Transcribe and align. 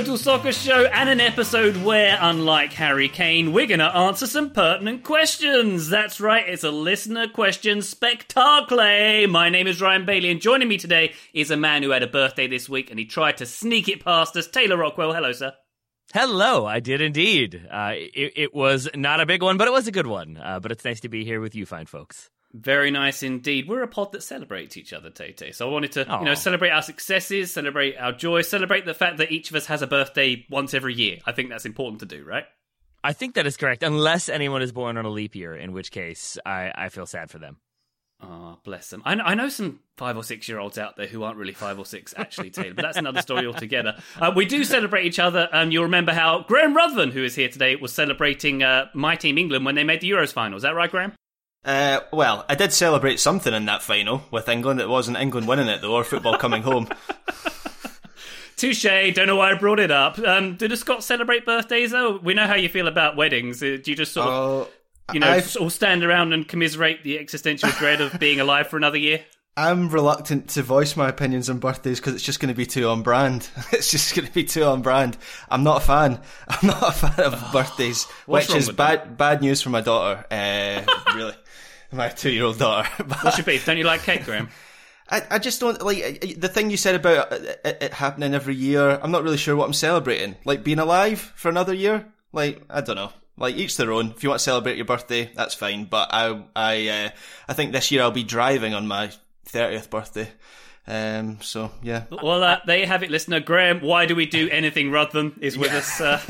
Total 0.00 0.16
Soccer 0.16 0.52
Show 0.52 0.86
and 0.86 1.10
an 1.10 1.20
episode 1.20 1.76
where, 1.76 2.16
unlike 2.22 2.72
Harry 2.72 3.06
Kane, 3.06 3.52
we're 3.52 3.66
going 3.66 3.80
to 3.80 3.94
answer 3.94 4.26
some 4.26 4.48
pertinent 4.48 5.04
questions. 5.04 5.90
That's 5.90 6.22
right, 6.22 6.48
it's 6.48 6.64
a 6.64 6.70
listener 6.70 7.28
question 7.28 7.82
spectacle. 7.82 8.78
My 8.78 9.50
name 9.50 9.66
is 9.66 9.82
Ryan 9.82 10.06
Bailey, 10.06 10.30
and 10.30 10.40
joining 10.40 10.68
me 10.68 10.78
today 10.78 11.12
is 11.34 11.50
a 11.50 11.56
man 11.58 11.82
who 11.82 11.90
had 11.90 12.02
a 12.02 12.06
birthday 12.06 12.46
this 12.46 12.66
week 12.66 12.88
and 12.88 12.98
he 12.98 13.04
tried 13.04 13.36
to 13.36 13.44
sneak 13.44 13.90
it 13.90 14.02
past 14.02 14.34
us. 14.38 14.48
Taylor 14.48 14.78
Rockwell, 14.78 15.12
hello, 15.12 15.32
sir. 15.32 15.52
Hello, 16.14 16.64
I 16.64 16.80
did 16.80 17.02
indeed. 17.02 17.68
Uh, 17.70 17.92
it, 17.94 18.32
it 18.36 18.54
was 18.54 18.88
not 18.94 19.20
a 19.20 19.26
big 19.26 19.42
one, 19.42 19.58
but 19.58 19.68
it 19.68 19.72
was 19.72 19.86
a 19.86 19.92
good 19.92 20.06
one. 20.06 20.38
Uh, 20.38 20.60
but 20.60 20.72
it's 20.72 20.86
nice 20.86 21.00
to 21.00 21.10
be 21.10 21.26
here 21.26 21.42
with 21.42 21.54
you 21.54 21.66
fine 21.66 21.84
folks. 21.84 22.30
Very 22.52 22.90
nice 22.90 23.22
indeed. 23.22 23.68
We're 23.68 23.82
a 23.82 23.88
pod 23.88 24.10
that 24.12 24.24
celebrates 24.24 24.76
each 24.76 24.92
other, 24.92 25.10
Tay. 25.10 25.52
So 25.52 25.68
I 25.68 25.72
wanted 25.72 25.92
to, 25.92 26.06
you 26.18 26.24
know, 26.24 26.34
celebrate 26.34 26.70
our 26.70 26.82
successes, 26.82 27.52
celebrate 27.52 27.96
our 27.96 28.12
joy, 28.12 28.42
celebrate 28.42 28.84
the 28.86 28.94
fact 28.94 29.18
that 29.18 29.30
each 29.30 29.50
of 29.50 29.56
us 29.56 29.66
has 29.66 29.82
a 29.82 29.86
birthday 29.86 30.44
once 30.50 30.74
every 30.74 30.94
year. 30.94 31.18
I 31.24 31.32
think 31.32 31.48
that's 31.48 31.64
important 31.64 32.00
to 32.00 32.06
do, 32.06 32.24
right? 32.24 32.44
I 33.04 33.12
think 33.12 33.34
that 33.34 33.46
is 33.46 33.56
correct, 33.56 33.82
unless 33.82 34.28
anyone 34.28 34.62
is 34.62 34.72
born 34.72 34.96
on 34.96 35.04
a 35.04 35.10
leap 35.10 35.34
year, 35.34 35.54
in 35.54 35.72
which 35.72 35.90
case 35.90 36.38
I, 36.44 36.72
I 36.74 36.88
feel 36.88 37.06
sad 37.06 37.30
for 37.30 37.38
them. 37.38 37.58
Oh, 38.22 38.58
bless 38.64 38.90
them. 38.90 39.02
I 39.06 39.14
know, 39.14 39.24
I 39.24 39.34
know 39.34 39.48
some 39.48 39.80
five 39.96 40.16
or 40.16 40.22
six 40.22 40.46
year 40.46 40.58
olds 40.58 40.76
out 40.76 40.96
there 40.96 41.06
who 41.06 41.22
aren't 41.22 41.38
really 41.38 41.54
five 41.54 41.78
or 41.78 41.86
six, 41.86 42.12
actually, 42.16 42.50
Taylor, 42.50 42.74
but 42.74 42.82
that's 42.82 42.98
another 42.98 43.22
story 43.22 43.46
altogether. 43.46 43.96
Uh, 44.20 44.32
we 44.34 44.44
do 44.44 44.64
celebrate 44.64 45.06
each 45.06 45.18
other. 45.18 45.48
Um, 45.52 45.70
you'll 45.70 45.84
remember 45.84 46.12
how 46.12 46.44
Graham 46.46 46.76
Ruthven, 46.76 47.12
who 47.12 47.24
is 47.24 47.34
here 47.34 47.48
today, 47.48 47.76
was 47.76 47.92
celebrating 47.92 48.62
uh, 48.62 48.86
my 48.92 49.16
team 49.16 49.38
England 49.38 49.64
when 49.64 49.76
they 49.76 49.84
made 49.84 50.00
the 50.02 50.10
Euros 50.10 50.32
final. 50.32 50.56
Is 50.56 50.64
that 50.64 50.74
right, 50.74 50.90
Graham? 50.90 51.12
Uh, 51.64 52.00
well, 52.12 52.44
I 52.48 52.54
did 52.54 52.72
celebrate 52.72 53.20
something 53.20 53.52
in 53.52 53.66
that 53.66 53.82
final 53.82 54.22
with 54.30 54.48
England. 54.48 54.80
It 54.80 54.88
wasn't 54.88 55.18
England 55.18 55.46
winning 55.46 55.68
it 55.68 55.80
though, 55.82 55.94
or 55.94 56.04
football 56.04 56.38
coming 56.38 56.62
home. 56.62 56.88
Touche. 58.56 58.82
Don't 59.14 59.26
know 59.26 59.36
why 59.36 59.52
I 59.52 59.54
brought 59.54 59.80
it 59.80 59.90
up. 59.90 60.18
Um, 60.18 60.56
do 60.56 60.68
the 60.68 60.76
Scots 60.76 61.06
celebrate 61.06 61.46
birthdays, 61.46 61.92
though? 61.92 62.18
We 62.18 62.34
know 62.34 62.46
how 62.46 62.56
you 62.56 62.68
feel 62.68 62.88
about 62.88 63.16
weddings. 63.16 63.62
Uh, 63.62 63.78
Do 63.82 63.90
you 63.90 63.96
just 63.96 64.12
sort 64.12 64.28
of, 64.28 64.32
Oh, 64.34 64.68
you 65.14 65.20
know, 65.20 65.28
I've- 65.30 65.58
all 65.58 65.70
stand 65.70 66.04
around 66.04 66.34
and 66.34 66.46
commiserate 66.46 67.02
the 67.02 67.18
existential 67.18 67.70
dread 67.78 68.02
of 68.02 68.18
being 68.20 68.38
alive 68.38 68.68
for 68.68 68.76
another 68.76 68.98
year? 68.98 69.22
I'm 69.56 69.88
reluctant 69.88 70.48
to 70.50 70.62
voice 70.62 70.94
my 70.94 71.08
opinions 71.08 71.50
on 71.50 71.58
birthdays 71.58 72.00
because 72.00 72.14
it's 72.14 72.22
just 72.24 72.38
going 72.38 72.52
to 72.52 72.56
be 72.56 72.66
too 72.66 72.86
on 72.88 73.02
brand. 73.02 73.48
It's 73.72 73.90
just 73.90 74.14
going 74.14 74.26
to 74.28 74.32
be 74.32 74.44
too 74.44 74.62
on 74.64 74.80
brand. 74.82 75.16
I'm 75.48 75.64
not 75.64 75.82
a 75.82 75.86
fan. 75.86 76.20
I'm 76.48 76.66
not 76.68 76.82
a 76.82 76.92
fan 76.92 77.24
of 77.32 77.52
birthdays, 77.52 78.04
which 78.26 78.54
is 78.54 78.70
bad. 78.70 79.16
Bad 79.16 79.40
news 79.40 79.60
for 79.62 79.70
my 79.70 79.80
daughter. 79.80 80.24
Uh, 80.30 80.82
really, 81.14 81.34
my 81.92 82.08
two-year-old 82.08 82.58
daughter. 82.58 82.88
What's 83.22 83.38
your 83.38 83.44
beef? 83.44 83.66
Don't 83.66 83.78
you 83.78 83.84
like 83.84 84.02
cake, 84.02 84.24
Graham? 84.24 84.48
I, 85.10 85.22
I 85.32 85.38
just 85.38 85.60
don't 85.60 85.82
like 85.82 86.36
the 86.38 86.48
thing 86.48 86.70
you 86.70 86.76
said 86.76 86.94
about 86.94 87.32
it, 87.32 87.60
it, 87.64 87.78
it 87.80 87.92
happening 87.92 88.32
every 88.32 88.54
year. 88.54 88.90
I'm 89.02 89.10
not 89.10 89.24
really 89.24 89.36
sure 89.36 89.56
what 89.56 89.66
I'm 89.66 89.72
celebrating. 89.72 90.36
Like 90.44 90.62
being 90.62 90.78
alive 90.78 91.32
for 91.34 91.48
another 91.48 91.74
year. 91.74 92.06
Like 92.32 92.62
I 92.70 92.80
don't 92.80 92.96
know. 92.96 93.12
Like 93.36 93.56
each 93.56 93.76
their 93.76 93.92
own. 93.92 94.10
If 94.10 94.22
you 94.22 94.28
want 94.28 94.38
to 94.38 94.44
celebrate 94.44 94.76
your 94.76 94.84
birthday, 94.84 95.30
that's 95.34 95.54
fine. 95.54 95.86
But 95.86 96.10
I 96.12 96.44
I 96.54 96.88
uh, 96.88 97.10
I 97.48 97.54
think 97.54 97.72
this 97.72 97.90
year 97.90 98.02
I'll 98.02 98.12
be 98.12 98.22
driving 98.22 98.72
on 98.72 98.86
my 98.86 99.10
thirtieth 99.46 99.90
birthday. 99.90 100.28
Um. 100.90 101.38
So 101.40 101.70
yeah. 101.82 102.04
Well, 102.10 102.42
uh, 102.42 102.58
there 102.66 102.78
you 102.78 102.86
have 102.86 103.04
it, 103.04 103.10
listener. 103.10 103.38
Graham, 103.38 103.80
why 103.80 104.06
do 104.06 104.16
we 104.16 104.26
do 104.26 104.48
anything, 104.50 104.90
Ruthven, 104.90 105.38
is 105.40 105.56
with 105.56 105.72
us. 105.72 106.00
Uh, 106.00 106.20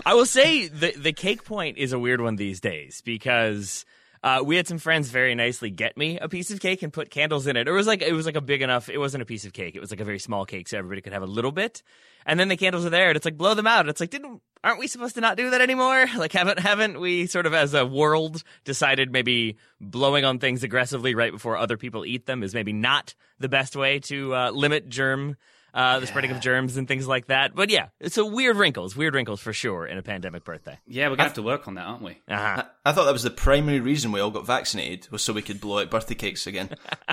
I 0.04 0.14
will 0.14 0.26
say 0.26 0.66
the 0.66 0.92
the 0.92 1.12
cake 1.12 1.44
point 1.44 1.78
is 1.78 1.92
a 1.92 1.98
weird 2.00 2.20
one 2.20 2.34
these 2.34 2.60
days 2.60 3.00
because 3.02 3.84
uh, 4.24 4.42
we 4.44 4.56
had 4.56 4.66
some 4.66 4.78
friends 4.78 5.08
very 5.08 5.36
nicely 5.36 5.70
get 5.70 5.96
me 5.96 6.18
a 6.18 6.28
piece 6.28 6.50
of 6.50 6.58
cake 6.58 6.82
and 6.82 6.92
put 6.92 7.10
candles 7.10 7.46
in 7.46 7.56
it. 7.56 7.68
It 7.68 7.72
was 7.72 7.86
like 7.86 8.02
it 8.02 8.12
was 8.12 8.26
like 8.26 8.36
a 8.36 8.40
big 8.40 8.60
enough. 8.60 8.88
It 8.88 8.98
wasn't 8.98 9.22
a 9.22 9.26
piece 9.26 9.44
of 9.44 9.52
cake. 9.52 9.76
It 9.76 9.80
was 9.80 9.92
like 9.92 10.00
a 10.00 10.04
very 10.04 10.18
small 10.18 10.44
cake, 10.44 10.66
so 10.66 10.76
everybody 10.76 11.00
could 11.00 11.12
have 11.12 11.22
a 11.22 11.26
little 11.26 11.52
bit. 11.52 11.82
And 12.26 12.38
then 12.38 12.48
the 12.48 12.56
candles 12.56 12.84
are 12.86 12.90
there, 12.90 13.08
and 13.08 13.16
it's 13.16 13.24
like 13.24 13.36
blow 13.36 13.54
them 13.54 13.66
out. 13.66 13.88
It's 13.88 14.00
like 14.00 14.10
didn't 14.10 14.42
aren't 14.62 14.78
we 14.78 14.86
supposed 14.86 15.14
to 15.14 15.20
not 15.22 15.36
do 15.36 15.50
that 15.50 15.60
anymore? 15.60 16.06
Like 16.16 16.32
haven't 16.32 16.58
haven't 16.58 17.00
we 17.00 17.26
sort 17.26 17.46
of 17.46 17.54
as 17.54 17.72
a 17.74 17.86
world 17.86 18.42
decided 18.64 19.10
maybe 19.10 19.56
blowing 19.80 20.24
on 20.24 20.38
things 20.38 20.62
aggressively 20.62 21.14
right 21.14 21.32
before 21.32 21.56
other 21.56 21.76
people 21.76 22.04
eat 22.04 22.26
them 22.26 22.42
is 22.42 22.54
maybe 22.54 22.72
not 22.72 23.14
the 23.38 23.48
best 23.48 23.74
way 23.74 24.00
to 24.00 24.34
uh, 24.34 24.50
limit 24.50 24.88
germ. 24.88 25.36
Uh, 25.72 26.00
the 26.00 26.06
spreading 26.08 26.32
of 26.32 26.40
germs 26.40 26.76
and 26.76 26.88
things 26.88 27.06
like 27.06 27.26
that. 27.28 27.54
But 27.54 27.70
yeah, 27.70 27.90
it's 28.00 28.18
a 28.18 28.26
weird 28.26 28.56
wrinkles, 28.56 28.96
weird 28.96 29.14
wrinkles 29.14 29.40
for 29.40 29.52
sure 29.52 29.86
in 29.86 29.98
a 29.98 30.02
pandemic 30.02 30.42
birthday. 30.42 30.76
yeah, 30.88 31.04
we're 31.04 31.10
going 31.10 31.18
to 31.18 31.22
have 31.22 31.34
to 31.34 31.42
work 31.42 31.68
on 31.68 31.74
that, 31.74 31.86
aren't 31.86 32.02
we? 32.02 32.18
Uh-huh. 32.28 32.64
I 32.84 32.90
thought 32.90 33.04
that 33.04 33.12
was 33.12 33.22
the 33.22 33.30
primary 33.30 33.78
reason 33.78 34.10
we 34.10 34.18
all 34.18 34.32
got 34.32 34.44
vaccinated 34.44 35.08
was 35.12 35.22
so 35.22 35.32
we 35.32 35.42
could 35.42 35.60
blow 35.60 35.78
out 35.78 35.88
birthday 35.88 36.16
cakes 36.16 36.48
again. 36.48 36.70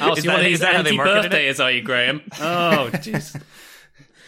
Oh, 0.00 0.06
so 0.08 0.12
Is 0.18 0.24
you 0.24 0.30
that- 0.30 0.36
want 0.38 0.46
is 0.48 0.60
that 0.60 0.74
how 0.74 0.82
they 0.82 0.96
marketed 0.96 1.16
it? 1.16 1.24
anti-birthday, 1.26 1.48
is 1.48 1.60
are 1.60 1.70
you, 1.70 1.82
Graham? 1.82 2.22
Oh, 2.40 2.90
jeez. 2.94 3.40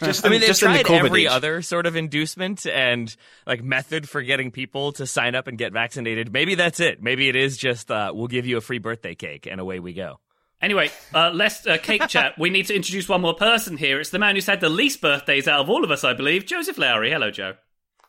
Just 0.01 0.25
I 0.25 0.29
mean, 0.29 0.39
they've 0.39 0.47
just 0.47 0.63
in 0.63 0.71
the 0.71 0.83
tried 0.83 1.01
COVID 1.01 1.05
every 1.05 1.23
age. 1.23 1.31
other 1.31 1.61
sort 1.61 1.85
of 1.85 1.95
inducement 1.95 2.65
and 2.65 3.13
like 3.45 3.63
method 3.63 4.07
for 4.07 4.21
getting 4.21 4.51
people 4.51 4.91
to 4.93 5.05
sign 5.07 5.35
up 5.35 5.47
and 5.47 5.57
get 5.57 5.73
vaccinated. 5.73 6.31
Maybe 6.31 6.55
that's 6.55 6.79
it. 6.79 7.01
Maybe 7.01 7.29
it 7.29 7.35
is 7.35 7.57
just 7.57 7.89
uh, 7.91 8.11
we'll 8.13 8.27
give 8.27 8.45
you 8.45 8.57
a 8.57 8.61
free 8.61 8.79
birthday 8.79 9.15
cake 9.15 9.47
and 9.49 9.59
away 9.59 9.79
we 9.79 9.93
go. 9.93 10.19
Anyway, 10.61 10.89
uh, 11.13 11.29
less 11.31 11.65
uh, 11.67 11.77
cake 11.77 12.07
chat. 12.09 12.33
We 12.37 12.49
need 12.49 12.67
to 12.67 12.75
introduce 12.75 13.07
one 13.07 13.21
more 13.21 13.35
person 13.35 13.77
here. 13.77 13.99
It's 13.99 14.09
the 14.09 14.19
man 14.19 14.35
who's 14.35 14.47
had 14.47 14.59
the 14.61 14.69
least 14.69 15.01
birthdays 15.01 15.47
out 15.47 15.59
of 15.59 15.69
all 15.69 15.83
of 15.83 15.91
us, 15.91 16.03
I 16.03 16.13
believe. 16.13 16.45
Joseph 16.45 16.77
Lowery. 16.77 17.11
Hello, 17.11 17.29
Joe. 17.29 17.53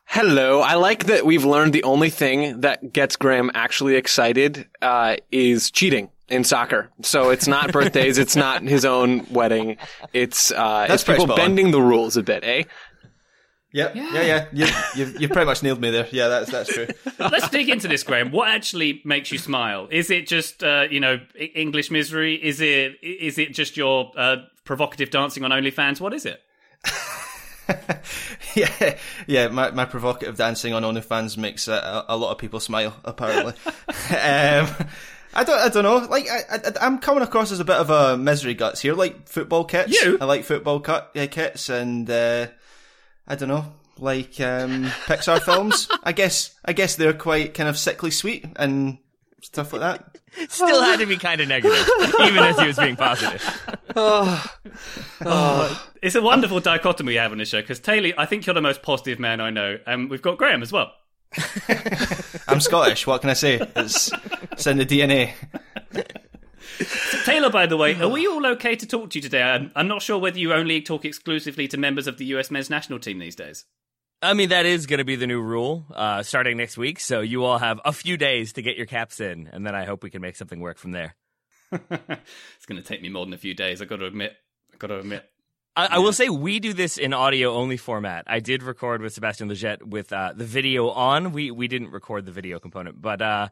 Hello. 0.06 0.62
I 0.62 0.74
like 0.74 1.04
that 1.06 1.26
we've 1.26 1.44
learned 1.44 1.74
the 1.74 1.82
only 1.82 2.08
thing 2.08 2.62
that 2.62 2.94
gets 2.94 3.16
Graham 3.16 3.50
actually 3.52 3.96
excited 3.96 4.66
uh, 4.80 5.16
is 5.30 5.70
cheating 5.70 6.08
in 6.28 6.44
soccer. 6.44 6.90
So 7.02 7.30
it's 7.30 7.48
not 7.48 7.72
birthdays, 7.72 8.18
it's 8.18 8.36
not 8.36 8.62
his 8.62 8.84
own 8.84 9.26
wedding. 9.30 9.76
It's 10.12 10.50
uh, 10.52 10.86
That's 10.88 11.02
it's 11.02 11.04
people 11.04 11.26
spot 11.26 11.38
on. 11.40 11.46
bending 11.46 11.70
the 11.70 11.82
rules 11.82 12.16
a 12.16 12.22
bit, 12.22 12.44
eh? 12.44 12.64
Yep. 13.72 13.96
Yeah, 13.96 14.22
yeah. 14.22 14.46
You, 14.50 14.66
you've, 14.96 15.20
you've 15.20 15.30
pretty 15.30 15.44
much 15.44 15.62
nailed 15.62 15.80
me 15.80 15.90
there. 15.90 16.08
Yeah, 16.10 16.28
that's 16.28 16.50
that's 16.50 16.72
true. 16.72 16.86
Let's 17.18 17.50
dig 17.50 17.68
into 17.68 17.86
this, 17.86 18.02
Graham. 18.02 18.30
What 18.30 18.48
actually 18.48 19.02
makes 19.04 19.30
you 19.30 19.36
smile? 19.38 19.88
Is 19.90 20.10
it 20.10 20.26
just, 20.26 20.64
uh, 20.64 20.86
you 20.90 21.00
know, 21.00 21.20
English 21.54 21.90
misery? 21.90 22.34
Is 22.34 22.62
it 22.62 22.94
is 23.02 23.38
it 23.38 23.52
just 23.52 23.76
your 23.76 24.10
uh, 24.16 24.36
provocative 24.64 25.10
dancing 25.10 25.44
on 25.44 25.50
OnlyFans? 25.50 26.00
What 26.00 26.14
is 26.14 26.24
it? 26.24 26.40
yeah, 28.54 28.96
yeah. 29.26 29.48
My, 29.48 29.70
my 29.72 29.84
provocative 29.84 30.36
dancing 30.38 30.72
on 30.72 30.82
OnlyFans 30.82 31.36
makes 31.36 31.68
a, 31.68 31.74
a, 31.74 32.04
a 32.08 32.16
lot 32.16 32.32
of 32.32 32.38
people 32.38 32.60
smile. 32.60 32.96
Apparently, 33.04 33.52
um, 34.16 34.68
I 35.34 35.44
don't. 35.44 35.58
I 35.58 35.68
don't 35.68 35.84
know. 35.84 35.96
Like 36.08 36.28
I, 36.28 36.42
I, 36.50 36.86
I'm 36.86 36.98
coming 36.98 37.22
across 37.22 37.52
as 37.52 37.60
a 37.60 37.64
bit 37.64 37.76
of 37.76 37.90
a 37.90 38.16
misery 38.16 38.54
guts 38.54 38.80
here. 38.80 38.94
Like 38.94 39.28
football 39.28 39.64
kits. 39.64 39.92
You? 39.92 40.18
I 40.20 40.24
like 40.24 40.44
football 40.44 40.80
cut, 40.80 41.10
uh, 41.16 41.26
kits, 41.30 41.68
and 41.68 42.08
uh, 42.08 42.46
I 43.26 43.34
don't 43.34 43.48
know. 43.48 43.66
Like 43.98 44.40
um, 44.40 44.84
Pixar 45.06 45.42
films. 45.42 45.88
I 46.02 46.12
guess. 46.12 46.54
I 46.64 46.72
guess 46.72 46.96
they're 46.96 47.12
quite 47.12 47.54
kind 47.54 47.68
of 47.68 47.76
sickly 47.76 48.10
sweet 48.10 48.46
and 48.56 48.98
stuff 49.42 49.72
like 49.72 49.82
that. 49.82 50.18
Still 50.48 50.82
had 50.82 51.00
to 51.00 51.06
be 51.06 51.16
kind 51.16 51.40
of 51.40 51.48
negative, 51.48 51.88
even 52.20 52.38
as 52.38 52.58
he 52.58 52.66
was 52.66 52.76
being 52.76 52.96
positive. 52.96 53.42
It's 56.00 56.14
a 56.14 56.22
wonderful 56.22 56.60
dichotomy 56.60 57.08
we 57.08 57.14
have 57.16 57.32
on 57.32 57.38
this 57.38 57.48
show 57.48 57.60
because 57.60 57.80
Taylor, 57.80 58.12
I 58.16 58.24
think 58.24 58.46
you're 58.46 58.54
the 58.54 58.60
most 58.60 58.82
positive 58.82 59.18
man 59.18 59.40
I 59.40 59.50
know, 59.50 59.78
and 59.84 60.08
we've 60.08 60.22
got 60.22 60.38
Graham 60.38 60.62
as 60.62 60.70
well. 60.70 60.92
I'm 62.48 62.60
Scottish. 62.60 63.06
What 63.06 63.20
can 63.20 63.30
I 63.30 63.34
say? 63.34 63.60
It's, 63.76 64.10
it's 64.52 64.66
in 64.66 64.78
the 64.78 64.86
DNA. 64.86 65.32
Taylor, 67.24 67.50
by 67.50 67.66
the 67.66 67.76
way, 67.76 68.00
are 68.00 68.08
we 68.08 68.26
all 68.26 68.46
okay 68.46 68.76
to 68.76 68.86
talk 68.86 69.10
to 69.10 69.18
you 69.18 69.22
today? 69.22 69.42
I'm, 69.42 69.70
I'm 69.74 69.88
not 69.88 70.02
sure 70.02 70.18
whether 70.18 70.38
you 70.38 70.52
only 70.52 70.80
talk 70.80 71.04
exclusively 71.04 71.68
to 71.68 71.76
members 71.76 72.06
of 72.06 72.18
the 72.18 72.24
US 72.26 72.50
men's 72.50 72.70
national 72.70 72.98
team 72.98 73.18
these 73.18 73.36
days. 73.36 73.64
I 74.20 74.34
mean, 74.34 74.48
that 74.48 74.66
is 74.66 74.86
going 74.86 74.98
to 74.98 75.04
be 75.04 75.16
the 75.16 75.26
new 75.26 75.40
rule 75.40 75.86
uh, 75.94 76.22
starting 76.22 76.56
next 76.56 76.76
week. 76.76 76.98
So 76.98 77.20
you 77.20 77.44
all 77.44 77.58
have 77.58 77.80
a 77.84 77.92
few 77.92 78.16
days 78.16 78.52
to 78.54 78.62
get 78.62 78.76
your 78.76 78.86
caps 78.86 79.20
in, 79.20 79.48
and 79.52 79.64
then 79.64 79.74
I 79.74 79.84
hope 79.84 80.02
we 80.02 80.10
can 80.10 80.22
make 80.22 80.36
something 80.36 80.58
work 80.60 80.78
from 80.78 80.90
there. 80.90 81.14
it's 81.72 82.66
going 82.66 82.80
to 82.80 82.82
take 82.82 83.00
me 83.00 83.10
more 83.10 83.24
than 83.24 83.34
a 83.34 83.38
few 83.38 83.54
days. 83.54 83.80
I've 83.80 83.88
got 83.88 83.96
to 83.96 84.06
admit. 84.06 84.34
I've 84.72 84.78
got 84.78 84.88
to 84.88 84.98
admit. 84.98 85.28
I, 85.78 85.86
I 85.92 85.98
will 86.00 86.12
say 86.12 86.28
we 86.28 86.58
do 86.58 86.72
this 86.72 86.98
in 86.98 87.12
audio 87.12 87.54
only 87.54 87.76
format. 87.76 88.24
I 88.26 88.40
did 88.40 88.64
record 88.64 89.00
with 89.00 89.12
Sebastian 89.12 89.48
Lletget 89.48 89.84
with 89.84 90.12
uh, 90.12 90.32
the 90.34 90.44
video 90.44 90.88
on. 90.88 91.30
We 91.30 91.52
we 91.52 91.68
didn't 91.68 91.92
record 91.92 92.26
the 92.26 92.32
video 92.32 92.58
component, 92.58 93.00
but 93.00 93.22
uh, 93.22 93.48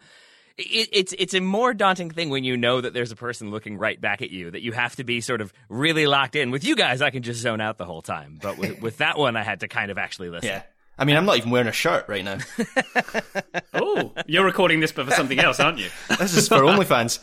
it, 0.58 0.88
it's 0.92 1.14
it's 1.16 1.34
a 1.34 1.40
more 1.40 1.72
daunting 1.72 2.10
thing 2.10 2.28
when 2.28 2.42
you 2.42 2.56
know 2.56 2.80
that 2.80 2.92
there's 2.92 3.12
a 3.12 3.16
person 3.16 3.52
looking 3.52 3.78
right 3.78 4.00
back 4.00 4.22
at 4.22 4.30
you. 4.30 4.50
That 4.50 4.62
you 4.62 4.72
have 4.72 4.96
to 4.96 5.04
be 5.04 5.20
sort 5.20 5.40
of 5.40 5.52
really 5.68 6.08
locked 6.08 6.34
in. 6.34 6.50
With 6.50 6.64
you 6.64 6.74
guys, 6.74 7.00
I 7.00 7.10
can 7.10 7.22
just 7.22 7.40
zone 7.40 7.60
out 7.60 7.78
the 7.78 7.84
whole 7.84 8.02
time, 8.02 8.40
but 8.42 8.58
with, 8.58 8.80
with 8.82 8.96
that 8.96 9.16
one, 9.16 9.36
I 9.36 9.44
had 9.44 9.60
to 9.60 9.68
kind 9.68 9.92
of 9.92 9.96
actually 9.96 10.30
listen. 10.30 10.48
Yeah. 10.48 10.62
I 10.98 11.04
mean, 11.04 11.16
I'm 11.16 11.26
not 11.26 11.36
even 11.36 11.50
wearing 11.50 11.68
a 11.68 11.72
shirt 11.72 12.08
right 12.08 12.24
now. 12.24 12.38
Oh, 13.78 14.12
you're 14.26 14.44
recording 14.44 14.80
this, 14.80 14.90
but 14.90 15.04
for 15.04 15.12
something 15.12 15.38
else, 15.38 15.60
aren't 15.60 15.76
you? 15.76 15.90
This 16.18 16.34
is 16.34 16.48
for 16.48 16.56
OnlyFans. 16.56 17.18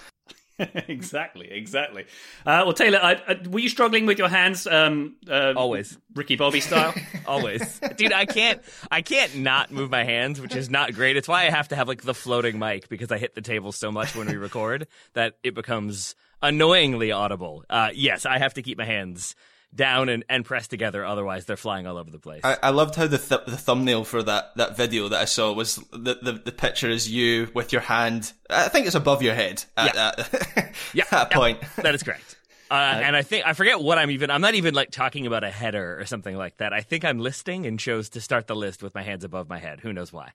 exactly, 0.87 1.51
exactly. 1.51 2.03
Uh, 2.45 2.61
well, 2.65 2.73
Taylor, 2.73 2.99
I, 3.01 3.21
I, 3.27 3.47
were 3.47 3.59
you 3.59 3.69
struggling 3.69 4.05
with 4.05 4.19
your 4.19 4.29
hands? 4.29 4.67
Um, 4.67 5.15
uh, 5.29 5.53
Always. 5.55 5.97
Ricky 6.13 6.35
Bobby 6.35 6.59
style. 6.59 6.93
Always, 7.25 7.79
dude. 7.97 8.13
I 8.13 8.25
can't. 8.25 8.61
I 8.91 9.01
can't 9.01 9.37
not 9.37 9.71
move 9.71 9.89
my 9.89 10.03
hands, 10.03 10.39
which 10.39 10.55
is 10.55 10.69
not 10.69 10.93
great. 10.93 11.17
It's 11.17 11.27
why 11.27 11.47
I 11.47 11.49
have 11.49 11.69
to 11.69 11.75
have 11.75 11.87
like 11.87 12.03
the 12.03 12.13
floating 12.13 12.59
mic 12.59 12.87
because 12.87 13.11
I 13.11 13.17
hit 13.17 13.33
the 13.33 13.41
table 13.41 13.71
so 13.71 13.91
much 13.91 14.15
when 14.15 14.27
we 14.27 14.35
record 14.35 14.87
that 15.13 15.37
it 15.43 15.55
becomes 15.55 16.15
annoyingly 16.41 17.11
audible. 17.11 17.63
Uh, 17.69 17.89
yes, 17.93 18.25
I 18.25 18.37
have 18.37 18.53
to 18.55 18.61
keep 18.61 18.77
my 18.77 18.85
hands 18.85 19.35
down 19.75 20.09
and, 20.09 20.23
and 20.29 20.45
pressed 20.45 20.69
together. 20.69 21.03
Otherwise, 21.05 21.45
they're 21.45 21.57
flying 21.57 21.87
all 21.87 21.97
over 21.97 22.11
the 22.11 22.19
place. 22.19 22.41
I, 22.43 22.57
I 22.63 22.69
loved 22.69 22.95
how 22.95 23.07
the 23.07 23.17
th- 23.17 23.45
the 23.47 23.57
thumbnail 23.57 24.03
for 24.03 24.21
that, 24.23 24.55
that 24.57 24.77
video 24.77 25.09
that 25.09 25.21
I 25.21 25.25
saw 25.25 25.51
was 25.51 25.75
the, 25.91 26.17
the 26.21 26.41
the 26.45 26.51
picture 26.51 26.89
is 26.89 27.09
you 27.09 27.49
with 27.53 27.71
your 27.71 27.81
hand. 27.81 28.31
I 28.49 28.67
think 28.69 28.85
it's 28.85 28.95
above 28.95 29.21
your 29.23 29.33
head 29.35 29.63
at 29.75 29.95
Yeah. 29.95 30.11
that, 30.15 30.73
Yeah, 30.93 31.03
that 31.11 31.27
yeah, 31.31 31.37
point. 31.37 31.59
that 31.77 31.95
is 31.95 32.03
correct. 32.03 32.37
Uh, 32.71 32.75
and 33.03 33.15
I 33.15 33.21
think 33.21 33.45
I 33.45 33.53
forget 33.53 33.79
what 33.81 33.97
I'm 33.99 34.09
even. 34.11 34.31
I'm 34.31 34.41
not 34.41 34.55
even 34.55 34.73
like 34.73 34.89
talking 34.91 35.27
about 35.27 35.43
a 35.43 35.49
header 35.51 35.99
or 35.99 36.05
something 36.05 36.35
like 36.35 36.57
that. 36.57 36.73
I 36.73 36.81
think 36.81 37.05
I'm 37.05 37.19
listing 37.19 37.65
and 37.67 37.79
chose 37.79 38.09
to 38.09 38.21
start 38.21 38.47
the 38.47 38.55
list 38.55 38.81
with 38.81 38.95
my 38.95 39.03
hands 39.03 39.23
above 39.23 39.47
my 39.49 39.59
head. 39.59 39.79
Who 39.81 39.93
knows 39.93 40.11
why? 40.13 40.31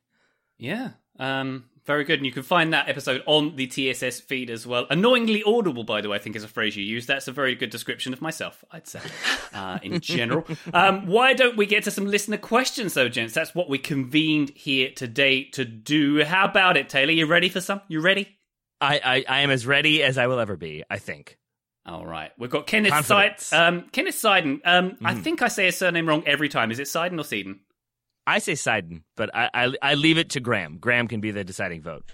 yeah. 0.58 0.90
Um, 1.20 1.64
very 1.88 2.04
good. 2.04 2.20
And 2.20 2.26
you 2.26 2.30
can 2.30 2.44
find 2.44 2.72
that 2.72 2.88
episode 2.88 3.24
on 3.26 3.56
the 3.56 3.66
TSS 3.66 4.20
feed 4.20 4.50
as 4.50 4.64
well. 4.64 4.86
Annoyingly 4.90 5.42
audible, 5.42 5.82
by 5.82 6.00
the 6.00 6.08
way, 6.10 6.16
I 6.16 6.20
think 6.20 6.36
is 6.36 6.44
a 6.44 6.48
phrase 6.48 6.76
you 6.76 6.84
use. 6.84 7.06
That's 7.06 7.26
a 7.26 7.32
very 7.32 7.56
good 7.56 7.70
description 7.70 8.12
of 8.12 8.22
myself, 8.22 8.64
I'd 8.70 8.86
say, 8.86 9.00
uh, 9.52 9.80
in 9.82 9.98
general. 10.00 10.46
um, 10.72 11.06
why 11.06 11.34
don't 11.34 11.56
we 11.56 11.66
get 11.66 11.82
to 11.84 11.90
some 11.90 12.06
listener 12.06 12.36
questions, 12.36 12.94
though, 12.94 13.08
gents? 13.08 13.34
That's 13.34 13.56
what 13.56 13.68
we 13.68 13.78
convened 13.78 14.50
here 14.50 14.90
today 14.94 15.42
to 15.54 15.64
do. 15.64 16.22
How 16.24 16.44
about 16.44 16.76
it, 16.76 16.88
Taylor? 16.88 17.10
You 17.10 17.26
ready 17.26 17.48
for 17.48 17.60
some? 17.60 17.80
You 17.88 18.00
ready? 18.00 18.38
I, 18.80 19.00
I, 19.28 19.38
I 19.38 19.40
am 19.40 19.50
as 19.50 19.66
ready 19.66 20.04
as 20.04 20.18
I 20.18 20.28
will 20.28 20.38
ever 20.38 20.56
be. 20.56 20.84
I 20.88 20.98
think. 20.98 21.36
All 21.86 22.06
right. 22.06 22.30
We've 22.38 22.50
got 22.50 22.66
Kenneth 22.66 22.92
Confidence. 22.92 23.46
Seid- 23.46 23.58
um, 23.58 23.88
Kenneth 23.92 24.14
Seiden. 24.14 24.60
Um, 24.64 24.98
I 25.02 25.14
think 25.14 25.40
I 25.40 25.48
say 25.48 25.64
his 25.64 25.76
surname 25.78 26.06
wrong 26.06 26.22
every 26.26 26.50
time. 26.50 26.70
Is 26.70 26.78
it 26.78 26.86
Seiden 26.86 27.14
or 27.18 27.24
Seiden? 27.24 27.60
I 28.34 28.38
say 28.40 28.54
Sidon, 28.54 29.04
but 29.16 29.30
I, 29.34 29.50
I 29.54 29.72
I 29.82 29.94
leave 29.94 30.18
it 30.18 30.30
to 30.30 30.40
Graham. 30.40 30.78
Graham 30.78 31.08
can 31.08 31.20
be 31.20 31.30
the 31.30 31.44
deciding 31.44 31.82
vote. 31.82 32.04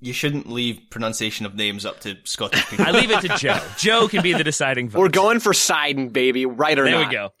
You 0.00 0.12
shouldn't 0.12 0.48
leave 0.48 0.80
pronunciation 0.90 1.44
of 1.44 1.54
names 1.56 1.84
up 1.84 2.00
to 2.00 2.16
Scottish 2.24 2.64
people. 2.68 2.86
I 2.86 2.92
leave 2.92 3.10
it 3.10 3.20
to 3.22 3.28
Joe. 3.36 3.60
Joe 3.78 4.06
can 4.08 4.22
be 4.22 4.32
the 4.32 4.44
deciding 4.44 4.88
vote. 4.90 5.00
We're 5.00 5.08
going 5.08 5.40
for 5.40 5.52
Sidon, 5.52 6.10
baby, 6.10 6.46
right 6.46 6.78
or 6.78 6.84
There 6.84 6.92
not. 7.00 7.08
we 7.08 7.12
go. 7.12 7.32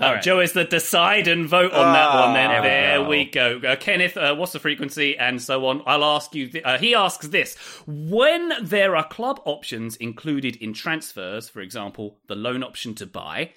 Uh, 0.00 0.04
All 0.04 0.12
right. 0.14 0.22
Joe 0.22 0.40
is 0.40 0.52
the 0.52 0.64
decide 0.64 1.28
and 1.28 1.46
vote 1.46 1.72
on 1.72 1.92
that 1.92 2.14
one. 2.14 2.32
Then 2.34 2.62
There 2.62 3.02
we 3.02 3.24
go. 3.26 3.56
we 3.56 3.60
go. 3.60 3.68
Uh, 3.68 3.76
Kenneth, 3.76 4.16
uh, 4.16 4.34
what's 4.34 4.52
the 4.52 4.58
frequency 4.58 5.16
and 5.18 5.40
so 5.40 5.66
on? 5.66 5.82
I'll 5.86 6.04
ask 6.04 6.34
you. 6.34 6.48
Th- 6.48 6.64
uh, 6.64 6.78
he 6.78 6.94
asks 6.94 7.28
this: 7.28 7.56
When 7.86 8.52
there 8.62 8.96
are 8.96 9.06
club 9.06 9.40
options 9.44 9.96
included 9.96 10.56
in 10.56 10.72
transfers, 10.74 11.48
for 11.48 11.60
example, 11.60 12.18
the 12.26 12.34
loan 12.34 12.62
option 12.62 12.94
to 12.96 13.06
buy. 13.06 13.52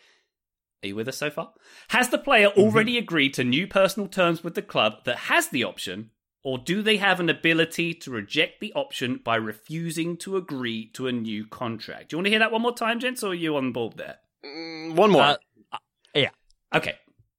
Are 0.83 0.87
you 0.87 0.95
with 0.95 1.07
us 1.07 1.17
so 1.17 1.29
far? 1.29 1.53
Has 1.89 2.09
the 2.09 2.17
player 2.17 2.49
mm-hmm. 2.49 2.59
already 2.59 2.97
agreed 2.97 3.33
to 3.35 3.43
new 3.43 3.67
personal 3.67 4.07
terms 4.07 4.43
with 4.43 4.55
the 4.55 4.61
club 4.61 5.03
that 5.05 5.17
has 5.17 5.49
the 5.49 5.63
option, 5.63 6.11
or 6.43 6.57
do 6.57 6.81
they 6.81 6.97
have 6.97 7.19
an 7.19 7.29
ability 7.29 7.93
to 7.95 8.11
reject 8.11 8.59
the 8.59 8.71
option 8.73 9.19
by 9.23 9.35
refusing 9.35 10.15
to 10.17 10.37
agree 10.37 10.91
to 10.93 11.07
a 11.07 11.11
new 11.11 11.45
contract? 11.47 12.09
Do 12.09 12.15
you 12.15 12.17
want 12.19 12.25
to 12.27 12.29
hear 12.29 12.39
that 12.39 12.51
one 12.51 12.61
more 12.61 12.75
time, 12.75 12.99
gents, 12.99 13.23
or 13.23 13.31
are 13.31 13.33
you 13.33 13.57
on 13.57 13.71
board 13.71 13.97
there? 13.97 14.17
Mm, 14.45 14.95
one 14.95 15.11
more. 15.11 15.23
Uh, 15.23 15.37
uh, 15.71 15.77
yeah. 16.13 16.29
Okay. 16.73 16.95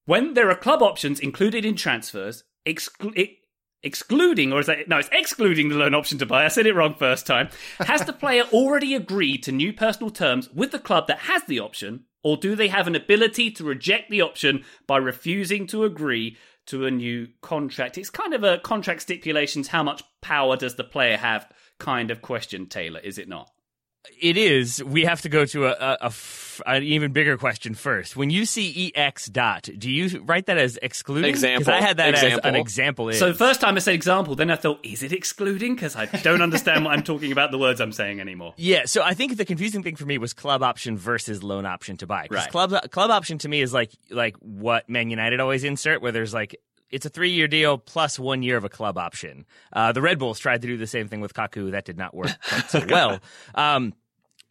When 0.07 0.35
there 0.35 0.51
are 0.51 0.57
club 0.57 0.83
options 0.83 1.21
included 1.21 1.65
in 1.65 1.77
transfers, 1.77 2.43
exclu- 2.67 3.17
it- 3.17 3.39
excluding, 3.83 4.53
or 4.53 4.61
is 4.61 4.67
that, 4.67 4.89
no, 4.89 4.99
it's 4.99 5.09
excluding 5.13 5.69
the 5.69 5.77
loan 5.77 5.95
option 5.95 6.19
to 6.19 6.27
buy. 6.27 6.45
I 6.45 6.49
said 6.49 6.67
it 6.67 6.75
wrong 6.75 6.95
first 6.95 7.27
time. 7.27 7.49
Has 7.79 8.05
the 8.05 8.13
player 8.13 8.43
already 8.53 8.95
agreed 8.95 9.45
to 9.45 9.53
new 9.53 9.73
personal 9.73 10.11
terms 10.11 10.51
with 10.53 10.73
the 10.73 10.79
club 10.79 11.07
that 11.07 11.21
has 11.21 11.45
the 11.45 11.61
option, 11.61 12.06
or 12.23 12.37
do 12.37 12.57
they 12.57 12.69
have 12.69 12.87
an 12.87 12.97
ability 12.97 13.51
to 13.53 13.65
reject 13.65 14.11
the 14.11 14.23
option 14.23 14.65
by 14.87 14.97
refusing 14.97 15.67
to 15.69 15.85
agree 15.85 16.37
to 16.67 16.87
a 16.87 16.91
new 16.91 17.29
contract? 17.41 17.99
It's 17.99 18.11
kind 18.11 18.35
of 18.35 18.43
a 18.45 18.59
contract 18.59 19.03
stipulations. 19.03 19.69
How 19.69 19.83
much 19.83 20.03
power 20.21 20.57
does 20.57 20.77
the 20.77 20.85
player 20.85 21.17
have? 21.17 21.51
Kind 21.79 22.11
of 22.11 22.23
question, 22.23 22.67
Taylor, 22.67 23.01
is 23.01 23.19
it 23.19 23.29
not? 23.29 23.51
It 24.21 24.37
is. 24.37 24.83
We 24.83 25.05
have 25.05 25.21
to 25.23 25.29
go 25.29 25.45
to 25.47 25.67
a, 25.67 25.71
a- 25.73 25.99
a 26.03 26.07
f- 26.07 26.61
an 26.67 26.83
even 26.83 27.13
bigger 27.13 27.37
question 27.37 27.75
first. 27.75 28.17
When 28.17 28.31
you 28.31 28.47
see 28.47 28.91
ex 28.95 29.27
dot, 29.27 29.69
do 29.77 29.91
you 29.91 30.23
write 30.23 30.47
that 30.47 30.57
as 30.57 30.79
excluding? 30.81 31.29
Example. 31.29 31.73
I 31.73 31.81
had 31.83 31.99
that 31.99 32.15
as 32.15 32.39
an 32.43 32.55
example. 32.57 33.11
Is. 33.11 33.19
So 33.19 33.29
the 33.29 33.35
first 33.39 33.61
time 33.61 33.77
I 33.77 33.79
said 33.81 33.95
example, 33.95 34.35
then 34.37 34.51
I 34.51 34.57
thought, 34.57 34.81
is 34.83 35.03
it 35.03 35.13
excluding? 35.13 35.75
Because 35.75 35.97
I 35.97 36.07
don't 36.07 36.41
understand 36.41 36.85
what 36.85 36.93
I'm 36.95 37.03
talking 37.03 37.31
about, 37.33 37.51
the 37.51 37.59
words 37.59 37.81
I'm 37.81 37.93
saying 37.93 38.21
anymore. 38.21 38.55
Yeah, 38.67 38.83
so 38.87 39.03
I 39.03 39.13
think 39.15 39.37
the 39.37 39.45
confusing 39.45 39.83
thing 39.83 39.97
for 39.97 40.07
me 40.07 40.17
was 40.19 40.33
club 40.33 40.63
option 40.63 40.97
versus 40.97 41.43
loan 41.43 41.67
option 41.67 41.97
to 41.99 42.07
buy. 42.07 42.27
Right. 42.31 42.51
club 42.51 42.73
club 42.91 43.11
option 43.11 43.39
to 43.39 43.49
me 43.49 43.61
is 43.61 43.73
like 43.73 43.93
like 44.11 44.35
what 44.39 44.89
Man 44.89 45.11
United 45.11 45.41
always 45.41 45.63
insert, 45.63 46.01
where 46.01 46.11
there's 46.13 46.33
like 46.35 46.57
it's 46.91 47.07
a 47.07 47.11
three 47.11 47.31
year 47.31 47.49
deal 47.49 47.79
plus 47.79 48.19
one 48.19 48.43
year 48.43 48.57
of 48.57 48.65
a 48.65 48.69
club 48.69 48.99
option. 48.99 49.47
Uh, 49.73 49.93
the 49.93 50.03
Red 50.03 50.19
Bulls 50.19 50.39
tried 50.39 50.63
to 50.63 50.69
do 50.69 50.77
the 50.77 50.87
same 50.87 51.09
thing 51.09 51.21
with 51.21 51.35
Kaku, 51.35 51.73
that 51.73 51.85
did 51.85 51.99
not 51.99 52.15
work 52.15 52.31
so 52.69 52.85
well. 52.91 53.21
Um, 53.55 53.95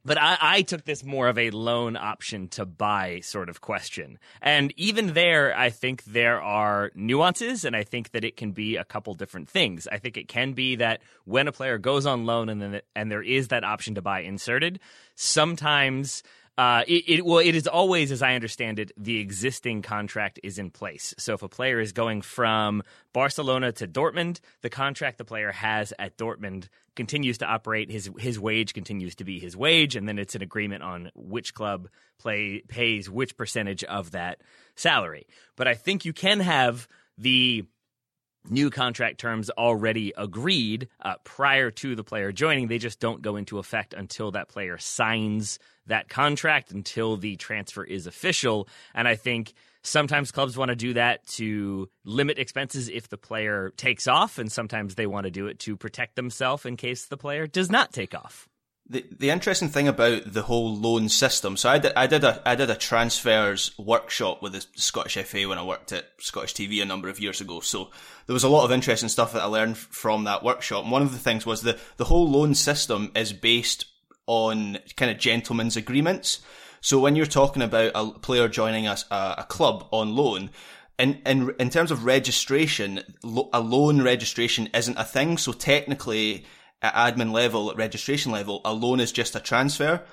but 0.06 0.20
I, 0.22 0.38
I 0.40 0.62
took 0.62 0.86
this 0.86 1.04
more 1.04 1.28
of 1.28 1.38
a 1.38 1.50
loan 1.50 1.98
option 1.98 2.48
to 2.50 2.66
buy 2.66 3.22
sort 3.22 3.50
of 3.50 3.60
question. 3.60 4.20
And 4.40 4.72
even 4.78 5.14
there, 5.14 5.58
I 5.58 5.72
think 5.72 6.04
there 6.04 6.40
are 6.40 6.92
nuances, 6.94 7.66
and 7.66 7.76
I 7.76 7.84
think 7.84 8.12
that 8.12 8.24
it 8.24 8.38
can 8.38 8.52
be 8.52 8.76
a 8.78 8.86
couple 8.86 9.16
different 9.16 9.50
things. 9.50 9.88
I 9.92 9.98
think 9.98 10.16
it 10.16 10.28
can 10.28 10.54
be 10.54 10.76
that 10.76 11.02
when 11.26 11.48
a 11.48 11.52
player 11.52 11.80
goes 11.80 12.06
on 12.06 12.26
loan 12.28 12.50
and 12.50 12.62
then 12.62 12.82
and 12.96 13.12
there 13.12 13.24
is 13.24 13.48
that 13.48 13.64
option 13.64 13.96
to 13.96 14.02
buy 14.04 14.20
inserted, 14.20 14.80
sometimes 15.16 16.22
uh, 16.58 16.84
it, 16.88 17.04
it 17.08 17.26
well, 17.26 17.40
it 17.40 17.54
is 17.54 17.68
always, 17.68 18.12
as 18.12 18.22
I 18.22 18.36
understand 18.36 18.80
it, 18.80 18.92
the 18.98 19.20
existing 19.20 19.82
contract 19.82 20.40
is 20.42 20.58
in 20.58 20.72
place. 20.72 21.14
So 21.18 21.34
if 21.34 21.44
a 21.44 21.50
player 21.50 21.80
is 21.80 21.92
going 21.92 22.22
from 22.22 22.82
Barcelona 23.14 23.74
to 23.74 23.88
Dortmund, 23.88 24.40
the 24.62 24.70
contract 24.70 25.18
the 25.18 25.26
player 25.26 25.52
has 25.52 25.92
at 26.00 26.18
Dortmund 26.18 26.70
continues 26.96 27.40
to 27.40 27.46
operate. 27.46 27.92
His 27.92 28.10
his 28.18 28.40
wage 28.40 28.74
continues 28.74 29.16
to 29.16 29.26
be 29.26 29.38
his 29.38 29.58
wage, 29.58 29.98
and 29.98 30.08
then 30.08 30.18
it's 30.18 30.36
an 30.36 30.42
agreement 30.42 30.82
on 30.82 31.12
which 31.14 31.54
club 31.54 31.90
play 32.20 32.62
pays 32.68 33.10
which 33.10 33.36
percentage 33.36 33.84
of 33.84 34.12
that 34.12 34.40
salary. 34.76 35.28
But 35.58 35.68
I 35.68 35.74
think 35.74 36.06
you 36.06 36.14
can 36.14 36.40
have 36.40 36.88
the 37.18 37.66
new 38.50 38.70
contract 38.70 39.20
terms 39.20 39.50
already 39.50 40.14
agreed 40.16 40.88
uh, 41.02 41.16
prior 41.24 41.72
to 41.72 41.96
the 41.96 42.04
player 42.04 42.32
joining. 42.32 42.68
They 42.68 42.78
just 42.78 43.00
don't 43.00 43.22
go 43.22 43.36
into 43.36 43.58
effect 43.58 43.94
until 43.94 44.32
that 44.32 44.50
player 44.50 44.78
signs 44.78 45.60
that 45.88 46.10
contract, 46.10 46.72
until 46.72 47.18
the 47.18 47.36
transfer 47.36 47.84
is 47.84 48.08
official. 48.08 48.68
And 48.94 49.08
I 49.08 49.16
think 49.16 49.54
sometimes 49.86 50.32
clubs 50.32 50.58
want 50.58 50.70
to 50.70 50.76
do 50.76 50.94
that 50.94 51.26
to 51.28 51.90
limit 52.04 52.40
expenses 52.40 52.90
if 52.90 53.08
the 53.10 53.18
player 53.18 53.72
takes 53.78 54.08
off, 54.08 54.38
and 54.38 54.52
sometimes 54.52 54.96
they 54.96 55.08
want 55.08 55.26
to 55.26 55.32
do 55.32 55.48
it 55.48 55.60
to 55.60 55.78
protect 55.78 56.16
themselves 56.16 56.66
in 56.66 56.78
case 56.78 57.06
the 57.06 57.18
player 57.18 57.48
does 57.48 57.72
not 57.72 57.94
take 57.94 58.14
off. 58.14 58.48
The 58.88 59.04
the 59.18 59.32
interesting 59.32 59.70
thing 59.70 59.88
about 59.88 60.32
the 60.32 60.44
whole 60.44 60.76
loan 60.76 61.10
system. 61.10 61.58
So 61.58 61.70
I 61.70 61.80
did 61.80 61.94
I 61.96 62.06
did 62.06 62.24
a 62.24 62.40
I 62.46 62.54
did 62.54 62.70
a 62.70 62.76
transfers 62.76 63.72
workshop 63.80 64.44
with 64.44 64.54
the 64.54 64.64
Scottish 64.76 65.18
FA 65.26 65.48
when 65.48 65.58
I 65.58 65.64
worked 65.64 65.92
at 65.92 66.06
Scottish 66.20 66.54
TV 66.54 66.84
a 66.84 66.86
number 66.86 67.10
of 67.10 67.20
years 67.20 67.42
ago. 67.42 67.62
So 67.62 67.90
there 68.28 68.36
was 68.36 68.44
a 68.44 68.50
lot 68.50 68.64
of 68.64 68.72
interesting 68.72 69.10
stuff 69.10 69.34
that 69.34 69.42
I 69.42 69.46
learned 69.46 69.76
from 69.76 70.26
that 70.26 70.44
workshop. 70.44 70.84
And 70.84 70.92
one 70.92 71.02
of 71.02 71.14
the 71.14 71.18
things 71.18 71.48
was 71.48 71.64
the 71.64 71.80
the 71.98 72.06
whole 72.06 72.30
loan 72.30 72.54
system 72.54 73.12
is 73.16 73.34
based 73.34 73.86
on 74.28 74.80
kind 74.96 75.12
of 75.12 75.18
gentlemen's 75.18 75.78
agreements. 75.78 76.42
So 76.82 77.00
when 77.00 77.16
you're 77.16 77.26
talking 77.26 77.62
about 77.62 77.92
a 77.96 78.12
player 78.20 78.48
joining 78.48 78.88
a, 78.88 78.98
a 79.12 79.46
club 79.48 79.88
on 79.92 80.16
loan, 80.16 80.52
in, 80.98 81.22
in 81.26 81.54
in 81.60 81.70
terms 81.70 81.92
of 81.92 82.06
registration, 82.06 83.02
a 83.54 83.60
loan 83.60 84.02
registration 84.02 84.70
isn't 84.74 84.98
a 84.98 85.04
thing. 85.04 85.38
So 85.38 85.52
technically, 85.52 86.46
at 86.82 86.94
admin 86.94 87.32
level, 87.32 87.72
at 87.72 87.78
registration 87.78 88.32
level, 88.32 88.62
a 88.64 88.74
loan 88.74 89.00
is 89.00 89.12
just 89.12 89.36
a 89.36 89.40
transfer. 89.40 90.04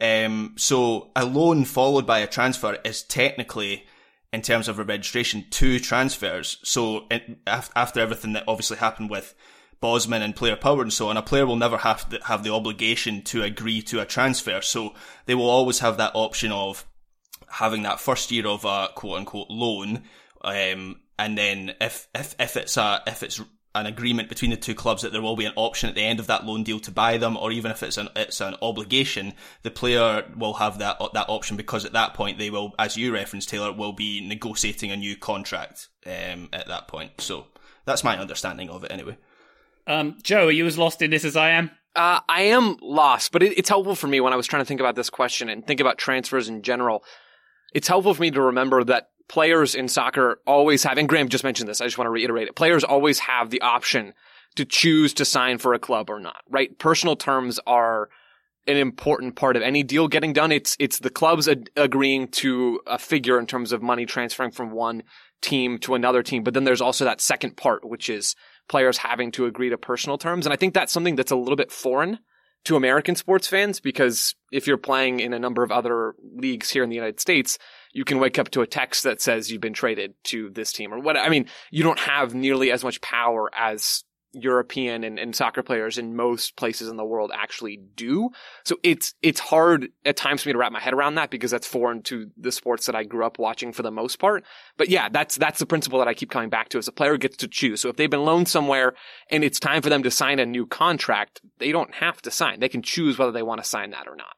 Um, 0.00 0.54
so 0.56 1.10
a 1.16 1.24
loan 1.24 1.64
followed 1.64 2.06
by 2.06 2.20
a 2.20 2.26
transfer 2.26 2.78
is 2.84 3.02
technically, 3.02 3.86
in 4.32 4.42
terms 4.42 4.68
of 4.68 4.78
a 4.78 4.84
registration, 4.84 5.46
two 5.50 5.78
transfers. 5.78 6.58
So 6.62 7.06
it, 7.10 7.38
after 7.46 8.00
everything 8.00 8.32
that 8.34 8.44
obviously 8.46 8.78
happened 8.78 9.10
with 9.10 9.34
Bosman 9.80 10.22
and 10.22 10.36
player 10.36 10.56
power 10.56 10.82
and 10.82 10.92
so 10.92 11.08
on, 11.08 11.16
a 11.16 11.22
player 11.22 11.46
will 11.46 11.56
never 11.56 11.78
have 11.78 12.08
to 12.10 12.20
have 12.24 12.44
the 12.44 12.52
obligation 12.52 13.22
to 13.22 13.42
agree 13.42 13.80
to 13.82 14.00
a 14.00 14.06
transfer. 14.06 14.60
So 14.60 14.94
they 15.26 15.34
will 15.34 15.48
always 15.48 15.78
have 15.78 15.96
that 15.96 16.12
option 16.14 16.52
of 16.52 16.86
having 17.48 17.82
that 17.82 18.00
first 18.00 18.30
year 18.30 18.46
of 18.46 18.64
a 18.64 18.88
quote 18.94 19.18
unquote 19.18 19.50
loan. 19.50 20.02
Um, 20.42 21.00
and 21.18 21.36
then 21.36 21.74
if, 21.80 22.08
if, 22.14 22.34
if 22.38 22.56
it's 22.56 22.76
a, 22.76 23.02
if 23.06 23.22
it's 23.22 23.40
an 23.74 23.86
agreement 23.86 24.28
between 24.28 24.50
the 24.50 24.56
two 24.56 24.74
clubs 24.74 25.02
that 25.02 25.12
there 25.12 25.22
will 25.22 25.36
be 25.36 25.44
an 25.44 25.52
option 25.54 25.88
at 25.88 25.94
the 25.94 26.02
end 26.02 26.18
of 26.18 26.26
that 26.26 26.44
loan 26.44 26.64
deal 26.64 26.80
to 26.80 26.90
buy 26.90 27.18
them, 27.18 27.36
or 27.36 27.52
even 27.52 27.70
if 27.70 27.82
it's 27.82 27.98
an 27.98 28.08
it's 28.16 28.40
an 28.40 28.56
obligation, 28.62 29.32
the 29.62 29.70
player 29.70 30.24
will 30.36 30.54
have 30.54 30.78
that 30.78 30.98
that 31.14 31.28
option 31.28 31.56
because 31.56 31.84
at 31.84 31.92
that 31.92 32.14
point 32.14 32.38
they 32.38 32.50
will, 32.50 32.74
as 32.78 32.96
you 32.96 33.12
referenced, 33.12 33.48
Taylor, 33.48 33.72
will 33.72 33.92
be 33.92 34.26
negotiating 34.26 34.90
a 34.90 34.96
new 34.96 35.16
contract 35.16 35.88
um, 36.04 36.48
at 36.52 36.66
that 36.66 36.88
point. 36.88 37.20
So 37.20 37.46
that's 37.84 38.02
my 38.02 38.18
understanding 38.18 38.70
of 38.70 38.82
it, 38.82 38.90
anyway. 38.90 39.16
Um, 39.86 40.18
Joe, 40.22 40.46
are 40.46 40.52
you 40.52 40.66
as 40.66 40.78
lost 40.78 41.02
in 41.02 41.10
this 41.10 41.24
as 41.24 41.36
I 41.36 41.50
am? 41.50 41.70
Uh, 41.96 42.20
I 42.28 42.42
am 42.42 42.76
lost, 42.80 43.32
but 43.32 43.42
it, 43.42 43.58
it's 43.58 43.68
helpful 43.68 43.96
for 43.96 44.06
me 44.06 44.20
when 44.20 44.32
I 44.32 44.36
was 44.36 44.46
trying 44.46 44.62
to 44.62 44.66
think 44.66 44.80
about 44.80 44.94
this 44.94 45.10
question 45.10 45.48
and 45.48 45.66
think 45.66 45.80
about 45.80 45.98
transfers 45.98 46.48
in 46.48 46.62
general. 46.62 47.04
It's 47.74 47.88
helpful 47.88 48.14
for 48.14 48.22
me 48.22 48.30
to 48.30 48.42
remember 48.42 48.84
that 48.84 49.08
players 49.28 49.74
in 49.74 49.88
soccer 49.88 50.40
always 50.46 50.84
have, 50.84 50.98
and 50.98 51.08
Graham 51.08 51.28
just 51.28 51.44
mentioned 51.44 51.68
this, 51.68 51.80
I 51.80 51.86
just 51.86 51.98
want 51.98 52.06
to 52.06 52.12
reiterate 52.12 52.48
it. 52.48 52.56
Players 52.56 52.84
always 52.84 53.20
have 53.20 53.50
the 53.50 53.60
option 53.60 54.14
to 54.56 54.64
choose 54.64 55.14
to 55.14 55.24
sign 55.24 55.58
for 55.58 55.74
a 55.74 55.78
club 55.78 56.10
or 56.10 56.20
not, 56.20 56.42
right? 56.48 56.76
Personal 56.78 57.16
terms 57.16 57.60
are 57.66 58.08
an 58.66 58.76
important 58.76 59.36
part 59.36 59.56
of 59.56 59.62
any 59.62 59.82
deal 59.82 60.08
getting 60.08 60.32
done. 60.32 60.52
It's, 60.52 60.76
it's 60.78 60.98
the 60.98 61.10
clubs 61.10 61.48
ad- 61.48 61.70
agreeing 61.76 62.28
to 62.28 62.80
a 62.86 62.98
figure 62.98 63.38
in 63.38 63.46
terms 63.46 63.72
of 63.72 63.82
money 63.82 64.06
transferring 64.06 64.50
from 64.50 64.70
one 64.70 65.02
team 65.40 65.78
to 65.78 65.94
another 65.94 66.22
team. 66.22 66.42
But 66.42 66.54
then 66.54 66.64
there's 66.64 66.80
also 66.80 67.04
that 67.04 67.20
second 67.20 67.56
part, 67.56 67.88
which 67.88 68.08
is 68.10 68.36
players 68.70 68.96
having 68.96 69.32
to 69.32 69.44
agree 69.44 69.68
to 69.68 69.76
personal 69.76 70.16
terms. 70.16 70.46
And 70.46 70.52
I 70.52 70.56
think 70.56 70.72
that's 70.72 70.92
something 70.92 71.16
that's 71.16 71.32
a 71.32 71.36
little 71.36 71.56
bit 71.56 71.70
foreign 71.70 72.20
to 72.64 72.76
American 72.76 73.16
sports 73.16 73.46
fans 73.46 73.80
because 73.80 74.34
if 74.52 74.66
you're 74.66 74.76
playing 74.76 75.20
in 75.20 75.32
a 75.32 75.38
number 75.38 75.62
of 75.62 75.72
other 75.72 76.14
leagues 76.34 76.70
here 76.70 76.82
in 76.82 76.90
the 76.90 76.96
United 76.96 77.18
States, 77.18 77.58
you 77.92 78.04
can 78.04 78.18
wake 78.18 78.38
up 78.38 78.50
to 78.50 78.60
a 78.60 78.66
text 78.66 79.04
that 79.04 79.20
says 79.20 79.50
you've 79.50 79.60
been 79.60 79.72
traded 79.72 80.14
to 80.24 80.50
this 80.50 80.72
team 80.72 80.92
or 80.92 81.00
what. 81.00 81.16
I 81.16 81.28
mean, 81.28 81.46
you 81.70 81.82
don't 81.82 81.98
have 81.98 82.34
nearly 82.34 82.70
as 82.70 82.84
much 82.84 83.00
power 83.00 83.50
as 83.56 84.04
European 84.32 85.04
and, 85.04 85.18
and, 85.18 85.34
soccer 85.34 85.62
players 85.62 85.98
in 85.98 86.14
most 86.14 86.56
places 86.56 86.88
in 86.88 86.96
the 86.96 87.04
world 87.04 87.30
actually 87.34 87.76
do. 87.76 88.30
So 88.64 88.76
it's 88.82 89.14
it's 89.22 89.40
hard 89.40 89.88
at 90.04 90.16
times 90.16 90.42
for 90.42 90.48
me 90.48 90.52
to 90.52 90.58
wrap 90.58 90.72
my 90.72 90.80
head 90.80 90.94
around 90.94 91.16
that 91.16 91.30
because 91.30 91.50
that's 91.50 91.66
foreign 91.66 92.02
to 92.04 92.30
the 92.36 92.52
sports 92.52 92.86
that 92.86 92.94
I 92.94 93.04
grew 93.04 93.24
up 93.24 93.38
watching 93.38 93.72
for 93.72 93.82
the 93.82 93.90
most 93.90 94.18
part. 94.18 94.44
But 94.76 94.88
yeah, 94.88 95.08
that's 95.08 95.36
that's 95.36 95.58
the 95.58 95.66
principle 95.66 95.98
that 95.98 96.08
I 96.08 96.14
keep 96.14 96.30
coming 96.30 96.50
back 96.50 96.68
to 96.70 96.78
is 96.78 96.88
a 96.88 96.92
player 96.92 97.16
gets 97.16 97.38
to 97.38 97.48
choose. 97.48 97.80
So 97.80 97.88
if 97.88 97.96
they've 97.96 98.10
been 98.10 98.24
loaned 98.24 98.48
somewhere 98.48 98.94
and 99.30 99.42
it's 99.42 99.60
time 99.60 99.82
for 99.82 99.90
them 99.90 100.02
to 100.04 100.10
sign 100.10 100.38
a 100.38 100.46
new 100.46 100.66
contract, 100.66 101.40
they 101.58 101.72
don't 101.72 101.94
have 101.94 102.22
to 102.22 102.30
sign. 102.30 102.60
They 102.60 102.68
can 102.68 102.82
choose 102.82 103.18
whether 103.18 103.32
they 103.32 103.42
want 103.42 103.62
to 103.62 103.68
sign 103.68 103.90
that 103.90 104.06
or 104.06 104.16
not. 104.16 104.36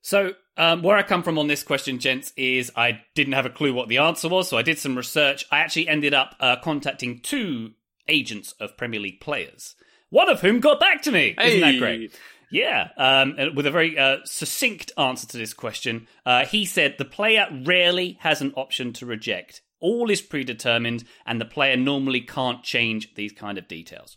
So, 0.00 0.32
um, 0.56 0.82
where 0.82 0.96
I 0.96 1.02
come 1.02 1.22
from 1.22 1.38
on 1.38 1.48
this 1.48 1.62
question, 1.62 1.98
gents, 1.98 2.32
is 2.36 2.72
I 2.74 3.02
didn't 3.14 3.34
have 3.34 3.46
a 3.46 3.50
clue 3.50 3.74
what 3.74 3.88
the 3.88 3.98
answer 3.98 4.28
was, 4.28 4.48
so 4.48 4.56
I 4.56 4.62
did 4.62 4.78
some 4.78 4.96
research. 4.96 5.44
I 5.50 5.58
actually 5.58 5.88
ended 5.88 6.14
up 6.14 6.34
uh, 6.40 6.56
contacting 6.56 7.20
two 7.20 7.72
agents 8.08 8.52
of 8.60 8.76
Premier 8.76 9.00
League 9.00 9.20
players, 9.20 9.74
one 10.10 10.28
of 10.28 10.40
whom 10.40 10.60
got 10.60 10.80
back 10.80 11.02
to 11.02 11.12
me. 11.12 11.34
Isn't 11.40 11.60
that 11.60 11.78
great? 11.78 12.14
Yeah, 12.50 12.88
um, 12.96 13.36
with 13.54 13.66
a 13.66 13.70
very 13.70 13.98
uh, 13.98 14.18
succinct 14.24 14.90
answer 14.96 15.26
to 15.28 15.36
this 15.36 15.52
question. 15.52 16.08
Uh, 16.24 16.46
he 16.46 16.64
said 16.64 16.94
the 16.96 17.04
player 17.04 17.46
rarely 17.64 18.16
has 18.20 18.40
an 18.40 18.54
option 18.56 18.92
to 18.94 19.06
reject. 19.06 19.60
All 19.80 20.10
is 20.10 20.22
predetermined, 20.22 21.04
and 21.26 21.40
the 21.40 21.44
player 21.44 21.76
normally 21.76 22.22
can't 22.22 22.62
change 22.62 23.14
these 23.14 23.32
kind 23.32 23.58
of 23.58 23.68
details. 23.68 24.16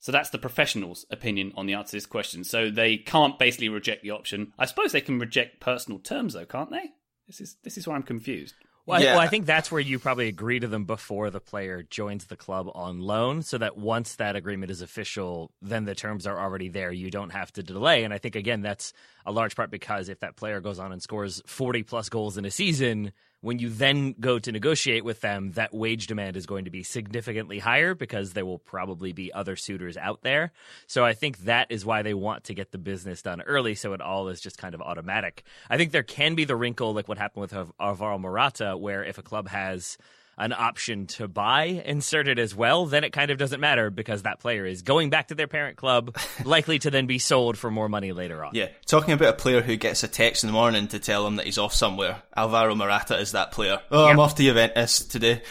So 0.00 0.12
that's 0.12 0.30
the 0.30 0.38
professional's 0.38 1.06
opinion 1.10 1.52
on 1.56 1.66
the 1.66 1.74
answer 1.74 1.90
to 1.90 1.96
this 1.96 2.06
question. 2.06 2.44
So 2.44 2.70
they 2.70 2.96
can't 2.96 3.38
basically 3.38 3.68
reject 3.68 4.02
the 4.02 4.12
option. 4.12 4.52
I 4.58 4.66
suppose 4.66 4.92
they 4.92 5.00
can 5.00 5.18
reject 5.18 5.60
personal 5.60 5.98
terms, 5.98 6.34
though, 6.34 6.46
can't 6.46 6.70
they? 6.70 6.90
This 7.26 7.40
is 7.40 7.56
this 7.64 7.76
is 7.76 7.86
where 7.86 7.96
I'm 7.96 8.04
confused. 8.04 8.54
Well, 8.88 9.02
yeah. 9.02 9.10
I, 9.10 9.16
well, 9.16 9.20
I 9.20 9.28
think 9.28 9.44
that's 9.44 9.70
where 9.70 9.82
you 9.82 9.98
probably 9.98 10.28
agree 10.28 10.60
to 10.60 10.66
them 10.66 10.84
before 10.84 11.28
the 11.28 11.40
player 11.40 11.82
joins 11.82 12.24
the 12.24 12.36
club 12.36 12.70
on 12.74 13.00
loan, 13.00 13.42
so 13.42 13.58
that 13.58 13.76
once 13.76 14.14
that 14.14 14.34
agreement 14.34 14.70
is 14.70 14.80
official, 14.80 15.50
then 15.60 15.84
the 15.84 15.94
terms 15.94 16.26
are 16.26 16.40
already 16.40 16.70
there. 16.70 16.90
You 16.90 17.10
don't 17.10 17.30
have 17.30 17.52
to 17.52 17.62
delay. 17.62 18.04
And 18.04 18.14
I 18.14 18.18
think 18.18 18.34
again, 18.34 18.62
that's 18.62 18.94
a 19.26 19.32
large 19.32 19.56
part 19.56 19.70
because 19.70 20.08
if 20.08 20.20
that 20.20 20.36
player 20.36 20.60
goes 20.62 20.78
on 20.78 20.90
and 20.90 21.02
scores 21.02 21.42
40 21.44 21.82
plus 21.82 22.08
goals 22.08 22.38
in 22.38 22.46
a 22.46 22.50
season, 22.50 23.12
when 23.40 23.58
you 23.58 23.68
then 23.68 24.14
go 24.18 24.38
to 24.38 24.50
negotiate 24.50 25.04
with 25.04 25.20
them, 25.20 25.52
that 25.52 25.72
wage 25.72 26.06
demand 26.06 26.36
is 26.36 26.46
going 26.46 26.64
to 26.64 26.70
be 26.70 26.82
significantly 26.82 27.58
higher 27.58 27.94
because 27.94 28.32
there 28.32 28.44
will 28.44 28.58
probably 28.58 29.12
be 29.12 29.32
other 29.32 29.54
suitors 29.54 29.96
out 29.96 30.22
there. 30.22 30.52
So 30.86 31.04
I 31.04 31.14
think 31.14 31.38
that 31.38 31.70
is 31.70 31.84
why 31.84 32.02
they 32.02 32.14
want 32.14 32.44
to 32.44 32.54
get 32.54 32.72
the 32.72 32.78
business 32.78 33.22
done 33.22 33.40
early 33.42 33.74
so 33.74 33.92
it 33.92 34.00
all 34.00 34.28
is 34.28 34.40
just 34.40 34.58
kind 34.58 34.74
of 34.74 34.82
automatic. 34.82 35.44
I 35.70 35.76
think 35.76 35.92
there 35.92 36.02
can 36.02 36.34
be 36.34 36.44
the 36.44 36.56
wrinkle 36.56 36.94
like 36.94 37.08
what 37.08 37.18
happened 37.18 37.42
with 37.42 37.72
Alvaro 37.78 38.18
Morata, 38.18 38.76
where 38.76 39.04
if 39.04 39.18
a 39.18 39.22
club 39.22 39.48
has 39.48 39.98
an 40.38 40.52
option 40.52 41.06
to 41.06 41.28
buy 41.28 41.64
inserted 41.64 42.38
as 42.38 42.54
well, 42.54 42.86
then 42.86 43.04
it 43.04 43.12
kind 43.12 43.30
of 43.30 43.38
doesn't 43.38 43.60
matter 43.60 43.90
because 43.90 44.22
that 44.22 44.40
player 44.40 44.64
is 44.64 44.82
going 44.82 45.10
back 45.10 45.28
to 45.28 45.34
their 45.34 45.48
parent 45.48 45.76
club, 45.76 46.16
likely 46.44 46.78
to 46.78 46.90
then 46.90 47.06
be 47.06 47.18
sold 47.18 47.58
for 47.58 47.70
more 47.70 47.88
money 47.88 48.12
later 48.12 48.44
on. 48.44 48.52
Yeah, 48.54 48.68
talking 48.86 49.12
about 49.12 49.34
a 49.34 49.36
player 49.36 49.60
who 49.60 49.76
gets 49.76 50.02
a 50.04 50.08
text 50.08 50.44
in 50.44 50.48
the 50.48 50.52
morning 50.52 50.88
to 50.88 50.98
tell 50.98 51.26
him 51.26 51.36
that 51.36 51.46
he's 51.46 51.58
off 51.58 51.74
somewhere. 51.74 52.22
Alvaro 52.36 52.74
Morata 52.74 53.18
is 53.18 53.32
that 53.32 53.50
player. 53.52 53.80
Oh, 53.90 54.04
yep. 54.04 54.12
I'm 54.12 54.20
off 54.20 54.36
to 54.36 54.42
Juventus 54.42 55.04
today. 55.04 55.42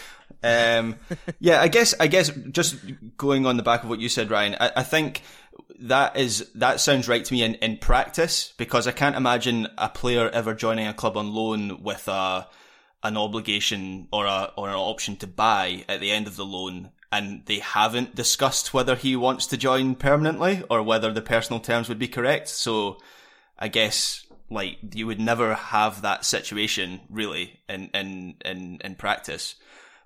Um, 0.42 0.96
yeah, 1.38 1.60
I 1.60 1.68
guess 1.68 1.94
I 2.00 2.06
guess 2.06 2.30
just 2.50 2.76
going 3.16 3.46
on 3.46 3.56
the 3.56 3.62
back 3.62 3.82
of 3.82 3.90
what 3.90 4.00
you 4.00 4.08
said, 4.08 4.30
Ryan, 4.30 4.56
I, 4.58 4.72
I 4.76 4.82
think 4.82 5.22
that 5.80 6.16
is 6.16 6.50
that 6.54 6.80
sounds 6.80 7.08
right 7.08 7.24
to 7.24 7.32
me 7.32 7.42
in, 7.42 7.54
in 7.56 7.76
practice 7.76 8.54
because 8.56 8.86
I 8.86 8.92
can't 8.92 9.16
imagine 9.16 9.68
a 9.76 9.88
player 9.88 10.28
ever 10.30 10.54
joining 10.54 10.86
a 10.86 10.94
club 10.94 11.16
on 11.16 11.32
loan 11.32 11.82
with 11.82 12.08
a 12.08 12.46
an 13.02 13.16
obligation 13.16 14.08
or 14.12 14.26
a 14.26 14.52
or 14.56 14.68
an 14.68 14.74
option 14.74 15.16
to 15.16 15.26
buy 15.26 15.84
at 15.88 16.00
the 16.00 16.10
end 16.10 16.26
of 16.26 16.36
the 16.36 16.44
loan 16.44 16.90
and 17.10 17.46
they 17.46 17.58
haven't 17.58 18.14
discussed 18.14 18.74
whether 18.74 18.94
he 18.94 19.16
wants 19.16 19.46
to 19.46 19.56
join 19.56 19.94
permanently 19.94 20.62
or 20.68 20.82
whether 20.82 21.12
the 21.12 21.22
personal 21.22 21.60
terms 21.60 21.88
would 21.88 21.98
be 21.98 22.08
correct. 22.08 22.48
So 22.48 22.98
I 23.58 23.68
guess 23.68 24.26
like 24.50 24.78
you 24.94 25.06
would 25.06 25.20
never 25.20 25.54
have 25.54 26.02
that 26.02 26.24
situation 26.24 27.00
really 27.08 27.60
in 27.68 27.90
in 27.94 28.34
in, 28.44 28.78
in 28.84 28.94
practice. 28.94 29.54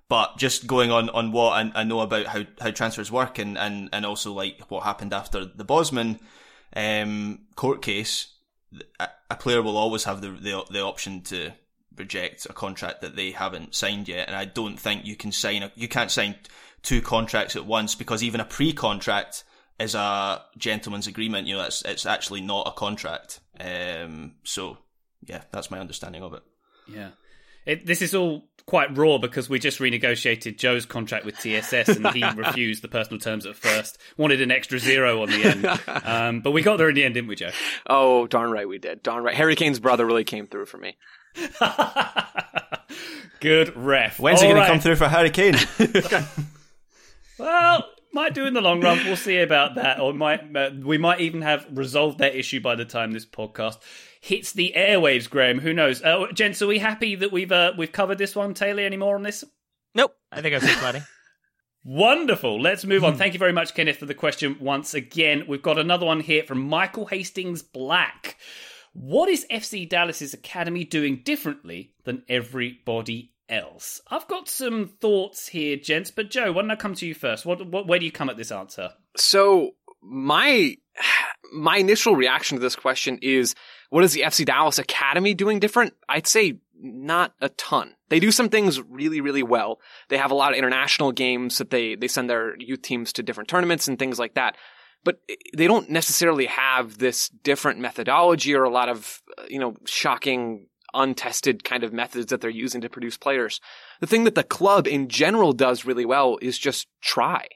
But 0.09 0.37
just 0.37 0.67
going 0.67 0.91
on, 0.91 1.09
on 1.09 1.31
what 1.31 1.53
I, 1.53 1.71
I 1.73 1.83
know 1.83 2.01
about 2.01 2.27
how, 2.27 2.43
how 2.59 2.71
transfers 2.71 3.11
work 3.11 3.39
and, 3.39 3.57
and, 3.57 3.89
and 3.91 4.05
also 4.05 4.33
like 4.33 4.59
what 4.67 4.83
happened 4.83 5.13
after 5.13 5.45
the 5.45 5.63
Bosman 5.63 6.19
um, 6.75 7.39
court 7.55 7.81
case, 7.81 8.27
a, 8.99 9.07
a 9.31 9.35
player 9.35 9.61
will 9.61 9.77
always 9.77 10.03
have 10.03 10.21
the, 10.21 10.29
the 10.29 10.63
the 10.69 10.81
option 10.81 11.21
to 11.21 11.53
reject 11.97 12.45
a 12.49 12.53
contract 12.53 13.01
that 13.01 13.15
they 13.15 13.31
haven't 13.31 13.75
signed 13.75 14.07
yet. 14.07 14.27
And 14.27 14.35
I 14.35 14.45
don't 14.45 14.77
think 14.77 15.05
you 15.05 15.15
can 15.15 15.31
sign 15.31 15.63
a, 15.63 15.71
you 15.75 15.87
can't 15.87 16.11
sign 16.11 16.35
two 16.81 17.01
contracts 17.01 17.55
at 17.55 17.65
once 17.65 17.95
because 17.95 18.23
even 18.23 18.41
a 18.41 18.45
pre-contract 18.45 19.43
is 19.79 19.95
a 19.95 20.41
gentleman's 20.57 21.07
agreement. 21.07 21.47
You 21.47 21.57
know, 21.57 21.63
it's, 21.63 21.81
it's 21.83 22.05
actually 22.05 22.41
not 22.41 22.67
a 22.67 22.71
contract. 22.71 23.39
Um, 23.59 24.33
so 24.43 24.77
yeah, 25.25 25.43
that's 25.51 25.71
my 25.71 25.79
understanding 25.79 26.23
of 26.23 26.33
it. 26.33 26.43
Yeah. 26.87 27.09
It, 27.65 27.85
this 27.85 28.01
is 28.01 28.13
all 28.13 28.49
quite 28.65 28.95
raw 28.97 29.17
because 29.17 29.49
we 29.49 29.59
just 29.59 29.79
renegotiated 29.79 30.57
Joe's 30.57 30.85
contract 30.85 31.25
with 31.25 31.37
TSS 31.39 31.89
and 31.89 32.07
he 32.09 32.23
refused 32.35 32.81
the 32.83 32.87
personal 32.87 33.19
terms 33.19 33.45
at 33.45 33.55
first. 33.55 33.97
Wanted 34.17 34.41
an 34.41 34.51
extra 34.51 34.79
zero 34.79 35.21
on 35.21 35.29
the 35.29 35.43
end, 35.43 36.05
um, 36.05 36.41
but 36.41 36.51
we 36.51 36.61
got 36.61 36.77
there 36.77 36.89
in 36.89 36.95
the 36.95 37.03
end, 37.03 37.13
didn't 37.13 37.29
we, 37.29 37.35
Joe? 37.35 37.51
Oh, 37.87 38.27
darn 38.27 38.51
right 38.51 38.67
we 38.67 38.79
did. 38.79 39.03
Darn 39.03 39.23
right. 39.23 39.35
Harry 39.35 39.55
Kane's 39.55 39.79
brother 39.79 40.05
really 40.05 40.23
came 40.23 40.47
through 40.47 40.65
for 40.65 40.77
me. 40.77 40.97
Good 43.39 43.75
ref. 43.75 44.19
When's 44.19 44.39
All 44.39 44.47
he 44.47 44.53
going 44.53 44.59
right. 44.59 44.67
to 44.67 44.71
come 44.71 44.79
through 44.79 44.95
for 44.95 45.07
Harry 45.07 45.29
Kane? 45.29 45.55
Well, 47.39 47.85
might 48.13 48.33
do 48.33 48.45
in 48.45 48.53
the 48.53 48.61
long 48.61 48.81
run. 48.81 48.99
We'll 49.05 49.17
see 49.17 49.39
about 49.39 49.75
that, 49.75 49.99
or 49.99 50.13
might 50.13 50.55
uh, 50.55 50.69
we 50.81 50.97
might 50.97 51.19
even 51.19 51.41
have 51.41 51.65
resolved 51.71 52.19
that 52.19 52.35
issue 52.35 52.61
by 52.61 52.75
the 52.75 52.85
time 52.85 53.11
this 53.11 53.25
podcast 53.25 53.79
hits 54.21 54.53
the 54.53 54.73
airwaves. 54.77 55.29
Graham, 55.29 55.59
who 55.59 55.73
knows? 55.73 56.01
Uh, 56.01 56.27
gents, 56.33 56.61
are 56.61 56.67
we 56.67 56.79
happy 56.79 57.15
that 57.15 57.31
we've 57.31 57.51
uh, 57.51 57.73
we've 57.77 57.91
covered 57.91 58.17
this 58.17 58.35
one? 58.35 58.53
Taylor, 58.53 58.83
any 58.83 58.97
more 58.97 59.15
on 59.15 59.23
this? 59.23 59.43
Nope. 59.95 60.15
I 60.31 60.41
think 60.41 60.55
I've 60.55 60.63
seen 60.63 60.77
plenty. 60.77 61.01
Wonderful. 61.85 62.61
Let's 62.61 62.85
move 62.85 63.03
on. 63.03 63.17
Thank 63.17 63.33
you 63.33 63.39
very 63.39 63.51
much, 63.51 63.73
Kenneth, 63.73 63.97
for 63.97 64.05
the 64.05 64.13
question 64.13 64.55
once 64.61 64.93
again. 64.93 65.43
We've 65.47 65.61
got 65.61 65.77
another 65.77 66.05
one 66.05 66.21
here 66.21 66.43
from 66.43 66.61
Michael 66.61 67.07
Hastings 67.07 67.61
Black. 67.61 68.37
What 68.93 69.27
is 69.27 69.45
FC 69.51 69.89
Dallas's 69.89 70.33
academy 70.33 70.83
doing 70.83 71.21
differently 71.23 71.93
than 72.03 72.23
everybody 72.29 73.33
else? 73.49 74.01
I've 74.09 74.27
got 74.27 74.47
some 74.47 74.87
thoughts 74.87 75.47
here, 75.47 75.77
gents, 75.77 76.11
but 76.11 76.29
Joe, 76.29 76.51
why 76.51 76.61
don't 76.61 76.71
I 76.71 76.75
come 76.75 76.95
to 76.95 77.05
you 77.05 77.15
first? 77.15 77.45
What, 77.45 77.65
what 77.67 77.87
where 77.87 77.99
do 77.99 78.05
you 78.05 78.11
come 78.11 78.29
at 78.29 78.37
this 78.37 78.51
answer? 78.51 78.91
So 79.17 79.71
my 80.01 80.77
my 81.51 81.77
initial 81.77 82.15
reaction 82.15 82.57
to 82.57 82.61
this 82.61 82.75
question 82.75 83.19
is 83.21 83.55
what 83.89 84.03
is 84.03 84.13
the 84.13 84.21
FC 84.21 84.45
Dallas 84.45 84.79
Academy 84.79 85.33
doing 85.33 85.59
different? 85.59 85.93
I'd 86.07 86.27
say 86.27 86.59
not 86.79 87.33
a 87.41 87.49
ton. 87.49 87.95
They 88.09 88.19
do 88.19 88.31
some 88.31 88.49
things 88.49 88.81
really, 88.81 89.21
really 89.21 89.43
well. 89.43 89.79
They 90.09 90.17
have 90.17 90.31
a 90.31 90.35
lot 90.35 90.51
of 90.51 90.57
international 90.57 91.11
games 91.11 91.57
that 91.57 91.69
they, 91.69 91.95
they 91.95 92.07
send 92.07 92.29
their 92.29 92.55
youth 92.59 92.81
teams 92.81 93.13
to 93.13 93.23
different 93.23 93.47
tournaments 93.49 93.87
and 93.87 93.97
things 93.97 94.19
like 94.19 94.33
that. 94.33 94.57
But 95.03 95.19
they 95.55 95.67
don't 95.67 95.89
necessarily 95.89 96.45
have 96.45 96.97
this 96.97 97.29
different 97.29 97.79
methodology 97.79 98.55
or 98.55 98.63
a 98.63 98.69
lot 98.69 98.89
of, 98.89 99.21
uh, 99.37 99.43
you 99.49 99.59
know, 99.59 99.75
shocking, 99.85 100.67
untested 100.93 101.63
kind 101.63 101.83
of 101.83 101.91
methods 101.91 102.27
that 102.27 102.39
they're 102.39 102.49
using 102.49 102.81
to 102.81 102.89
produce 102.89 103.17
players. 103.17 103.59
The 103.99 104.07
thing 104.07 104.23
that 104.23 104.35
the 104.35 104.43
club 104.43 104.87
in 104.87 105.09
general 105.09 105.51
does 105.51 105.85
really 105.85 106.05
well 106.05 106.37
is 106.41 106.57
just 106.57 106.87
try 107.01 107.47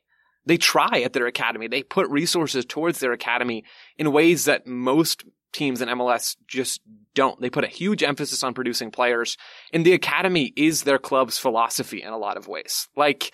they 0.48 0.58
try 0.58 1.02
at 1.04 1.14
their 1.14 1.28
academy. 1.28 1.68
They 1.68 1.84
put 1.84 2.10
resources 2.10 2.66
towards 2.66 3.00
their 3.00 3.12
academy 3.12 3.66
in 3.98 4.12
ways 4.12 4.46
that 4.46 4.66
most 4.66 5.26
teams 5.52 5.82
in 5.82 5.90
MLS 5.90 6.38
just 6.48 6.82
don't. 7.14 7.40
They 7.42 7.50
put 7.50 7.64
a 7.64 7.68
huge 7.70 8.02
emphasis 8.02 8.44
on 8.44 8.54
producing 8.54 8.90
players 8.90 9.38
and 9.74 9.86
the 9.86 9.94
academy 9.94 10.54
is 10.56 10.84
their 10.84 11.00
club's 11.00 11.38
philosophy 11.38 12.02
in 12.02 12.14
a 12.14 12.18
lot 12.18 12.38
of 12.38 12.48
ways. 12.48 12.88
Like, 12.96 13.32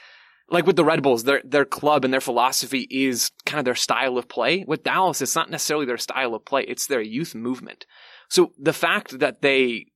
like 0.53 0.67
with 0.67 0.75
the 0.75 0.85
Red 0.85 1.01
Bulls, 1.01 1.23
their, 1.23 1.41
their 1.43 1.65
club 1.65 2.05
and 2.05 2.13
their 2.13 2.21
philosophy 2.21 2.87
is 2.91 3.31
kind 3.43 3.57
of 3.57 3.65
their 3.65 3.73
style 3.73 4.19
of 4.19 4.29
play. 4.29 4.63
With 4.67 4.83
Dallas, 4.83 5.19
it's 5.19 5.35
not 5.35 5.49
necessarily 5.49 5.87
their 5.87 5.97
style 5.97 6.35
of 6.35 6.45
play. 6.45 6.63
It's 6.63 6.85
their 6.85 7.01
youth 7.01 7.33
movement. 7.33 7.87
So 8.29 8.53
the 8.59 8.71
fact 8.71 9.17
that 9.17 9.41
they, 9.41 9.87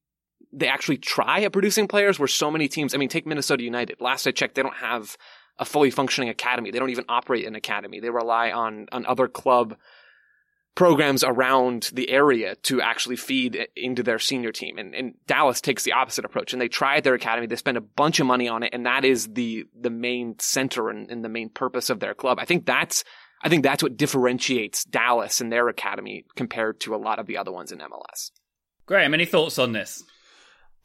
they 0.52 0.68
actually 0.68 0.98
try 0.98 1.42
at 1.42 1.54
producing 1.54 1.88
players 1.88 2.18
where 2.18 2.28
so 2.28 2.50
many 2.50 2.68
teams, 2.68 2.96
I 2.96 2.98
mean, 2.98 3.08
take 3.08 3.28
Minnesota 3.28 3.64
United. 3.64 4.02
Last 4.02 4.26
I 4.26 4.32
checked, 4.32 4.56
they 4.56 4.64
don't 4.64 4.78
have 4.78 5.16
a 5.60 5.66
fully 5.66 5.92
functioning 5.92 6.30
academy. 6.30 6.72
They 6.72 6.80
don't 6.80 6.90
even 6.90 7.06
operate 7.08 7.46
an 7.46 7.56
academy. 7.56 8.00
They 8.00 8.10
rely 8.10 8.52
on, 8.52 8.88
on 8.92 9.06
other 9.06 9.28
club 9.28 9.76
programs 10.78 11.24
around 11.24 11.90
the 11.94 12.08
area 12.08 12.56
to 12.58 12.80
actually 12.80 13.16
feed 13.16 13.68
into 13.76 14.04
their 14.04 14.20
senior 14.20 14.52
team. 14.52 14.78
And, 14.78 14.94
and 14.94 15.16
Dallas 15.26 15.60
takes 15.60 15.82
the 15.82 15.94
opposite 15.94 16.24
approach 16.24 16.54
and 16.54 16.62
they 16.62 16.68
try 16.68 17.02
their 17.02 17.16
academy. 17.16 17.48
They 17.48 17.56
spend 17.56 17.78
a 17.78 17.82
bunch 17.82 18.20
of 18.20 18.28
money 18.28 18.48
on 18.48 18.62
it. 18.62 18.76
And 18.76 18.86
that 18.86 19.04
is 19.04 19.28
the, 19.30 19.66
the 19.76 19.90
main 19.90 20.38
center 20.38 20.92
and, 20.92 21.10
and 21.10 21.26
the 21.26 21.30
main 21.30 21.50
purpose 21.50 21.90
of 21.90 22.00
their 22.00 22.14
club. 22.14 22.38
I 22.40 22.46
think 22.46 22.68
that's, 22.68 23.04
I 23.42 23.50
think 23.50 23.64
that's 23.64 23.82
what 23.82 23.98
differentiates 23.98 24.86
Dallas 24.86 25.42
and 25.42 25.52
their 25.52 25.68
academy 25.68 26.26
compared 26.36 26.80
to 26.82 26.94
a 26.94 26.98
lot 26.98 27.18
of 27.18 27.26
the 27.26 27.38
other 27.38 27.52
ones 27.52 27.72
in 27.72 27.80
MLS. 27.80 28.30
Graham, 28.86 29.16
any 29.16 29.26
thoughts 29.26 29.58
on 29.58 29.72
this? 29.72 30.04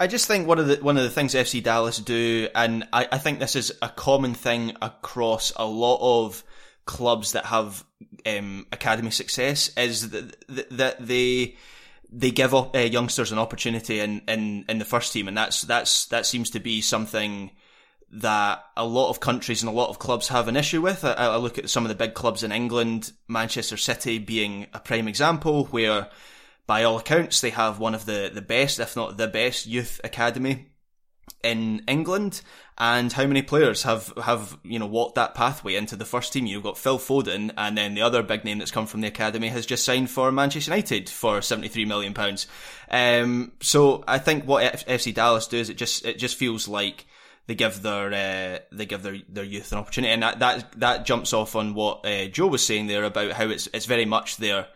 I 0.00 0.06
just 0.06 0.26
think 0.26 0.48
one 0.48 0.58
of 0.58 0.68
the 0.68 0.76
one 0.76 0.96
of 0.96 1.02
the 1.04 1.10
things 1.10 1.34
FC 1.34 1.62
Dallas 1.62 1.98
do, 1.98 2.48
and 2.54 2.88
I, 2.94 3.06
I 3.12 3.18
think 3.18 3.38
this 3.38 3.54
is 3.54 3.72
a 3.82 3.90
common 3.90 4.32
thing 4.32 4.74
across 4.80 5.52
a 5.54 5.66
lot 5.66 5.98
of 6.00 6.42
clubs 6.84 7.32
that 7.32 7.46
have 7.46 7.84
um, 8.26 8.66
academy 8.72 9.10
success, 9.10 9.70
is 9.76 10.10
that, 10.10 10.68
that 10.70 11.06
they 11.06 11.56
they 12.14 12.30
give 12.30 12.54
up, 12.54 12.76
uh, 12.76 12.80
youngsters 12.80 13.32
an 13.32 13.38
opportunity 13.38 13.98
in, 14.00 14.20
in, 14.28 14.66
in 14.68 14.78
the 14.78 14.84
first 14.84 15.12
team, 15.12 15.28
and 15.28 15.36
that's 15.36 15.62
that's 15.62 16.06
that 16.06 16.26
seems 16.26 16.50
to 16.50 16.60
be 16.60 16.80
something 16.80 17.50
that 18.14 18.62
a 18.76 18.84
lot 18.84 19.08
of 19.08 19.20
countries 19.20 19.62
and 19.62 19.70
a 19.70 19.74
lot 19.74 19.88
of 19.88 19.98
clubs 19.98 20.28
have 20.28 20.46
an 20.46 20.56
issue 20.56 20.82
with. 20.82 21.04
I, 21.04 21.12
I 21.12 21.36
look 21.36 21.58
at 21.58 21.70
some 21.70 21.84
of 21.84 21.88
the 21.88 21.94
big 21.94 22.12
clubs 22.12 22.42
in 22.42 22.52
England, 22.52 23.12
Manchester 23.26 23.78
City 23.78 24.18
being 24.18 24.66
a 24.74 24.80
prime 24.80 25.08
example, 25.08 25.64
where 25.66 26.08
by 26.66 26.84
all 26.84 26.98
accounts, 26.98 27.40
they 27.40 27.50
have 27.50 27.78
one 27.78 27.94
of 27.94 28.04
the, 28.04 28.30
the 28.32 28.42
best, 28.42 28.78
if 28.78 28.94
not 28.94 29.16
the 29.16 29.28
best, 29.28 29.66
youth 29.66 30.00
academy 30.04 30.71
in 31.42 31.82
England. 31.88 32.42
And 32.78 33.12
how 33.12 33.26
many 33.26 33.42
players 33.42 33.82
have, 33.82 34.12
have, 34.22 34.58
you 34.64 34.78
know, 34.78 34.86
walked 34.86 35.16
that 35.16 35.34
pathway 35.34 35.74
into 35.74 35.94
the 35.94 36.04
first 36.04 36.32
team? 36.32 36.46
You've 36.46 36.62
got 36.62 36.78
Phil 36.78 36.98
Foden, 36.98 37.52
and 37.56 37.76
then 37.76 37.94
the 37.94 38.02
other 38.02 38.22
big 38.22 38.44
name 38.44 38.58
that's 38.58 38.70
come 38.70 38.86
from 38.86 39.02
the 39.02 39.08
academy 39.08 39.48
has 39.48 39.66
just 39.66 39.84
signed 39.84 40.10
for 40.10 40.32
Manchester 40.32 40.70
United 40.70 41.08
for 41.08 41.40
£73 41.40 41.86
million. 41.86 42.14
Um, 42.90 43.52
so 43.60 44.02
I 44.08 44.18
think 44.18 44.44
what 44.44 44.64
F- 44.64 44.86
FC 44.86 45.14
Dallas 45.14 45.46
do 45.46 45.58
is 45.58 45.68
it 45.68 45.76
just, 45.76 46.04
it 46.04 46.18
just 46.18 46.36
feels 46.36 46.66
like 46.66 47.06
they 47.46 47.54
give 47.54 47.82
their 47.82 48.12
uh, 48.12 48.58
they 48.70 48.86
give 48.86 49.02
their 49.02 49.16
their 49.28 49.44
youth 49.44 49.72
an 49.72 49.78
opportunity, 49.78 50.12
and 50.12 50.22
that 50.22 50.38
that 50.38 50.72
that 50.78 51.04
jumps 51.04 51.32
off 51.32 51.56
on 51.56 51.74
what 51.74 52.06
uh, 52.06 52.26
Joe 52.26 52.46
was 52.46 52.64
saying 52.64 52.86
there 52.86 53.04
about 53.04 53.32
how 53.32 53.48
it's 53.48 53.68
it's 53.74 53.86
very 53.86 54.04
much 54.04 54.36
their 54.36 54.68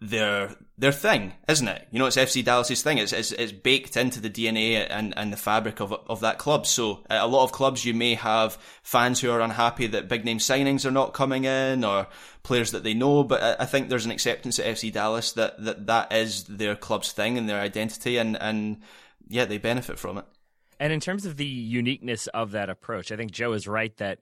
their 0.00 0.54
their 0.76 0.92
thing, 0.92 1.32
isn't 1.48 1.68
it? 1.68 1.86
You 1.90 1.98
know, 1.98 2.06
it's 2.06 2.16
FC 2.16 2.44
Dallas's 2.44 2.82
thing. 2.82 2.98
It's 2.98 3.12
it's, 3.12 3.32
it's 3.32 3.52
baked 3.52 3.96
into 3.96 4.20
the 4.20 4.30
DNA 4.30 4.86
and, 4.88 5.14
and 5.16 5.32
the 5.32 5.36
fabric 5.36 5.80
of 5.80 5.92
of 5.92 6.20
that 6.20 6.38
club. 6.38 6.66
So 6.66 7.04
at 7.08 7.22
a 7.22 7.26
lot 7.26 7.44
of 7.44 7.52
clubs, 7.52 7.84
you 7.84 7.94
may 7.94 8.14
have 8.14 8.58
fans 8.82 9.20
who 9.20 9.30
are 9.30 9.40
unhappy 9.40 9.86
that 9.88 10.08
big 10.08 10.24
name 10.24 10.38
signings 10.38 10.84
are 10.84 10.90
not 10.90 11.14
coming 11.14 11.44
in 11.44 11.84
or 11.84 12.08
players 12.42 12.72
that 12.72 12.82
they 12.82 12.94
know. 12.94 13.24
But 13.24 13.42
I, 13.42 13.56
I 13.60 13.66
think 13.66 13.88
there's 13.88 14.04
an 14.04 14.10
acceptance 14.10 14.58
at 14.58 14.66
FC 14.66 14.92
Dallas 14.92 15.32
that, 15.32 15.62
that 15.64 15.86
that 15.86 16.12
is 16.12 16.44
their 16.44 16.76
club's 16.76 17.12
thing 17.12 17.38
and 17.38 17.48
their 17.48 17.60
identity, 17.60 18.16
and 18.16 18.36
and 18.40 18.82
yeah, 19.28 19.44
they 19.44 19.58
benefit 19.58 19.98
from 19.98 20.18
it. 20.18 20.24
And 20.80 20.92
in 20.92 21.00
terms 21.00 21.24
of 21.24 21.36
the 21.36 21.46
uniqueness 21.46 22.26
of 22.28 22.50
that 22.50 22.68
approach, 22.68 23.12
I 23.12 23.16
think 23.16 23.30
Joe 23.30 23.52
is 23.52 23.68
right 23.68 23.96
that 23.98 24.18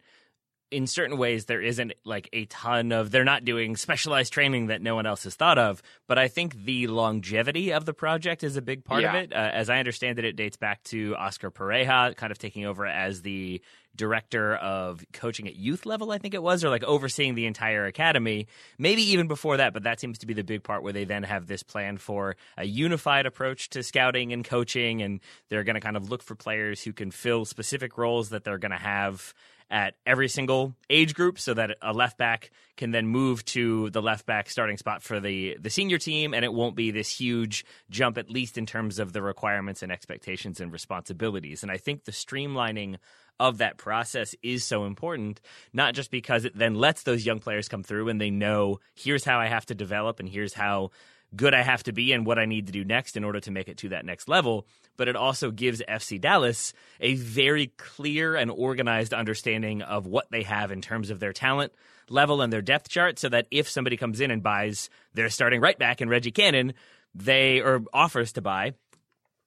in 0.72 0.86
certain 0.86 1.18
ways 1.18 1.44
there 1.44 1.60
isn't 1.60 1.92
like 2.04 2.28
a 2.32 2.46
ton 2.46 2.92
of 2.92 3.10
they're 3.10 3.24
not 3.24 3.44
doing 3.44 3.76
specialized 3.76 4.32
training 4.32 4.68
that 4.68 4.80
no 4.80 4.94
one 4.94 5.06
else 5.06 5.24
has 5.24 5.34
thought 5.34 5.58
of 5.58 5.82
but 6.08 6.18
i 6.18 6.28
think 6.28 6.64
the 6.64 6.86
longevity 6.86 7.72
of 7.72 7.84
the 7.84 7.92
project 7.92 8.42
is 8.42 8.56
a 8.56 8.62
big 8.62 8.84
part 8.84 9.04
of 9.04 9.14
it. 9.14 9.32
Uh, 9.32 9.36
as 9.36 9.68
i 9.68 9.78
understand 9.78 10.18
it 10.18 10.24
it 10.24 10.36
dates 10.36 10.56
back 10.56 10.82
to 10.82 11.14
oscar 11.16 11.50
pareja 11.50 12.16
kind 12.16 12.30
of 12.30 12.38
taking 12.38 12.64
over 12.64 12.86
as 12.86 13.22
the 13.22 13.60
director 13.94 14.54
of 14.54 15.04
coaching 15.12 15.46
at 15.46 15.54
youth 15.54 15.84
level 15.84 16.10
i 16.10 16.18
think 16.18 16.32
it 16.32 16.42
was 16.42 16.64
or 16.64 16.70
like 16.70 16.84
overseeing 16.84 17.34
the 17.34 17.44
entire 17.44 17.84
academy 17.84 18.46
maybe 18.78 19.02
even 19.02 19.28
before 19.28 19.58
that 19.58 19.74
but 19.74 19.82
that 19.82 20.00
seems 20.00 20.18
to 20.18 20.26
be 20.26 20.32
the 20.32 20.42
big 20.42 20.62
part 20.62 20.82
where 20.82 20.94
they 20.94 21.04
then 21.04 21.22
have 21.22 21.46
this 21.46 21.62
plan 21.62 21.98
for 21.98 22.34
a 22.56 22.64
unified 22.64 23.26
approach 23.26 23.68
to 23.68 23.82
scouting 23.82 24.32
and 24.32 24.46
coaching 24.46 25.02
and 25.02 25.20
they're 25.50 25.64
going 25.64 25.74
to 25.74 25.80
kind 25.80 25.96
of 25.96 26.08
look 26.08 26.22
for 26.22 26.34
players 26.34 26.82
who 26.82 26.92
can 26.94 27.10
fill 27.10 27.44
specific 27.44 27.98
roles 27.98 28.30
that 28.30 28.44
they're 28.44 28.56
going 28.56 28.72
to 28.72 28.78
have 28.78 29.34
at 29.72 29.94
every 30.04 30.28
single 30.28 30.74
age 30.90 31.14
group 31.14 31.38
so 31.38 31.54
that 31.54 31.76
a 31.80 31.94
left 31.94 32.18
back 32.18 32.50
can 32.76 32.90
then 32.90 33.06
move 33.06 33.42
to 33.46 33.88
the 33.90 34.02
left 34.02 34.26
back 34.26 34.50
starting 34.50 34.76
spot 34.76 35.02
for 35.02 35.18
the 35.18 35.56
the 35.58 35.70
senior 35.70 35.96
team 35.96 36.34
and 36.34 36.44
it 36.44 36.52
won't 36.52 36.76
be 36.76 36.90
this 36.90 37.08
huge 37.08 37.64
jump 37.88 38.18
at 38.18 38.30
least 38.30 38.58
in 38.58 38.66
terms 38.66 38.98
of 38.98 39.14
the 39.14 39.22
requirements 39.22 39.82
and 39.82 39.90
expectations 39.90 40.60
and 40.60 40.70
responsibilities. 40.72 41.62
And 41.62 41.72
i 41.72 41.78
think 41.78 42.04
the 42.04 42.12
streamlining 42.12 42.98
of 43.40 43.58
that 43.58 43.78
process 43.78 44.34
is 44.42 44.62
so 44.62 44.84
important 44.84 45.40
not 45.72 45.94
just 45.94 46.10
because 46.10 46.44
it 46.44 46.56
then 46.56 46.74
lets 46.74 47.02
those 47.02 47.24
young 47.24 47.40
players 47.40 47.66
come 47.66 47.82
through 47.82 48.10
and 48.10 48.20
they 48.20 48.30
know 48.30 48.78
here's 48.94 49.24
how 49.24 49.40
i 49.40 49.46
have 49.46 49.64
to 49.64 49.74
develop 49.74 50.20
and 50.20 50.28
here's 50.28 50.52
how 50.52 50.90
good 51.34 51.54
I 51.54 51.62
have 51.62 51.82
to 51.84 51.92
be 51.92 52.12
and 52.12 52.26
what 52.26 52.38
I 52.38 52.44
need 52.44 52.66
to 52.66 52.72
do 52.72 52.84
next 52.84 53.16
in 53.16 53.24
order 53.24 53.40
to 53.40 53.50
make 53.50 53.68
it 53.68 53.78
to 53.78 53.90
that 53.90 54.04
next 54.04 54.28
level. 54.28 54.66
But 54.96 55.08
it 55.08 55.16
also 55.16 55.50
gives 55.50 55.82
FC 55.82 56.20
Dallas 56.20 56.72
a 57.00 57.14
very 57.14 57.68
clear 57.78 58.36
and 58.36 58.50
organized 58.50 59.14
understanding 59.14 59.82
of 59.82 60.06
what 60.06 60.30
they 60.30 60.42
have 60.42 60.70
in 60.70 60.80
terms 60.80 61.10
of 61.10 61.20
their 61.20 61.32
talent 61.32 61.72
level 62.08 62.42
and 62.42 62.52
their 62.52 62.62
depth 62.62 62.88
chart 62.88 63.18
so 63.18 63.28
that 63.28 63.46
if 63.50 63.68
somebody 63.68 63.96
comes 63.96 64.20
in 64.20 64.30
and 64.30 64.42
buys 64.42 64.90
their 65.14 65.30
starting 65.30 65.60
right 65.60 65.78
back 65.78 66.00
in 66.00 66.08
Reggie 66.08 66.30
Cannon, 66.30 66.74
they 67.14 67.60
or 67.60 67.82
offers 67.92 68.32
to 68.32 68.42
buy, 68.42 68.74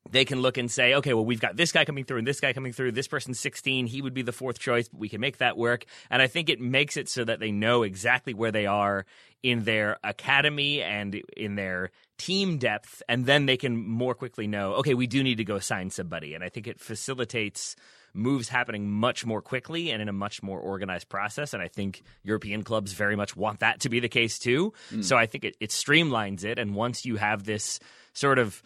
they 0.09 0.25
can 0.25 0.41
look 0.41 0.57
and 0.57 0.69
say, 0.69 0.93
okay, 0.95 1.13
well, 1.13 1.25
we've 1.25 1.39
got 1.39 1.55
this 1.55 1.71
guy 1.71 1.83
coming 1.83 2.03
through 2.03 2.19
and 2.19 2.27
this 2.27 2.39
guy 2.39 2.53
coming 2.53 2.71
through. 2.71 2.91
This 2.91 3.07
person's 3.07 3.39
16. 3.39 3.87
He 3.87 4.01
would 4.01 4.13
be 4.13 4.21
the 4.21 4.31
fourth 4.31 4.59
choice, 4.59 4.87
but 4.87 4.99
we 4.99 5.09
can 5.09 5.19
make 5.19 5.37
that 5.37 5.57
work. 5.57 5.85
And 6.09 6.21
I 6.21 6.27
think 6.27 6.49
it 6.49 6.61
makes 6.61 6.95
it 6.95 7.09
so 7.09 7.23
that 7.23 7.39
they 7.39 7.51
know 7.51 7.83
exactly 7.83 8.33
where 8.33 8.51
they 8.51 8.65
are 8.65 9.05
in 9.41 9.63
their 9.63 9.97
academy 10.03 10.81
and 10.81 11.15
in 11.35 11.55
their 11.55 11.91
team 12.17 12.57
depth. 12.57 13.01
And 13.09 13.25
then 13.25 13.45
they 13.45 13.57
can 13.57 13.77
more 13.87 14.13
quickly 14.13 14.47
know, 14.47 14.73
okay, 14.75 14.93
we 14.93 15.07
do 15.07 15.23
need 15.23 15.37
to 15.37 15.43
go 15.43 15.59
sign 15.59 15.89
somebody. 15.89 16.33
And 16.33 16.43
I 16.43 16.49
think 16.49 16.67
it 16.67 16.79
facilitates 16.79 17.75
moves 18.13 18.47
happening 18.47 18.89
much 18.89 19.25
more 19.25 19.41
quickly 19.41 19.91
and 19.91 20.01
in 20.01 20.07
a 20.07 20.13
much 20.13 20.41
more 20.41 20.59
organized 20.59 21.09
process. 21.09 21.53
And 21.53 21.61
I 21.61 21.67
think 21.67 22.03
European 22.23 22.63
clubs 22.63 22.93
very 22.93 23.15
much 23.15 23.35
want 23.35 23.59
that 23.59 23.81
to 23.81 23.89
be 23.89 23.99
the 23.99 24.07
case 24.07 24.39
too. 24.39 24.71
Mm. 24.91 25.03
So 25.03 25.17
I 25.17 25.25
think 25.25 25.43
it, 25.43 25.57
it 25.59 25.71
streamlines 25.71 26.43
it. 26.43 26.57
And 26.57 26.73
once 26.73 27.05
you 27.05 27.17
have 27.17 27.43
this 27.43 27.79
sort 28.13 28.39
of 28.39 28.63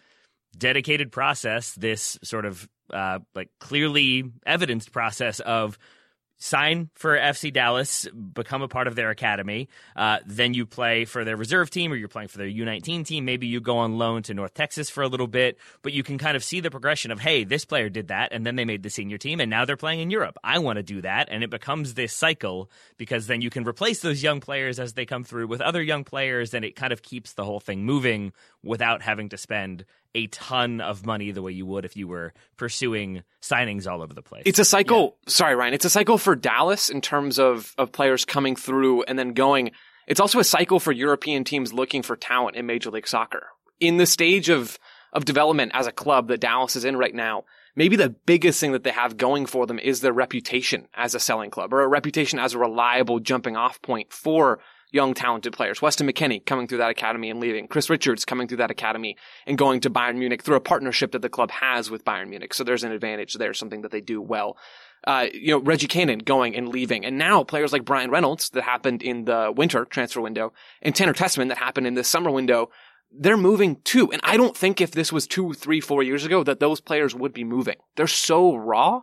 dedicated 0.56 1.12
process, 1.12 1.72
this 1.74 2.18
sort 2.22 2.44
of 2.44 2.68
uh, 2.92 3.20
like 3.34 3.50
clearly 3.58 4.24
evidenced 4.44 4.92
process 4.92 5.40
of 5.40 5.78
sign 6.40 6.88
for 6.94 7.16
FC 7.16 7.52
Dallas, 7.52 8.08
become 8.32 8.62
a 8.62 8.68
part 8.68 8.86
of 8.88 8.96
their 8.96 9.10
academy. 9.10 9.68
Uh, 9.94 10.18
then 10.26 10.54
you 10.54 10.64
play 10.64 11.04
for 11.04 11.22
their 11.22 11.36
reserve 11.36 11.68
team 11.68 11.92
or 11.92 11.96
you're 11.96 12.08
playing 12.08 12.28
for 12.28 12.38
their 12.38 12.48
U19 12.48 13.06
team. 13.06 13.26
Maybe 13.26 13.46
you 13.46 13.60
go 13.60 13.78
on 13.78 13.98
loan 13.98 14.22
to 14.22 14.34
North 14.34 14.54
Texas 14.54 14.88
for 14.88 15.02
a 15.02 15.08
little 15.08 15.26
bit, 15.26 15.58
but 15.82 15.92
you 15.92 16.02
can 16.02 16.16
kind 16.16 16.36
of 16.36 16.42
see 16.42 16.60
the 16.60 16.70
progression 16.70 17.10
of, 17.10 17.20
hey, 17.20 17.44
this 17.44 17.66
player 17.66 17.90
did 17.90 18.08
that 18.08 18.32
and 18.32 18.46
then 18.46 18.56
they 18.56 18.64
made 18.64 18.82
the 18.82 18.88
senior 18.88 19.18
team 19.18 19.38
and 19.38 19.50
now 19.50 19.66
they're 19.66 19.76
playing 19.76 20.00
in 20.00 20.10
Europe. 20.10 20.38
I 20.42 20.58
want 20.60 20.78
to 20.78 20.82
do 20.82 21.02
that. 21.02 21.28
And 21.30 21.44
it 21.44 21.50
becomes 21.50 21.92
this 21.92 22.14
cycle 22.14 22.70
because 22.96 23.26
then 23.26 23.42
you 23.42 23.50
can 23.50 23.68
replace 23.68 24.00
those 24.00 24.22
young 24.22 24.40
players 24.40 24.80
as 24.80 24.94
they 24.94 25.04
come 25.04 25.24
through 25.24 25.46
with 25.46 25.60
other 25.60 25.82
young 25.82 26.04
players 26.04 26.54
and 26.54 26.64
it 26.64 26.74
kind 26.74 26.92
of 26.92 27.02
keeps 27.02 27.34
the 27.34 27.44
whole 27.44 27.60
thing 27.60 27.84
moving 27.84 28.32
without 28.62 29.02
having 29.02 29.28
to 29.28 29.36
spend 29.36 29.84
a 30.14 30.26
ton 30.28 30.80
of 30.80 31.06
money 31.06 31.30
the 31.30 31.42
way 31.42 31.52
you 31.52 31.66
would 31.66 31.84
if 31.84 31.96
you 31.96 32.08
were 32.08 32.32
pursuing 32.56 33.22
signings 33.42 33.86
all 33.86 34.02
over 34.02 34.12
the 34.12 34.22
place. 34.22 34.42
It's 34.46 34.58
a 34.58 34.64
cycle. 34.64 35.16
Yeah. 35.26 35.30
Sorry, 35.30 35.54
Ryan. 35.54 35.74
It's 35.74 35.84
a 35.84 35.90
cycle 35.90 36.18
for 36.18 36.34
Dallas 36.34 36.88
in 36.90 37.00
terms 37.00 37.38
of, 37.38 37.74
of 37.78 37.92
players 37.92 38.24
coming 38.24 38.56
through 38.56 39.04
and 39.04 39.18
then 39.18 39.32
going. 39.32 39.70
It's 40.06 40.20
also 40.20 40.40
a 40.40 40.44
cycle 40.44 40.80
for 40.80 40.92
European 40.92 41.44
teams 41.44 41.72
looking 41.72 42.02
for 42.02 42.16
talent 42.16 42.56
in 42.56 42.66
Major 42.66 42.90
League 42.90 43.06
Soccer. 43.06 43.48
In 43.78 43.96
the 43.96 44.06
stage 44.06 44.48
of, 44.48 44.78
of 45.12 45.24
development 45.24 45.72
as 45.74 45.86
a 45.86 45.92
club 45.92 46.28
that 46.28 46.40
Dallas 46.40 46.74
is 46.74 46.84
in 46.84 46.96
right 46.96 47.14
now, 47.14 47.44
maybe 47.76 47.96
the 47.96 48.10
biggest 48.10 48.60
thing 48.60 48.72
that 48.72 48.82
they 48.82 48.90
have 48.90 49.16
going 49.16 49.46
for 49.46 49.66
them 49.66 49.78
is 49.78 50.00
their 50.00 50.12
reputation 50.12 50.88
as 50.94 51.14
a 51.14 51.20
selling 51.20 51.50
club 51.50 51.72
or 51.72 51.82
a 51.82 51.88
reputation 51.88 52.38
as 52.38 52.54
a 52.54 52.58
reliable 52.58 53.20
jumping 53.20 53.56
off 53.56 53.80
point 53.82 54.12
for 54.12 54.58
young 54.92 55.14
talented 55.14 55.52
players. 55.52 55.80
Weston 55.80 56.08
McKennie 56.08 56.44
coming 56.44 56.66
through 56.66 56.78
that 56.78 56.90
academy 56.90 57.30
and 57.30 57.40
leaving. 57.40 57.68
Chris 57.68 57.90
Richards 57.90 58.24
coming 58.24 58.48
through 58.48 58.58
that 58.58 58.70
academy 58.70 59.16
and 59.46 59.58
going 59.58 59.80
to 59.80 59.90
Bayern 59.90 60.16
Munich 60.16 60.42
through 60.42 60.56
a 60.56 60.60
partnership 60.60 61.12
that 61.12 61.22
the 61.22 61.28
club 61.28 61.50
has 61.50 61.90
with 61.90 62.04
Bayern 62.04 62.28
Munich. 62.28 62.54
So 62.54 62.64
there's 62.64 62.84
an 62.84 62.92
advantage 62.92 63.34
there, 63.34 63.54
something 63.54 63.82
that 63.82 63.90
they 63.90 64.00
do 64.00 64.20
well. 64.20 64.56
Uh, 65.06 65.26
you 65.32 65.52
know, 65.52 65.58
Reggie 65.58 65.86
Cannon 65.86 66.18
going 66.18 66.54
and 66.54 66.68
leaving. 66.68 67.04
And 67.06 67.16
now 67.16 67.42
players 67.42 67.72
like 67.72 67.84
Bryan 67.84 68.10
Reynolds 68.10 68.50
that 68.50 68.62
happened 68.62 69.02
in 69.02 69.24
the 69.24 69.52
winter 69.56 69.84
transfer 69.86 70.20
window 70.20 70.52
and 70.82 70.94
Tanner 70.94 71.14
Tessmann 71.14 71.48
that 71.48 71.58
happened 71.58 71.86
in 71.86 71.94
the 71.94 72.04
summer 72.04 72.30
window 72.30 72.70
they're 73.12 73.36
moving 73.36 73.76
too. 73.82 74.12
And 74.12 74.20
I 74.24 74.36
don't 74.36 74.56
think 74.56 74.80
if 74.80 74.92
this 74.92 75.12
was 75.12 75.26
two, 75.26 75.52
three, 75.52 75.80
four 75.80 76.02
years 76.02 76.24
ago 76.24 76.44
that 76.44 76.60
those 76.60 76.80
players 76.80 77.14
would 77.14 77.32
be 77.32 77.44
moving. 77.44 77.76
They're 77.96 78.06
so 78.06 78.54
raw 78.54 79.02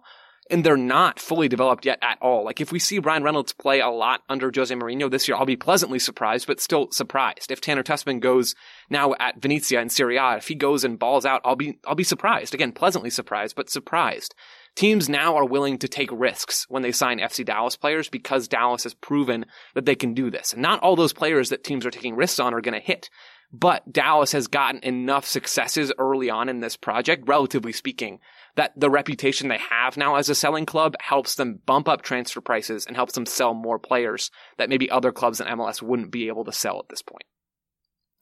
and 0.50 0.64
they're 0.64 0.78
not 0.78 1.20
fully 1.20 1.48
developed 1.48 1.86
yet 1.86 2.00
at 2.02 2.18
all. 2.22 2.46
Like 2.46 2.62
if 2.62 2.72
we 2.72 2.80
see 2.80 3.00
Bryan 3.00 3.24
Reynolds 3.24 3.54
play 3.54 3.80
a 3.80 3.90
lot 3.90 4.24
under 4.30 4.52
Jose 4.54 4.74
Mourinho 4.74 5.10
this 5.10 5.28
year, 5.28 5.38
I'll 5.38 5.46
be 5.46 5.56
pleasantly 5.56 6.00
surprised, 6.00 6.48
but 6.48 6.60
still 6.60 6.92
surprised. 6.92 7.52
If 7.52 7.62
Tanner 7.62 7.84
Tessmann 7.84 8.20
goes 8.20 8.56
now 8.90 9.14
at 9.20 9.42
Venezia 9.42 9.82
in 9.82 9.90
Serie 9.90 10.18
A, 10.18 10.38
if 10.38 10.48
he 10.48 10.56
goes 10.56 10.84
and 10.84 11.00
balls 11.00 11.26
out, 11.26 11.42
I'll 11.44 11.56
be 11.56 11.80
I'll 11.86 11.96
be 11.96 12.04
surprised. 12.04 12.54
Again, 12.54 12.72
pleasantly 12.72 13.10
surprised, 13.10 13.56
but 13.56 13.70
surprised. 13.70 14.36
Teams 14.76 15.10
now 15.10 15.36
are 15.36 15.46
willing 15.46 15.80
to 15.80 15.88
take 15.88 16.10
risks 16.12 16.68
when 16.70 16.84
they 16.84 16.92
sign 16.92 17.18
FC 17.18 17.44
Dallas 17.44 17.76
players 17.76 18.10
because 18.10 18.48
Dallas 18.48 18.84
has 18.84 18.94
proven 18.94 19.46
that 19.74 19.86
they 19.86 19.96
can 19.96 20.14
do 20.14 20.30
this. 20.30 20.54
And 20.54 20.62
not 20.62 20.84
all 20.84 20.96
those 20.96 21.14
players 21.14 21.50
that 21.50 21.64
teams 21.64 21.84
are 21.84 21.92
taking 21.92 22.16
risks 22.16 22.40
on 22.40 22.54
are 22.54 22.62
going 22.62 22.80
to 22.80 22.86
hit. 22.86 23.10
But 23.52 23.92
Dallas 23.92 24.34
has 24.34 24.48
gotten 24.48 24.84
enough 24.84 25.26
successes 25.26 25.92
early 25.98 26.30
on 26.30 26.50
in 26.50 26.60
this 26.60 26.76
project, 26.76 27.28
relatively 27.28 27.72
speaking, 27.72 28.20
that 28.58 28.74
the 28.76 28.90
reputation 28.90 29.48
they 29.48 29.60
have 29.70 29.96
now 29.96 30.16
as 30.16 30.30
a 30.30 30.36
selling 30.36 30.66
club 30.66 30.96
helps 31.00 31.36
them 31.36 31.62
bump 31.66 31.88
up 31.88 32.02
transfer 32.02 32.42
prices 32.42 32.86
and 32.86 32.96
helps 32.96 33.14
them 33.14 33.26
sell 33.26 33.54
more 33.54 33.80
players 33.80 34.30
that 34.58 34.68
maybe 34.68 34.90
other 34.90 35.12
clubs 35.12 35.40
in 35.40 35.48
MLS 35.48 35.82
wouldn't 35.82 36.12
be 36.12 36.28
able 36.28 36.44
to 36.44 36.52
sell 36.52 36.80
at 36.80 36.90
this 36.90 37.02
point. 37.02 37.24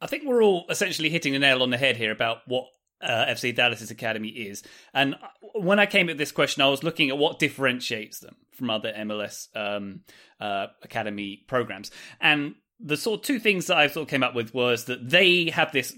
I 0.02 0.08
think 0.08 0.24
we're 0.26 0.44
all 0.44 0.66
essentially 0.70 1.10
hitting 1.10 1.34
the 1.34 1.40
nail 1.40 1.64
on 1.64 1.70
the 1.70 1.78
head 1.78 1.96
here 1.96 2.12
about 2.12 2.40
what 2.48 2.66
uh, 3.02 3.26
FC 3.28 3.56
Dallas's 3.56 3.92
academy 3.92 4.30
is. 4.30 4.62
And 4.94 5.16
when 5.54 5.80
I 5.80 5.86
came 5.86 6.10
at 6.10 6.18
this 6.18 6.32
question, 6.32 6.62
I 6.62 6.70
was 6.70 6.84
looking 6.84 7.10
at 7.10 7.18
what 7.18 7.40
differentiates 7.40 8.20
them 8.20 8.36
from 8.52 8.70
other 8.70 8.92
MLS 8.94 9.48
um, 9.56 10.02
uh, 10.40 10.68
academy 10.84 11.44
programs. 11.48 11.92
And 12.20 12.56
the 12.80 12.98
sort 12.98 13.22
of 13.22 13.26
two 13.26 13.40
things 13.40 13.68
that 13.68 13.78
I 13.78 13.88
sort 13.88 14.04
of 14.04 14.10
came 14.10 14.24
up 14.24 14.36
with 14.36 14.54
was 14.54 14.86
that 14.86 15.10
they 15.10 15.50
have 15.50 15.72
this. 15.72 15.96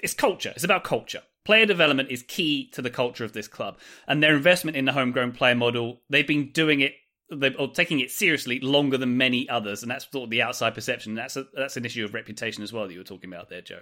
It's 0.00 0.14
culture. 0.14 0.52
It's 0.54 0.64
about 0.64 0.84
culture. 0.84 1.22
Player 1.48 1.64
development 1.64 2.10
is 2.10 2.22
key 2.24 2.68
to 2.72 2.82
the 2.82 2.90
culture 2.90 3.24
of 3.24 3.32
this 3.32 3.48
club, 3.48 3.78
and 4.06 4.22
their 4.22 4.36
investment 4.36 4.76
in 4.76 4.84
the 4.84 4.92
homegrown 4.92 5.32
player 5.32 5.54
model, 5.54 6.02
they've 6.10 6.26
been 6.26 6.50
doing 6.50 6.82
it 6.82 6.92
they're 7.30 7.54
taking 7.68 8.00
it 8.00 8.10
seriously 8.10 8.60
longer 8.60 8.98
than 8.98 9.16
many 9.16 9.48
others, 9.48 9.80
and 9.80 9.90
that's 9.90 10.06
sort 10.12 10.24
of 10.24 10.30
the 10.30 10.42
outside 10.42 10.74
perception. 10.74 11.14
That's 11.14 11.38
a, 11.38 11.46
that's 11.54 11.78
an 11.78 11.86
issue 11.86 12.04
of 12.04 12.12
reputation 12.12 12.62
as 12.62 12.70
well 12.70 12.86
that 12.86 12.92
you 12.92 12.98
were 12.98 13.04
talking 13.04 13.32
about 13.32 13.48
there, 13.48 13.62
Joe. 13.62 13.80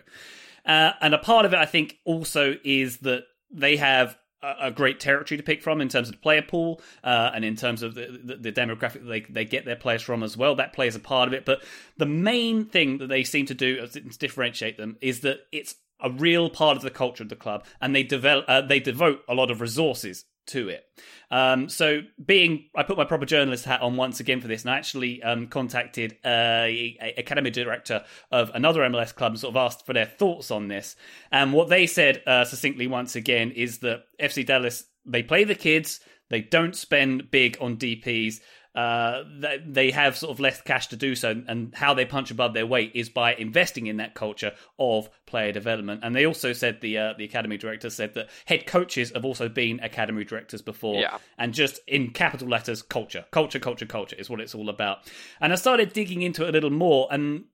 Uh, 0.64 0.92
and 1.00 1.12
a 1.12 1.18
part 1.18 1.44
of 1.44 1.54
it, 1.54 1.58
I 1.58 1.66
think, 1.66 1.98
also 2.04 2.54
is 2.62 2.98
that 2.98 3.24
they 3.50 3.78
have 3.78 4.16
a, 4.44 4.66
a 4.66 4.70
great 4.70 5.00
territory 5.00 5.36
to 5.36 5.42
pick 5.42 5.60
from 5.60 5.80
in 5.80 5.88
terms 5.88 6.08
of 6.08 6.14
the 6.14 6.20
player 6.20 6.42
pool 6.42 6.80
uh, 7.02 7.32
and 7.34 7.44
in 7.44 7.56
terms 7.56 7.82
of 7.82 7.96
the, 7.96 8.20
the, 8.22 8.36
the 8.36 8.52
demographic 8.52 9.04
they 9.04 9.22
they 9.22 9.44
get 9.44 9.64
their 9.64 9.74
players 9.74 10.02
from 10.02 10.22
as 10.22 10.36
well. 10.36 10.54
That 10.54 10.72
plays 10.72 10.94
a 10.94 11.00
part 11.00 11.26
of 11.26 11.34
it, 11.34 11.44
but 11.44 11.64
the 11.96 12.06
main 12.06 12.66
thing 12.66 12.98
that 12.98 13.08
they 13.08 13.24
seem 13.24 13.46
to 13.46 13.54
do 13.54 13.84
to 13.84 14.00
differentiate 14.00 14.76
them 14.76 14.98
is 15.00 15.22
that 15.22 15.40
it's 15.50 15.74
a 16.00 16.10
real 16.10 16.50
part 16.50 16.76
of 16.76 16.82
the 16.82 16.90
culture 16.90 17.22
of 17.22 17.28
the 17.28 17.36
club, 17.36 17.64
and 17.80 17.94
they 17.94 18.02
develop 18.02 18.44
uh, 18.48 18.60
they 18.60 18.80
devote 18.80 19.22
a 19.28 19.34
lot 19.34 19.50
of 19.50 19.60
resources 19.60 20.24
to 20.46 20.68
it. 20.68 20.84
Um, 21.30 21.68
so, 21.68 22.02
being, 22.24 22.66
I 22.76 22.84
put 22.84 22.96
my 22.96 23.04
proper 23.04 23.26
journalist 23.26 23.64
hat 23.64 23.82
on 23.82 23.96
once 23.96 24.20
again 24.20 24.40
for 24.40 24.48
this, 24.48 24.62
and 24.62 24.70
I 24.70 24.76
actually 24.76 25.22
um, 25.22 25.48
contacted 25.48 26.16
a, 26.24 26.96
a, 27.00 27.14
academy 27.18 27.50
director 27.50 28.04
of 28.30 28.50
another 28.54 28.82
MLS 28.82 29.14
club 29.14 29.32
and 29.32 29.40
sort 29.40 29.52
of 29.52 29.56
asked 29.56 29.84
for 29.84 29.92
their 29.92 30.06
thoughts 30.06 30.50
on 30.50 30.68
this. 30.68 30.94
And 31.32 31.52
what 31.52 31.68
they 31.68 31.86
said 31.86 32.22
uh, 32.26 32.44
succinctly 32.44 32.86
once 32.86 33.16
again 33.16 33.50
is 33.50 33.78
that 33.78 34.04
FC 34.20 34.46
Dallas 34.46 34.84
they 35.04 35.22
play 35.22 35.44
the 35.44 35.54
kids, 35.54 36.00
they 36.30 36.40
don't 36.40 36.74
spend 36.74 37.30
big 37.30 37.56
on 37.60 37.76
DPs, 37.76 38.40
uh, 38.76 39.24
they 39.66 39.90
have 39.90 40.18
sort 40.18 40.30
of 40.30 40.38
less 40.38 40.60
cash 40.60 40.88
to 40.88 40.96
do 40.96 41.14
so, 41.14 41.42
and 41.48 41.74
how 41.74 41.94
they 41.94 42.04
punch 42.04 42.30
above 42.30 42.52
their 42.52 42.66
weight 42.66 42.92
is 42.94 43.08
by 43.08 43.34
investing 43.34 43.86
in 43.86 43.96
that 43.96 44.14
culture 44.14 44.52
of 44.78 45.08
player 45.24 45.50
development. 45.50 46.02
And 46.04 46.14
they 46.14 46.26
also 46.26 46.52
said 46.52 46.82
the 46.82 46.98
uh, 46.98 47.14
the 47.16 47.24
academy 47.24 47.56
director 47.56 47.88
said 47.88 48.12
that 48.14 48.28
head 48.44 48.66
coaches 48.66 49.12
have 49.12 49.24
also 49.24 49.48
been 49.48 49.80
academy 49.80 50.24
directors 50.24 50.60
before, 50.60 51.00
yeah. 51.00 51.16
and 51.38 51.54
just 51.54 51.80
in 51.88 52.10
capital 52.10 52.48
letters, 52.48 52.82
culture, 52.82 53.24
culture, 53.30 53.58
culture, 53.58 53.86
culture 53.86 54.16
is 54.16 54.28
what 54.28 54.40
it's 54.40 54.54
all 54.54 54.68
about. 54.68 54.98
And 55.40 55.54
I 55.54 55.56
started 55.56 55.94
digging 55.94 56.20
into 56.20 56.44
it 56.44 56.50
a 56.50 56.52
little 56.52 56.70
more, 56.70 57.08
and 57.10 57.44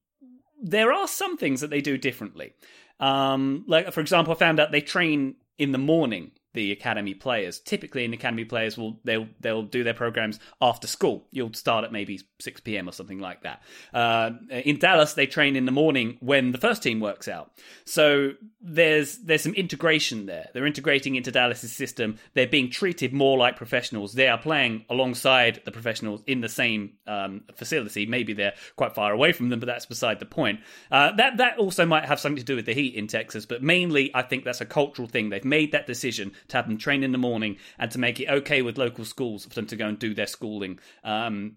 there 0.61 0.93
are 0.93 1.07
some 1.07 1.37
things 1.37 1.61
that 1.61 1.71
they 1.71 1.81
do 1.81 1.97
differently. 1.97 2.55
Um, 2.99 3.65
like 3.69 3.93
for 3.93 4.01
example, 4.01 4.35
I 4.35 4.37
found 4.37 4.59
out 4.59 4.73
they 4.73 4.81
train 4.81 5.37
in 5.57 5.71
the 5.71 5.79
morning 5.79 6.33
the 6.55 6.73
academy 6.73 7.15
players. 7.15 7.61
Typically, 7.61 8.05
an 8.05 8.13
academy 8.13 8.45
players 8.45 8.77
will 8.77 9.01
they'll 9.05 9.29
they'll 9.41 9.63
do 9.63 9.85
their 9.85 9.95
programs 9.95 10.39
after 10.61 10.87
school. 10.87 11.27
You'll 11.31 11.55
start 11.55 11.85
at 11.85 11.93
maybe 11.93 12.21
six 12.41 12.61
p.m. 12.61 12.89
or 12.89 12.93
something 12.93 13.19
like 13.19 13.43
that. 13.43 13.63
Uh, 13.95 14.31
in 14.51 14.79
Dallas, 14.79 15.15
they 15.15 15.27
train 15.27 15.57
in 15.57 15.65
the 15.65 15.73
morning 15.73 16.19
when 16.21 16.53
the 16.53 16.59
first 16.59 16.83
team 16.83 17.01
works 17.01 17.29
out. 17.29 17.53
So 17.85 18.33
there's 18.61 19.19
there's 19.19 19.43
some 19.43 19.55
integration 19.55 20.27
there. 20.27 20.49
They're 20.53 20.67
integrating 20.67 21.17
into 21.17 21.33
Dallas's 21.33 21.73
system. 21.73 22.19
They're 22.35 22.47
being 22.47 22.71
treated 22.71 23.13
more 23.13 23.39
like 23.39 23.57
professionals. 23.57 24.13
They 24.13 24.29
are 24.29 24.39
playing 24.39 24.85
alongside 24.91 25.63
the 25.65 25.73
professionals 25.73 26.23
in 26.27 26.41
the 26.41 26.49
same 26.49 26.95
um, 27.07 27.43
facility. 27.55 28.07
Maybe 28.07 28.33
they're 28.33 28.55
quite 28.77 28.95
far 28.95 29.13
away 29.13 29.33
from 29.33 29.49
them, 29.49 29.61
but 29.61 29.67
that's 29.67 29.87
beside 29.87 30.21
the 30.21 30.27
point. 30.27 30.61
Uh, 30.91 31.13
that 31.17 31.39
that 31.39 31.59
also 31.59 31.87
might 31.87 32.05
have 32.05 32.21
something 32.21 32.39
to 32.39 32.45
do 32.45 32.57
with 32.57 32.67
the 32.67 32.75
heat 32.75 32.95
in 32.95 33.07
Texas, 33.07 33.47
but 33.47 33.63
mainly 33.63 34.11
I 34.15 34.23
think 34.23 34.45
that's 34.45 34.61
a 34.61 34.67
cultural 34.67 35.09
thing. 35.09 35.31
They've 35.31 35.45
made 35.45 35.73
that 35.73 35.87
decision 35.87 36.33
to 36.49 36.57
have 36.57 36.69
them 36.69 36.79
train 36.79 37.03
in 37.03 37.13
the 37.13 37.19
morning 37.19 37.57
and 37.79 37.91
to 37.91 37.99
make 37.99 38.21
it 38.21 38.29
okay 38.29 38.63
with 38.63 38.79
local 38.79 39.05
schools 39.05 39.45
for 39.45 39.55
them 39.55 39.67
to 39.67 39.77
go 39.77 39.87
and 39.87 39.99
do 39.99 40.15
their 40.15 40.27
schooling 40.27 40.79
um, 41.05 41.57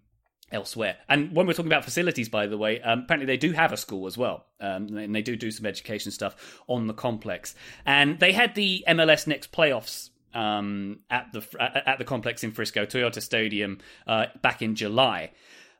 elsewhere. 0.52 0.96
And 1.08 1.34
when 1.34 1.46
we're 1.46 1.52
talking 1.52 1.72
about 1.72 1.84
facilities, 1.84 2.28
by 2.28 2.46
the 2.46 2.58
way, 2.58 2.80
um, 2.80 3.00
apparently 3.00 3.26
they 3.26 3.36
do 3.36 3.52
have 3.52 3.72
a 3.72 3.76
school 3.76 4.06
as 4.06 4.16
well, 4.16 4.46
um, 4.60 4.96
and 4.96 5.14
they 5.14 5.22
do 5.22 5.36
do 5.36 5.50
some 5.50 5.66
education 5.66 6.12
stuff 6.12 6.60
on 6.66 6.86
the 6.86 6.94
complex. 6.94 7.54
And 7.84 8.18
they 8.18 8.32
had 8.32 8.54
the 8.54 8.84
MLS 8.88 9.26
Next 9.26 9.52
playoffs 9.52 10.10
um, 10.34 11.00
at 11.10 11.32
the 11.32 11.44
at 11.60 11.98
the 11.98 12.04
complex 12.04 12.44
in 12.44 12.52
Frisco, 12.52 12.84
Toyota 12.86 13.22
Stadium, 13.22 13.78
uh, 14.06 14.26
back 14.42 14.62
in 14.62 14.74
July. 14.74 15.32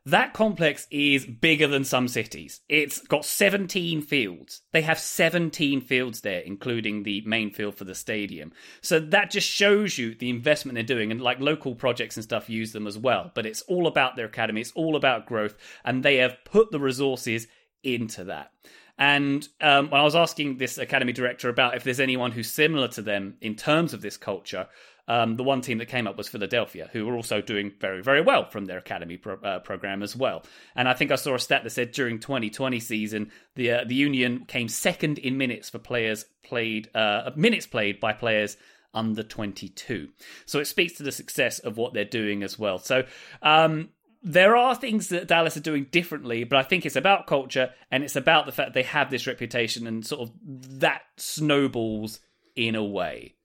That 0.07 0.33
complex 0.33 0.87
is 0.89 1.25
bigger 1.25 1.67
than 1.67 1.83
some 1.83 2.07
cities. 2.07 2.61
It's 2.69 3.01
got 3.01 3.25
17 3.25 4.01
fields. 4.01 4.61
They 4.71 4.81
have 4.83 4.99
17 4.99 5.81
fields 5.81 6.21
there, 6.21 6.39
including 6.39 7.03
the 7.03 7.23
main 7.25 7.51
field 7.51 7.75
for 7.75 7.83
the 7.83 7.93
stadium. 7.93 8.53
So 8.79 9.01
that 9.01 9.31
just 9.31 9.49
shows 9.49 9.97
you 9.97 10.15
the 10.15 10.29
investment 10.29 10.75
they're 10.75 10.83
doing. 10.83 11.11
And 11.11 11.19
like 11.19 11.41
local 11.41 11.75
projects 11.75 12.15
and 12.15 12.23
stuff 12.23 12.49
use 12.49 12.71
them 12.71 12.87
as 12.87 12.97
well. 12.97 13.33
But 13.35 13.45
it's 13.45 13.63
all 13.63 13.85
about 13.85 14.15
their 14.15 14.27
academy, 14.27 14.61
it's 14.61 14.71
all 14.75 14.95
about 14.95 15.25
growth. 15.25 15.55
And 15.83 16.03
they 16.03 16.15
have 16.17 16.37
put 16.45 16.71
the 16.71 16.79
resources 16.79 17.47
into 17.83 18.23
that. 18.23 18.53
And 18.97 19.45
um, 19.59 19.89
when 19.89 19.99
I 19.99 20.05
was 20.05 20.15
asking 20.15 20.57
this 20.57 20.77
academy 20.77 21.11
director 21.11 21.49
about 21.49 21.75
if 21.75 21.83
there's 21.83 21.99
anyone 21.99 22.31
who's 22.31 22.49
similar 22.49 22.87
to 22.89 23.01
them 23.01 23.35
in 23.41 23.55
terms 23.55 23.93
of 23.93 24.01
this 24.01 24.15
culture, 24.15 24.67
um, 25.07 25.35
the 25.35 25.43
one 25.43 25.61
team 25.61 25.77
that 25.77 25.87
came 25.87 26.07
up 26.07 26.17
was 26.17 26.27
Philadelphia, 26.27 26.89
who 26.91 27.05
were 27.05 27.15
also 27.15 27.41
doing 27.41 27.71
very, 27.79 28.01
very 28.01 28.21
well 28.21 28.49
from 28.49 28.65
their 28.65 28.77
academy 28.77 29.17
pro- 29.17 29.39
uh, 29.39 29.59
program 29.59 30.03
as 30.03 30.15
well. 30.15 30.43
And 30.75 30.89
I 30.89 30.93
think 30.93 31.11
I 31.11 31.15
saw 31.15 31.35
a 31.35 31.39
stat 31.39 31.63
that 31.63 31.69
said 31.69 31.91
during 31.91 32.19
2020 32.19 32.79
season, 32.79 33.31
the 33.55 33.71
uh, 33.71 33.83
the 33.85 33.95
Union 33.95 34.45
came 34.45 34.67
second 34.67 35.17
in 35.17 35.37
minutes 35.37 35.69
for 35.69 35.79
players 35.79 36.25
played 36.43 36.89
uh, 36.95 37.31
minutes 37.35 37.67
played 37.67 37.99
by 37.99 38.13
players 38.13 38.57
under 38.93 39.23
22. 39.23 40.09
So 40.45 40.59
it 40.59 40.65
speaks 40.65 40.93
to 40.93 41.03
the 41.03 41.11
success 41.11 41.59
of 41.59 41.77
what 41.77 41.93
they're 41.93 42.05
doing 42.05 42.43
as 42.43 42.57
well. 42.57 42.79
So 42.79 43.03
um, 43.41 43.89
there 44.23 44.55
are 44.55 44.75
things 44.75 45.09
that 45.09 45.27
Dallas 45.27 45.55
are 45.55 45.61
doing 45.61 45.85
differently, 45.91 46.43
but 46.43 46.57
I 46.57 46.63
think 46.63 46.85
it's 46.85 46.95
about 46.95 47.27
culture 47.27 47.71
and 47.91 48.03
it's 48.03 48.15
about 48.15 48.45
the 48.45 48.51
fact 48.51 48.73
they 48.73 48.83
have 48.83 49.09
this 49.09 49.27
reputation 49.27 49.87
and 49.87 50.05
sort 50.05 50.21
of 50.21 50.31
that 50.79 51.03
snowballs 51.17 52.19
in 52.55 52.75
a 52.75 52.83
way. 52.83 53.36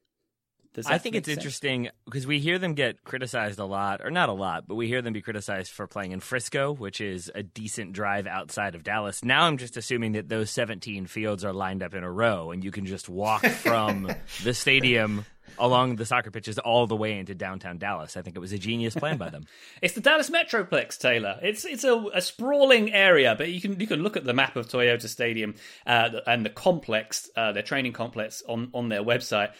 I 0.87 0.99
think 0.99 1.17
it's 1.17 1.27
sense? 1.27 1.39
interesting 1.39 1.91
because 2.05 2.27
we 2.27 2.39
hear 2.39 2.59
them 2.59 2.75
get 2.75 3.05
criticized 3.05 3.59
a 3.59 3.65
lot, 3.65 4.01
or 4.03 4.11
not 4.11 4.29
a 4.29 4.33
lot, 4.33 4.67
but 4.67 4.75
we 4.75 4.89
hear 4.89 5.03
them 5.03 5.13
be 5.13 5.21
criticized 5.21 5.71
for 5.71 5.87
playing 5.87 6.13
in 6.13 6.21
Frisco, 6.21 6.73
which 6.73 7.01
is 7.01 7.31
a 7.35 7.43
decent 7.43 7.93
drive 7.93 8.27
outside 8.27 8.75
of 8.75 8.83
Dallas. 8.83 9.25
Now 9.25 9.45
I'm 9.45 9.59
just 9.59 9.77
assuming 9.77 10.13
that 10.13 10.29
those 10.29 10.51
17 10.51 11.07
fields 11.07 11.45
are 11.45 11.53
lined 11.53 11.83
up 11.83 11.95
in 11.95 12.05
a 12.05 12.11
row, 12.11 12.51
and 12.51 12.65
you 12.65 12.71
can 12.71 12.87
just 12.87 13.09
walk 13.09 13.45
from 13.47 14.11
the 14.43 14.55
stadium 14.55 15.27
along 15.59 15.97
the 15.97 16.07
soccer 16.07 16.31
pitches 16.31 16.59
all 16.59 16.87
the 16.87 16.97
way 16.97 17.19
into 17.19 17.35
downtown 17.35 17.79
Dallas. 17.79 18.17
I 18.17 18.23
think 18.23 18.37
it 18.37 18.41
was 18.41 18.53
a 18.53 18.59
genius 18.59 18.95
plan 18.95 19.19
by 19.19 19.29
them. 19.29 19.45
it's 19.83 19.95
the 19.95 20.01
Dallas 20.01 20.31
Metroplex, 20.31 20.99
Taylor. 20.99 21.39
It's 21.43 21.65
it's 21.65 21.85
a, 21.85 22.03
a, 22.15 22.23
sprawling 22.23 22.93
area, 22.93 23.35
but 23.37 23.51
you 23.51 23.61
can 23.61 23.79
you 23.79 23.87
can 23.87 24.03
look 24.03 24.17
at 24.17 24.25
the 24.25 24.33
map 24.33 24.57
of 24.57 24.69
Toyota 24.69 25.09
Stadium 25.09 25.55
uh, 25.87 26.09
and 26.27 26.45
the 26.47 26.51
complex, 26.51 27.29
uh, 27.37 27.53
their 27.53 27.63
training 27.63 27.93
complex 27.93 28.43
on 28.49 28.71
on 28.73 28.89
their 28.89 29.03
website 29.03 29.53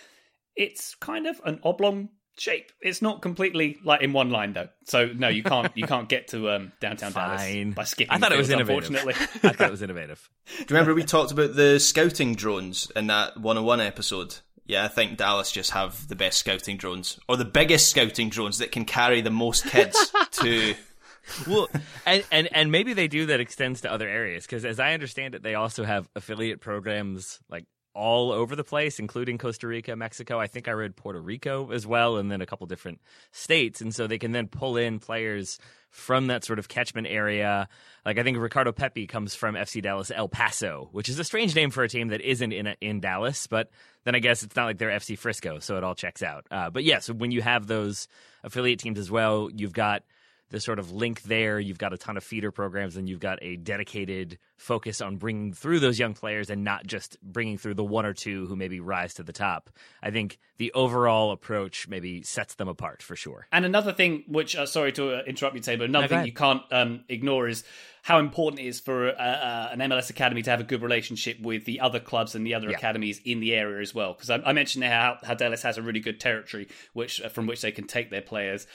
it's 0.57 0.95
kind 0.97 1.27
of 1.27 1.41
an 1.45 1.61
oblong 1.63 2.11
shape. 2.39 2.73
It's 2.81 3.03
not 3.03 3.23
completely 3.23 3.79
like 3.85 4.03
in 4.03 4.13
one 4.13 4.31
line 4.31 4.53
though. 4.53 4.69
So 4.85 5.07
no, 5.07 5.29
you 5.29 5.43
can't 5.43 5.71
you 5.77 5.87
can't 5.87 6.09
get 6.09 6.29
to 6.29 6.51
um, 6.51 6.73
downtown 6.81 7.13
Fine. 7.13 7.65
Dallas 7.65 7.75
by 7.75 7.85
skipping. 7.85 8.13
I 8.13 8.19
thought 8.19 8.33
fields, 8.33 8.49
it 8.49 8.55
was 8.55 8.61
innovative. 8.61 8.91
Unfortunately, 8.91 9.15
I 9.51 9.53
thought 9.53 9.69
it 9.69 9.71
was 9.71 9.83
innovative. 9.83 10.31
Do 10.47 10.61
you 10.61 10.67
remember 10.71 10.95
we 10.95 11.05
talked 11.05 11.33
about 11.33 11.55
the 11.55 11.79
scouting 11.79 12.35
drones 12.35 12.91
in 12.97 13.07
that 13.09 13.37
101 13.37 13.81
episode? 13.81 14.37
Yeah, 14.65 14.85
I 14.85 14.89
think 14.89 15.19
Dallas 15.19 15.51
just 15.51 15.73
have 15.73 16.07
the 16.09 16.15
best 16.15 16.39
scouting 16.39 16.77
drones, 16.77 17.19
or 17.29 17.37
the 17.37 17.45
biggest 17.45 17.91
scouting 17.91 18.31
drones 18.31 18.59
that 18.59 18.71
can 18.71 18.85
carry 18.85 19.21
the 19.21 19.31
most 19.31 19.67
kids 19.67 20.13
to 20.33 20.75
well, 21.47 21.69
and, 22.05 22.25
and 22.31 22.49
and 22.53 22.73
maybe 22.73 22.95
they 22.95 23.09
do 23.09 23.27
that 23.27 23.41
extends 23.41 23.83
to 23.83 23.93
other 23.93 24.09
areas 24.09 24.45
because, 24.45 24.65
as 24.65 24.81
I 24.81 24.95
understand 24.95 25.35
it, 25.35 25.43
they 25.43 25.55
also 25.55 25.85
have 25.85 26.09
affiliate 26.17 26.61
programs 26.61 27.41
like 27.49 27.65
all 27.95 28.33
over 28.33 28.57
the 28.57 28.65
place, 28.65 28.99
including 28.99 29.39
Costa 29.39 29.67
Rica, 29.67 29.95
Mexico. 29.97 30.39
I 30.39 30.47
think 30.47 30.69
I 30.69 30.73
read 30.73 30.97
Puerto 30.97 31.21
Rico 31.21 31.71
as 31.71 31.87
well, 31.87 32.17
and 32.17 32.31
then 32.31 32.41
a 32.41 32.47
couple 32.47 32.67
different 32.67 33.01
states. 33.31 33.81
And 33.81 33.95
so 33.95 34.07
they 34.07 34.19
can 34.19 34.33
then 34.33 34.49
pull 34.49 34.77
in 34.77 34.99
players 34.99 35.59
from 35.91 36.29
that 36.29 36.43
sort 36.43 36.59
of 36.59 36.69
catchment 36.69 37.07
area. 37.07 37.69
Like 38.05 38.19
I 38.19 38.23
think 38.23 38.39
Ricardo 38.39 38.73
Pepi 38.73 39.07
comes 39.07 39.35
from 39.35 39.55
FC 39.55 39.83
Dallas 39.83 40.11
El 40.11 40.29
Paso, 40.29 40.89
which 40.93 41.09
is 41.09 41.19
a 41.19 41.25
strange 41.25 41.55
name 41.55 41.71
for 41.71 41.85
a 41.85 41.89
team 41.89 42.09
that 42.09 42.23
isn't 42.23 42.53
in 42.53 42.75
in 42.81 43.01
Dallas, 43.01 43.47
but 43.47 43.71
then 44.05 44.15
I 44.15 44.19
guess 44.19 44.43
it's 44.43 44.57
not 44.57 44.65
like 44.65 44.79
they're 44.79 44.91
FC 44.91 45.17
Frisco, 45.19 45.59
so 45.59 45.77
it 45.77 45.85
all 45.85 45.95
checks 45.95 46.23
out. 46.23 46.47
Uh, 46.51 46.71
but 46.71 46.85
yeah, 46.85 46.99
so 46.99 47.13
when 47.13 47.31
you 47.31 47.43
have 47.43 47.67
those 47.67 48.09
affiliate 48.43 48.81
teams 48.81 48.99
as 48.99 49.11
well, 49.11 49.51
you've 49.55 49.75
got 49.75 50.03
the 50.53 50.61
sort 50.61 50.79
of 50.79 50.93
link 50.93 51.23
there. 51.23 51.59
You've 51.59 51.79
got 51.79 51.93
a 51.95 51.99
ton 51.99 52.17
of 52.17 52.23
feeder 52.23 52.53
programs, 52.53 52.97
and 52.97 53.09
you've 53.09 53.21
got 53.21 53.39
a 53.43 53.57
dedicated 53.57 54.39
focus 54.59 55.01
on 55.01 55.17
bringing 55.17 55.53
through 55.55 55.81
those 55.81 55.99
young 55.99 56.13
players 56.13 56.51
and 56.51 56.63
not 56.63 56.87
just 56.87 57.17
bringing 57.23 57.57
through 57.57 57.75
the 57.75 57.83
one 57.83 58.05
or 58.05 58.13
two 58.13 58.47
who 58.47 58.55
maybe 58.55 58.79
rise 58.79 59.15
to 59.15 59.23
the 59.23 59.33
top. 59.33 59.71
I 60.03 60.11
think 60.11 60.39
the 60.59 60.71
overall 60.75 61.33
approach 61.33 61.89
maybe 61.89 62.23
sets 62.23 62.55
them 62.55 62.69
apart 62.69 63.03
for 63.03 63.17
sure. 63.17 63.49
And 63.51 63.65
another 63.65 63.93
thing, 63.93 64.25
which 64.29 64.55
uh, 64.55 64.67
sorry 64.67 64.93
to 64.93 65.21
uh, 65.21 65.23
interrupt 65.27 65.57
you, 65.57 65.63
Taylor, 65.63 65.87
another 65.87 66.07
no, 66.07 66.17
thing 66.17 66.27
you 66.27 66.33
can't 66.33 66.63
um, 66.71 67.05
ignore 67.09 67.49
is 67.49 67.65
how 68.03 68.19
important 68.19 68.61
it 68.61 68.67
is 68.67 68.79
for 68.79 69.09
uh, 69.09 69.13
uh, 69.13 69.69
an 69.73 69.79
MLS 69.79 70.11
academy 70.11 70.43
to 70.43 70.51
have 70.51 70.61
a 70.61 70.65
good 70.65 70.83
relationship 70.83 71.41
with 71.41 71.65
the 71.65 71.81
other 71.81 71.99
clubs 71.99 72.35
and 72.35 72.47
the 72.47 72.53
other 72.53 72.69
yeah. 72.69 72.77
academies 72.77 73.23
in 73.25 73.41
the 73.41 73.55
area 73.55 73.81
as 73.81 73.95
well. 73.95 74.13
Because 74.13 74.29
I, 74.29 74.37
I, 74.45 74.53
mentioned 74.53 74.85
how, 74.85 75.17
how 75.23 75.33
Dallas 75.33 75.63
has 75.63 75.79
a 75.79 75.83
really 75.83 76.01
good 76.01 76.21
territory, 76.21 76.69
which 76.93 77.23
uh, 77.23 77.31
from 77.31 77.47
which 77.47 77.63
they 77.63 77.73
can 77.73 77.87
take 77.87 78.11
their 78.11 78.21
players 78.21 78.67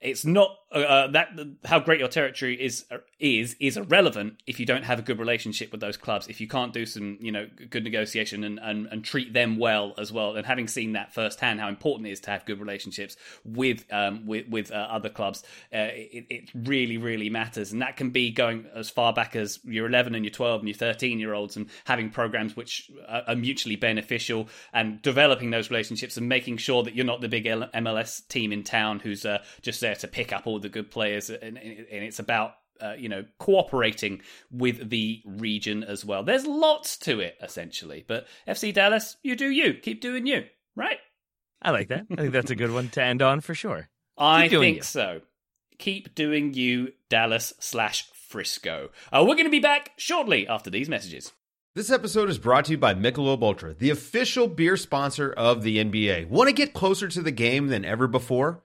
it's 0.00 0.24
not 0.24 0.56
uh, 0.70 0.78
uh, 0.80 1.10
that 1.12 1.30
how 1.64 1.80
great 1.80 1.98
your 1.98 2.08
territory 2.08 2.54
is 2.54 2.84
is 3.18 3.56
is 3.58 3.76
irrelevant 3.76 4.34
if 4.46 4.60
you 4.60 4.66
don't 4.66 4.84
have 4.84 4.98
a 4.98 5.02
good 5.02 5.18
relationship 5.18 5.72
with 5.72 5.80
those 5.80 5.96
clubs. 5.96 6.28
If 6.28 6.40
you 6.40 6.46
can't 6.46 6.72
do 6.72 6.86
some 6.86 7.16
you 7.20 7.32
know 7.32 7.48
good 7.70 7.84
negotiation 7.84 8.44
and, 8.44 8.60
and, 8.62 8.86
and 8.86 9.02
treat 9.02 9.32
them 9.32 9.56
well 9.56 9.94
as 9.98 10.12
well. 10.12 10.36
And 10.36 10.46
having 10.46 10.68
seen 10.68 10.92
that 10.92 11.14
firsthand, 11.14 11.60
how 11.60 11.68
important 11.68 12.06
it 12.06 12.12
is 12.12 12.20
to 12.20 12.30
have 12.30 12.44
good 12.44 12.60
relationships 12.60 13.16
with 13.44 13.86
um, 13.90 14.26
with 14.26 14.46
with 14.48 14.70
uh, 14.70 14.74
other 14.74 15.08
clubs, 15.08 15.42
uh, 15.72 15.88
it, 15.90 16.26
it 16.30 16.50
really 16.54 16.98
really 16.98 17.30
matters. 17.30 17.72
And 17.72 17.82
that 17.82 17.96
can 17.96 18.10
be 18.10 18.30
going 18.30 18.66
as 18.74 18.90
far 18.90 19.12
back 19.12 19.34
as 19.34 19.58
your 19.64 19.86
11 19.86 20.14
and 20.14 20.24
your 20.24 20.32
12 20.32 20.60
and 20.60 20.68
your 20.68 20.76
13 20.76 21.18
year 21.18 21.34
olds, 21.34 21.56
and 21.56 21.66
having 21.86 22.10
programs 22.10 22.54
which 22.56 22.90
are 23.08 23.34
mutually 23.34 23.76
beneficial, 23.76 24.48
and 24.72 25.02
developing 25.02 25.50
those 25.50 25.70
relationships 25.70 26.16
and 26.16 26.28
making 26.28 26.58
sure 26.58 26.82
that 26.82 26.94
you're 26.94 27.06
not 27.06 27.20
the 27.20 27.28
big 27.28 27.46
MLS 27.46 28.26
team 28.28 28.52
in 28.52 28.62
town 28.62 29.00
who's 29.00 29.24
uh, 29.24 29.42
just 29.62 29.80
there 29.88 29.96
to 29.96 30.08
pick 30.08 30.32
up 30.32 30.46
all 30.46 30.58
the 30.58 30.68
good 30.68 30.90
players, 30.90 31.30
and, 31.30 31.56
and 31.56 31.86
it's 31.90 32.18
about 32.18 32.54
uh, 32.80 32.94
you 32.96 33.08
know 33.08 33.24
cooperating 33.38 34.20
with 34.50 34.90
the 34.90 35.22
region 35.24 35.82
as 35.82 36.04
well. 36.04 36.22
There's 36.22 36.46
lots 36.46 36.96
to 36.98 37.20
it 37.20 37.36
essentially, 37.42 38.04
but 38.06 38.26
FC 38.46 38.72
Dallas, 38.72 39.16
you 39.22 39.34
do 39.34 39.50
you, 39.50 39.74
keep 39.74 40.00
doing 40.00 40.26
you, 40.26 40.44
right? 40.76 40.98
I 41.60 41.70
like 41.70 41.88
that. 41.88 42.06
I 42.10 42.16
think 42.16 42.32
that's 42.32 42.50
a 42.50 42.56
good 42.56 42.72
one 42.72 42.88
to 42.90 43.02
end 43.02 43.22
on 43.22 43.40
for 43.40 43.54
sure. 43.54 43.88
I 44.16 44.48
think 44.48 44.76
you. 44.78 44.82
so. 44.82 45.20
Keep 45.78 46.16
doing 46.16 46.54
you, 46.54 46.92
Dallas 47.08 47.52
slash 47.60 48.10
Frisco. 48.12 48.90
Uh, 49.12 49.20
we're 49.22 49.36
going 49.36 49.44
to 49.44 49.50
be 49.50 49.60
back 49.60 49.92
shortly 49.96 50.46
after 50.48 50.70
these 50.70 50.88
messages. 50.88 51.32
This 51.76 51.90
episode 51.90 52.28
is 52.28 52.38
brought 52.38 52.64
to 52.64 52.72
you 52.72 52.78
by 52.78 52.94
Michelob 52.94 53.42
Ultra, 53.42 53.74
the 53.74 53.90
official 53.90 54.48
beer 54.48 54.76
sponsor 54.76 55.32
of 55.32 55.62
the 55.62 55.78
NBA. 55.78 56.28
Want 56.28 56.48
to 56.48 56.52
get 56.52 56.74
closer 56.74 57.06
to 57.06 57.22
the 57.22 57.30
game 57.30 57.68
than 57.68 57.84
ever 57.84 58.08
before? 58.08 58.64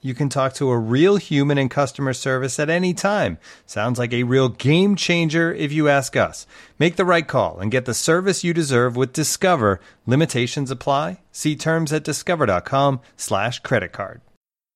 you 0.00 0.14
can 0.14 0.28
talk 0.28 0.54
to 0.54 0.70
a 0.70 0.78
real 0.78 1.16
human 1.16 1.58
in 1.58 1.68
customer 1.68 2.12
service 2.12 2.58
at 2.58 2.70
any 2.70 2.94
time. 2.94 3.38
Sounds 3.66 3.98
like 3.98 4.12
a 4.12 4.22
real 4.22 4.48
game 4.48 4.96
changer 4.96 5.52
if 5.52 5.72
you 5.72 5.88
ask 5.88 6.16
us. 6.16 6.46
Make 6.78 6.96
the 6.96 7.04
right 7.04 7.26
call 7.26 7.58
and 7.58 7.70
get 7.70 7.84
the 7.84 7.94
service 7.94 8.44
you 8.44 8.54
deserve 8.54 8.96
with 8.96 9.12
Discover. 9.12 9.80
Limitations 10.06 10.70
apply. 10.70 11.20
See 11.32 11.56
terms 11.56 11.92
at 11.92 12.04
discover.com 12.04 13.00
slash 13.16 13.58
credit 13.60 13.92
card. 13.92 14.20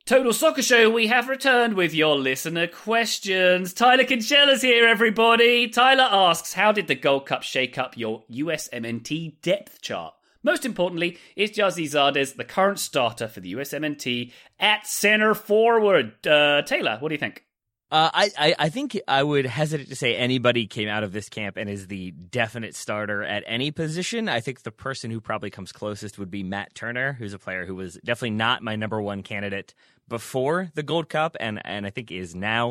Total 0.04 0.32
Soccer 0.32 0.62
Show, 0.62 0.90
we 0.90 1.06
have 1.06 1.28
returned 1.28 1.74
with 1.74 1.94
your 1.94 2.16
listener 2.16 2.66
questions. 2.66 3.72
Tyler 3.72 4.02
Kinchella's 4.02 4.60
here, 4.60 4.84
everybody. 4.84 5.68
Tyler 5.68 6.08
asks, 6.10 6.54
how 6.54 6.72
did 6.72 6.88
the 6.88 6.96
Gold 6.96 7.26
Cup 7.26 7.44
shake 7.44 7.78
up 7.78 7.96
your 7.96 8.24
USMNT 8.28 9.40
depth 9.42 9.80
chart? 9.80 10.14
Most 10.42 10.64
importantly, 10.64 11.18
is 11.36 11.52
Gyasi 11.52 11.84
Zardes 11.84 12.36
the 12.36 12.44
current 12.44 12.78
starter 12.78 13.28
for 13.28 13.40
the 13.40 13.54
USMNT 13.54 14.32
at 14.58 14.86
center 14.86 15.34
forward? 15.34 16.26
Uh, 16.26 16.62
Taylor, 16.62 16.98
what 17.00 17.08
do 17.08 17.14
you 17.14 17.18
think? 17.18 17.44
Uh, 17.92 18.10
I, 18.14 18.30
I, 18.38 18.54
I 18.58 18.68
think 18.70 18.98
I 19.06 19.22
would 19.22 19.44
hesitate 19.44 19.90
to 19.90 19.96
say 19.96 20.16
anybody 20.16 20.66
came 20.66 20.88
out 20.88 21.04
of 21.04 21.12
this 21.12 21.28
camp 21.28 21.58
and 21.58 21.68
is 21.68 21.88
the 21.88 22.10
definite 22.10 22.74
starter 22.74 23.22
at 23.22 23.44
any 23.46 23.70
position. 23.70 24.30
I 24.30 24.40
think 24.40 24.62
the 24.62 24.70
person 24.70 25.10
who 25.10 25.20
probably 25.20 25.50
comes 25.50 25.72
closest 25.72 26.18
would 26.18 26.30
be 26.30 26.42
Matt 26.42 26.74
Turner, 26.74 27.12
who's 27.12 27.34
a 27.34 27.38
player 27.38 27.66
who 27.66 27.74
was 27.74 27.98
definitely 28.02 28.30
not 28.30 28.62
my 28.62 28.76
number 28.76 29.02
one 29.02 29.22
candidate 29.22 29.74
before 30.08 30.70
the 30.74 30.82
Gold 30.82 31.10
Cup, 31.10 31.36
and 31.38 31.60
and 31.66 31.86
I 31.86 31.90
think 31.90 32.10
is 32.10 32.34
now. 32.34 32.70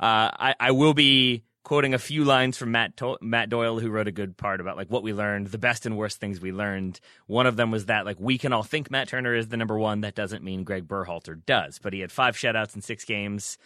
Uh, 0.00 0.32
I, 0.32 0.54
I 0.58 0.70
will 0.70 0.94
be 0.94 1.44
quoting 1.62 1.94
a 1.94 1.98
few 1.98 2.24
lines 2.24 2.58
from 2.58 2.72
Matt 2.72 2.96
to- 2.98 3.18
Matt 3.20 3.48
Doyle, 3.48 3.78
who 3.78 3.90
wrote 3.90 4.08
a 4.08 4.12
good 4.12 4.36
part 4.36 4.60
about 4.60 4.76
like 4.76 4.90
what 4.90 5.02
we 5.02 5.12
learned, 5.12 5.48
the 5.48 5.58
best 5.58 5.86
and 5.86 5.96
worst 5.96 6.18
things 6.18 6.40
we 6.40 6.52
learned. 6.52 7.00
One 7.26 7.46
of 7.46 7.56
them 7.56 7.70
was 7.70 7.86
that 7.86 8.04
like 8.04 8.18
we 8.18 8.38
can 8.38 8.52
all 8.52 8.62
think 8.62 8.90
Matt 8.90 9.08
Turner 9.08 9.34
is 9.34 9.48
the 9.48 9.56
number 9.56 9.78
one. 9.78 10.00
That 10.00 10.14
doesn't 10.14 10.42
mean 10.44 10.64
Greg 10.64 10.88
Berhalter 10.88 11.44
does, 11.46 11.78
but 11.78 11.92
he 11.92 12.00
had 12.00 12.12
five 12.12 12.36
shutouts 12.36 12.74
in 12.74 12.82
six 12.82 13.04
games. 13.04 13.58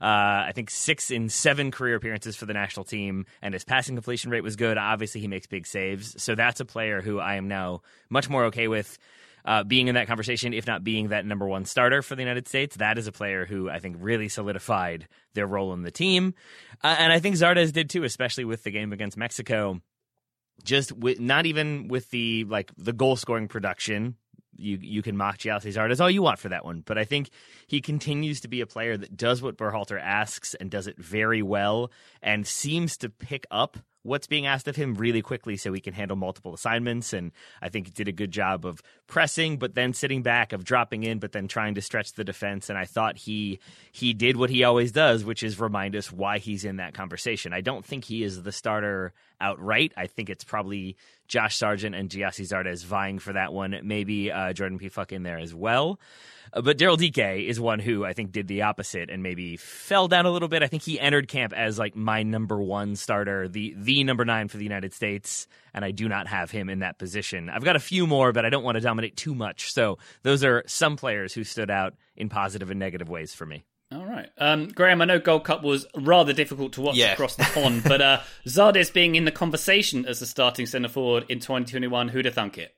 Uh, 0.00 0.44
I 0.48 0.52
think 0.54 0.70
six 0.70 1.10
in 1.10 1.28
seven 1.28 1.70
career 1.70 1.94
appearances 1.94 2.36
for 2.36 2.46
the 2.46 2.52
national 2.52 2.84
team, 2.84 3.26
and 3.40 3.54
his 3.54 3.64
passing 3.64 3.94
completion 3.94 4.30
rate 4.30 4.42
was 4.42 4.56
good. 4.56 4.76
Obviously, 4.76 5.20
he 5.20 5.28
makes 5.28 5.46
big 5.46 5.66
saves, 5.66 6.20
so 6.22 6.34
that's 6.34 6.60
a 6.60 6.64
player 6.64 7.00
who 7.00 7.20
I 7.20 7.36
am 7.36 7.48
now 7.48 7.82
much 8.10 8.28
more 8.28 8.46
okay 8.46 8.68
with. 8.68 8.98
Uh, 9.44 9.62
being 9.62 9.88
in 9.88 9.94
that 9.94 10.06
conversation, 10.06 10.54
if 10.54 10.66
not 10.66 10.82
being 10.82 11.08
that 11.08 11.26
number 11.26 11.46
one 11.46 11.66
starter 11.66 12.00
for 12.00 12.14
the 12.14 12.22
United 12.22 12.48
States, 12.48 12.76
that 12.76 12.96
is 12.96 13.06
a 13.06 13.12
player 13.12 13.44
who 13.44 13.68
I 13.68 13.78
think 13.78 13.96
really 14.00 14.28
solidified 14.28 15.06
their 15.34 15.46
role 15.46 15.74
in 15.74 15.82
the 15.82 15.90
team. 15.90 16.32
Uh, 16.82 16.96
and 16.98 17.12
I 17.12 17.18
think 17.18 17.36
Zardes 17.36 17.72
did 17.72 17.90
too, 17.90 18.04
especially 18.04 18.46
with 18.46 18.62
the 18.62 18.70
game 18.70 18.92
against 18.92 19.18
Mexico. 19.18 19.80
Just 20.62 20.92
with, 20.92 21.20
not 21.20 21.44
even 21.44 21.88
with 21.88 22.08
the 22.10 22.44
like 22.44 22.72
the 22.78 22.92
goal 22.92 23.16
scoring 23.16 23.48
production, 23.48 24.16
you 24.56 24.78
you 24.80 25.02
can 25.02 25.16
mock 25.16 25.38
Gyasi 25.38 25.72
Zardes 25.72 26.00
all 26.00 26.10
you 26.10 26.22
want 26.22 26.38
for 26.38 26.48
that 26.48 26.64
one, 26.64 26.82
but 26.86 26.96
I 26.96 27.04
think 27.04 27.30
he 27.66 27.80
continues 27.80 28.40
to 28.42 28.48
be 28.48 28.60
a 28.60 28.66
player 28.66 28.96
that 28.96 29.16
does 29.16 29.42
what 29.42 29.56
Berhalter 29.58 30.00
asks 30.00 30.54
and 30.54 30.70
does 30.70 30.86
it 30.86 30.96
very 30.96 31.42
well, 31.42 31.90
and 32.22 32.46
seems 32.46 32.96
to 32.98 33.10
pick 33.10 33.46
up 33.50 33.78
what's 34.04 34.26
being 34.26 34.46
asked 34.46 34.68
of 34.68 34.76
him 34.76 34.94
really 34.94 35.22
quickly 35.22 35.56
so 35.56 35.72
he 35.72 35.80
can 35.80 35.94
handle 35.94 36.16
multiple 36.16 36.54
assignments. 36.54 37.12
And 37.12 37.32
I 37.60 37.70
think 37.70 37.86
he 37.86 37.92
did 37.92 38.06
a 38.06 38.12
good 38.12 38.30
job 38.30 38.64
of 38.64 38.82
pressing, 39.06 39.56
but 39.56 39.74
then 39.74 39.92
sitting 39.92 40.22
back, 40.22 40.52
of 40.52 40.62
dropping 40.62 41.02
in, 41.02 41.18
but 41.18 41.32
then 41.32 41.48
trying 41.48 41.74
to 41.74 41.82
stretch 41.82 42.12
the 42.12 42.22
defense. 42.22 42.68
And 42.68 42.78
I 42.78 42.84
thought 42.84 43.16
he 43.16 43.58
he 43.90 44.12
did 44.12 44.36
what 44.36 44.50
he 44.50 44.62
always 44.62 44.92
does, 44.92 45.24
which 45.24 45.42
is 45.42 45.58
remind 45.58 45.96
us 45.96 46.12
why 46.12 46.38
he's 46.38 46.64
in 46.64 46.76
that 46.76 46.94
conversation. 46.94 47.52
I 47.52 47.62
don't 47.62 47.84
think 47.84 48.04
he 48.04 48.22
is 48.22 48.42
the 48.42 48.52
starter 48.52 49.12
outright. 49.40 49.92
I 49.96 50.06
think 50.06 50.30
it's 50.30 50.44
probably 50.44 50.96
Josh 51.26 51.56
Sargent 51.56 51.94
and 51.94 52.08
Gyasi 52.08 52.46
Zardes 52.46 52.84
vying 52.84 53.18
for 53.18 53.32
that 53.32 53.52
one. 53.52 53.78
Maybe 53.82 54.30
uh, 54.30 54.52
Jordan 54.52 54.78
Pefok 54.78 55.12
in 55.12 55.22
there 55.22 55.38
as 55.38 55.54
well. 55.54 55.98
Uh, 56.54 56.62
but 56.62 56.78
Daryl 56.78 56.96
Dike 56.96 57.40
is 57.46 57.58
one 57.60 57.80
who 57.80 58.04
I 58.04 58.12
think 58.12 58.32
did 58.32 58.46
the 58.48 58.62
opposite 58.62 59.10
and 59.10 59.22
maybe 59.22 59.56
fell 59.56 60.08
down 60.08 60.24
a 60.24 60.30
little 60.30 60.48
bit. 60.48 60.62
I 60.62 60.68
think 60.68 60.82
he 60.84 60.98
entered 61.00 61.28
camp 61.28 61.52
as 61.52 61.78
like 61.78 61.94
my 61.96 62.22
number 62.22 62.62
one 62.62 62.96
starter, 62.96 63.48
the 63.48 63.74
the 63.76 64.04
number 64.04 64.24
nine 64.24 64.48
for 64.48 64.56
the 64.56 64.64
United 64.64 64.92
States, 64.94 65.46
and 65.74 65.84
I 65.84 65.90
do 65.90 66.08
not 66.08 66.28
have 66.28 66.50
him 66.50 66.70
in 66.70 66.78
that 66.78 66.98
position. 66.98 67.50
I've 67.50 67.64
got 67.64 67.76
a 67.76 67.80
few 67.80 68.06
more, 68.06 68.32
but 68.32 68.44
I 68.46 68.50
don't 68.50 68.62
want 68.64 68.76
to 68.76 68.80
dominate 68.80 69.16
too 69.16 69.34
much. 69.34 69.72
So 69.72 69.98
those 70.22 70.44
are 70.44 70.62
some 70.66 70.96
players 70.96 71.34
who 71.34 71.44
stood 71.44 71.70
out 71.70 71.94
in 72.16 72.28
positive 72.28 72.70
and 72.70 72.78
negative 72.78 73.08
ways 73.08 73.34
for 73.34 73.44
me. 73.46 73.64
All 73.92 74.04
right. 74.06 74.28
Um, 74.38 74.68
Graham, 74.68 75.02
I 75.02 75.04
know 75.04 75.18
Gold 75.20 75.44
Cup 75.44 75.62
was 75.62 75.86
rather 75.94 76.32
difficult 76.32 76.72
to 76.72 76.80
watch 76.80 76.96
Yeah. 76.96 77.12
across 77.12 77.36
the 77.36 77.44
pond, 77.44 77.84
but 77.84 78.00
uh, 78.00 78.20
Zardes 78.46 78.92
being 78.92 79.14
in 79.14 79.24
the 79.24 79.30
conversation 79.30 80.04
as 80.06 80.18
the 80.20 80.26
starting 80.26 80.66
centre 80.66 80.88
forward 80.88 81.26
in 81.28 81.38
2021, 81.38 82.08
who'd 82.08 82.24
have 82.24 82.34
thunk 82.34 82.58
it? 82.58 82.74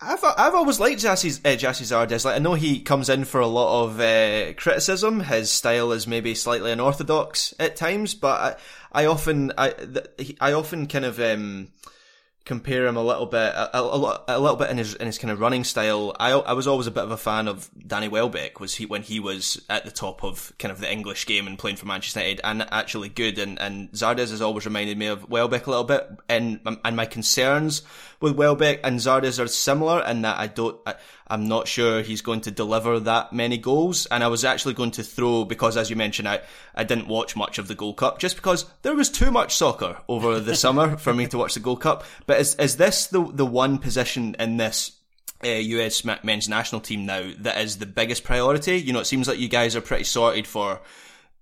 I've 0.00 0.24
I've 0.24 0.54
always 0.54 0.80
liked 0.80 1.00
Gyasi 1.00 1.40
uh, 1.44 1.56
Gyasi 1.56 1.84
Zardes. 1.84 2.24
Like 2.24 2.36
I 2.36 2.38
know 2.38 2.54
he 2.54 2.80
comes 2.80 3.08
in 3.08 3.24
for 3.24 3.40
a 3.40 3.46
lot 3.46 3.84
of 3.84 4.00
uh, 4.00 4.52
criticism. 4.54 5.20
His 5.20 5.50
style 5.50 5.92
is 5.92 6.06
maybe 6.06 6.34
slightly 6.34 6.72
unorthodox 6.72 7.54
at 7.58 7.76
times, 7.76 8.14
but 8.14 8.58
I, 8.92 9.02
I 9.02 9.06
often 9.06 9.52
I 9.56 9.70
th- 9.70 10.36
I 10.40 10.52
often 10.52 10.86
kind 10.86 11.04
of 11.04 11.18
um, 11.20 11.68
compare 12.46 12.86
him 12.86 12.96
a 12.96 13.02
little 13.02 13.26
bit 13.26 13.52
a, 13.54 13.76
a, 13.76 14.24
a 14.28 14.38
little 14.38 14.56
bit 14.56 14.70
in 14.70 14.78
his 14.78 14.94
in 14.94 15.06
his 15.06 15.18
kind 15.18 15.30
of 15.30 15.40
running 15.40 15.64
style. 15.64 16.14
I 16.18 16.30
I 16.30 16.52
was 16.52 16.66
always 16.66 16.86
a 16.86 16.92
bit 16.92 17.02
of 17.02 17.10
a 17.10 17.16
fan 17.16 17.48
of 17.48 17.68
Danny 17.86 18.08
Welbeck. 18.08 18.60
Was 18.60 18.76
he 18.76 18.86
when 18.86 19.02
he 19.02 19.18
was 19.20 19.62
at 19.68 19.84
the 19.84 19.90
top 19.90 20.22
of 20.22 20.52
kind 20.58 20.72
of 20.72 20.80
the 20.80 20.90
English 20.90 21.26
game 21.26 21.46
and 21.46 21.58
playing 21.58 21.76
for 21.76 21.86
Manchester 21.86 22.20
United 22.20 22.40
and 22.44 22.66
actually 22.70 23.08
good. 23.08 23.38
And 23.38 23.60
and 23.60 23.90
Zardes 23.92 24.30
has 24.30 24.40
always 24.40 24.64
reminded 24.64 24.96
me 24.96 25.06
of 25.06 25.28
Welbeck 25.28 25.66
a 25.66 25.70
little 25.70 25.84
bit. 25.84 26.08
And 26.28 26.60
and 26.84 26.96
my 26.96 27.06
concerns 27.06 27.82
with 28.20 28.36
Welbeck 28.36 28.80
and 28.84 28.98
Zardes 28.98 29.42
are 29.42 29.46
similar 29.46 30.02
in 30.04 30.22
that 30.22 30.38
I 30.38 30.46
don't. 30.46 30.78
I, 30.86 30.94
I'm 31.28 31.48
not 31.48 31.68
sure 31.68 32.02
he's 32.02 32.22
going 32.22 32.42
to 32.42 32.50
deliver 32.50 33.00
that 33.00 33.32
many 33.32 33.58
goals. 33.58 34.06
And 34.06 34.22
I 34.22 34.28
was 34.28 34.44
actually 34.44 34.74
going 34.74 34.92
to 34.92 35.02
throw 35.02 35.44
because, 35.44 35.76
as 35.76 35.90
you 35.90 35.96
mentioned, 35.96 36.28
I 36.28 36.40
I 36.74 36.84
didn't 36.84 37.08
watch 37.08 37.36
much 37.36 37.58
of 37.58 37.68
the 37.68 37.74
Gold 37.74 37.96
Cup 37.96 38.18
just 38.18 38.36
because 38.36 38.66
there 38.82 38.94
was 38.94 39.10
too 39.10 39.30
much 39.30 39.56
soccer 39.56 39.98
over 40.08 40.40
the 40.40 40.54
summer 40.64 40.96
for 40.96 41.12
me 41.12 41.26
to 41.28 41.38
watch 41.38 41.54
the 41.54 41.60
Gold 41.60 41.80
Cup. 41.80 42.04
But 42.26 42.40
is 42.40 42.54
is 42.56 42.76
this 42.76 43.06
the 43.06 43.24
the 43.32 43.46
one 43.46 43.78
position 43.78 44.36
in 44.38 44.56
this? 44.56 44.92
Uh, 45.44 45.48
US 45.48 46.02
men's 46.02 46.48
national 46.48 46.80
team 46.80 47.04
now 47.04 47.30
that 47.40 47.60
is 47.60 47.76
the 47.76 47.84
biggest 47.84 48.24
priority. 48.24 48.80
You 48.80 48.94
know, 48.94 49.00
it 49.00 49.04
seems 49.04 49.28
like 49.28 49.38
you 49.38 49.48
guys 49.48 49.76
are 49.76 49.82
pretty 49.82 50.04
sorted 50.04 50.46
for, 50.46 50.80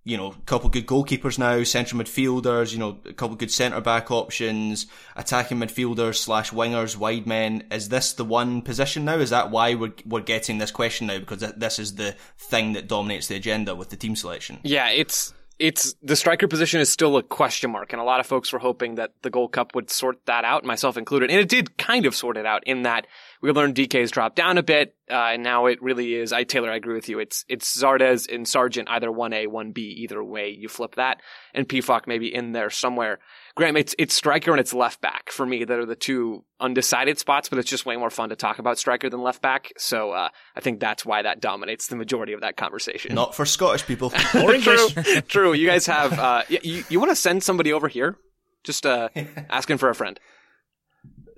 you 0.04 0.18
know, 0.18 0.32
a 0.32 0.44
couple 0.44 0.68
good 0.68 0.86
goalkeepers 0.86 1.38
now, 1.38 1.62
central 1.62 2.00
midfielders, 2.00 2.72
you 2.72 2.78
know, 2.78 2.98
a 3.06 3.14
couple 3.14 3.36
good 3.36 3.50
centre 3.50 3.80
back 3.80 4.10
options, 4.10 4.86
attacking 5.16 5.58
midfielders 5.58 6.16
slash 6.16 6.50
wingers, 6.50 6.96
wide 6.96 7.26
men. 7.26 7.64
Is 7.70 7.88
this 7.88 8.12
the 8.12 8.24
one 8.24 8.60
position 8.60 9.06
now? 9.06 9.16
Is 9.16 9.30
that 9.30 9.50
why 9.50 9.74
we're 9.74 9.94
we're 10.04 10.20
getting 10.20 10.58
this 10.58 10.70
question 10.70 11.06
now? 11.06 11.18
Because 11.18 11.40
th- 11.40 11.54
this 11.56 11.78
is 11.78 11.94
the 11.94 12.14
thing 12.36 12.74
that 12.74 12.86
dominates 12.86 13.28
the 13.28 13.36
agenda 13.36 13.74
with 13.74 13.88
the 13.88 13.96
team 13.96 14.14
selection. 14.14 14.60
Yeah, 14.62 14.90
it's 14.90 15.32
it's 15.58 15.94
the 16.02 16.16
striker 16.16 16.48
position 16.48 16.80
is 16.80 16.90
still 16.90 17.16
a 17.16 17.22
question 17.22 17.70
mark, 17.70 17.92
and 17.92 18.00
a 18.00 18.04
lot 18.04 18.20
of 18.20 18.26
folks 18.26 18.52
were 18.52 18.58
hoping 18.58 18.96
that 18.96 19.12
the 19.22 19.30
Gold 19.30 19.52
Cup 19.52 19.74
would 19.74 19.88
sort 19.88 20.18
that 20.26 20.44
out, 20.44 20.64
myself 20.64 20.96
included, 20.96 21.30
and 21.30 21.40
it 21.40 21.48
did 21.48 21.78
kind 21.78 22.06
of 22.06 22.14
sort 22.14 22.36
it 22.36 22.44
out 22.44 22.62
in 22.66 22.82
that 22.82 23.06
we 23.44 23.52
learned 23.52 23.74
DK's 23.74 24.10
dropped 24.10 24.36
down 24.36 24.56
a 24.56 24.62
bit, 24.62 24.94
uh, 25.10 25.32
and 25.32 25.42
now 25.42 25.66
it 25.66 25.82
really 25.82 26.14
is. 26.14 26.32
I 26.32 26.44
Taylor, 26.44 26.70
I 26.70 26.76
agree 26.76 26.94
with 26.94 27.10
you. 27.10 27.18
It's 27.18 27.44
it's 27.46 27.76
Zardes 27.78 28.26
and 28.32 28.48
Sargent, 28.48 28.88
either 28.88 29.12
one 29.12 29.34
A, 29.34 29.48
one 29.48 29.72
B, 29.72 29.82
either 29.98 30.24
way 30.24 30.48
you 30.48 30.66
flip 30.66 30.94
that, 30.94 31.20
and 31.52 31.68
Pefok 31.68 32.06
maybe 32.06 32.34
in 32.34 32.52
there 32.52 32.70
somewhere. 32.70 33.18
Graham, 33.54 33.76
it's 33.76 33.94
it's 33.98 34.14
striker 34.14 34.50
and 34.50 34.60
it's 34.60 34.72
left 34.72 35.02
back 35.02 35.30
for 35.30 35.44
me 35.44 35.62
that 35.62 35.78
are 35.78 35.84
the 35.84 35.94
two 35.94 36.42
undecided 36.58 37.18
spots, 37.18 37.50
but 37.50 37.58
it's 37.58 37.68
just 37.68 37.84
way 37.84 37.98
more 37.98 38.08
fun 38.08 38.30
to 38.30 38.36
talk 38.36 38.58
about 38.58 38.78
striker 38.78 39.10
than 39.10 39.20
left 39.20 39.42
back. 39.42 39.74
So 39.76 40.12
uh, 40.12 40.30
I 40.56 40.60
think 40.60 40.80
that's 40.80 41.04
why 41.04 41.20
that 41.20 41.40
dominates 41.42 41.88
the 41.88 41.96
majority 41.96 42.32
of 42.32 42.40
that 42.40 42.56
conversation. 42.56 43.14
Not 43.14 43.34
for 43.34 43.44
Scottish 43.44 43.84
people. 43.84 44.10
Or 44.36 44.54
English. 44.54 44.94
true, 44.94 45.20
true. 45.20 45.52
You 45.52 45.66
guys 45.66 45.84
have. 45.84 46.18
Uh, 46.18 46.44
you 46.48 46.82
you 46.88 46.98
want 46.98 47.10
to 47.10 47.16
send 47.16 47.42
somebody 47.42 47.74
over 47.74 47.88
here? 47.88 48.16
Just 48.62 48.86
uh, 48.86 49.10
asking 49.50 49.76
for 49.76 49.90
a 49.90 49.94
friend. 49.94 50.18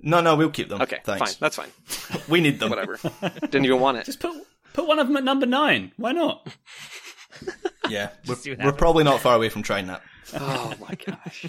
No, 0.07 0.21
no, 0.21 0.35
we'll 0.35 0.49
keep 0.49 0.69
them. 0.69 0.81
Okay, 0.81 0.99
thanks. 1.03 1.33
fine. 1.33 1.37
That's 1.39 1.55
fine. 1.55 1.69
We 2.29 2.41
need 2.41 2.59
them. 2.59 2.69
Whatever. 2.69 2.97
Didn't 3.41 3.65
even 3.65 3.79
want 3.79 3.97
it. 3.97 4.05
Just 4.05 4.19
put 4.19 4.35
put 4.73 4.87
one 4.87 4.99
of 4.99 5.07
them 5.07 5.17
at 5.17 5.23
number 5.23 5.45
nine. 5.45 5.91
Why 5.97 6.11
not? 6.13 6.47
Yeah, 7.89 8.09
we're, 8.27 8.35
we're 8.65 8.71
probably 8.73 9.05
not 9.05 9.21
far 9.21 9.35
away 9.35 9.47
from 9.47 9.63
trying 9.63 9.87
that. 9.87 10.01
Oh 10.33 10.73
my 10.81 10.95
gosh. 10.95 11.45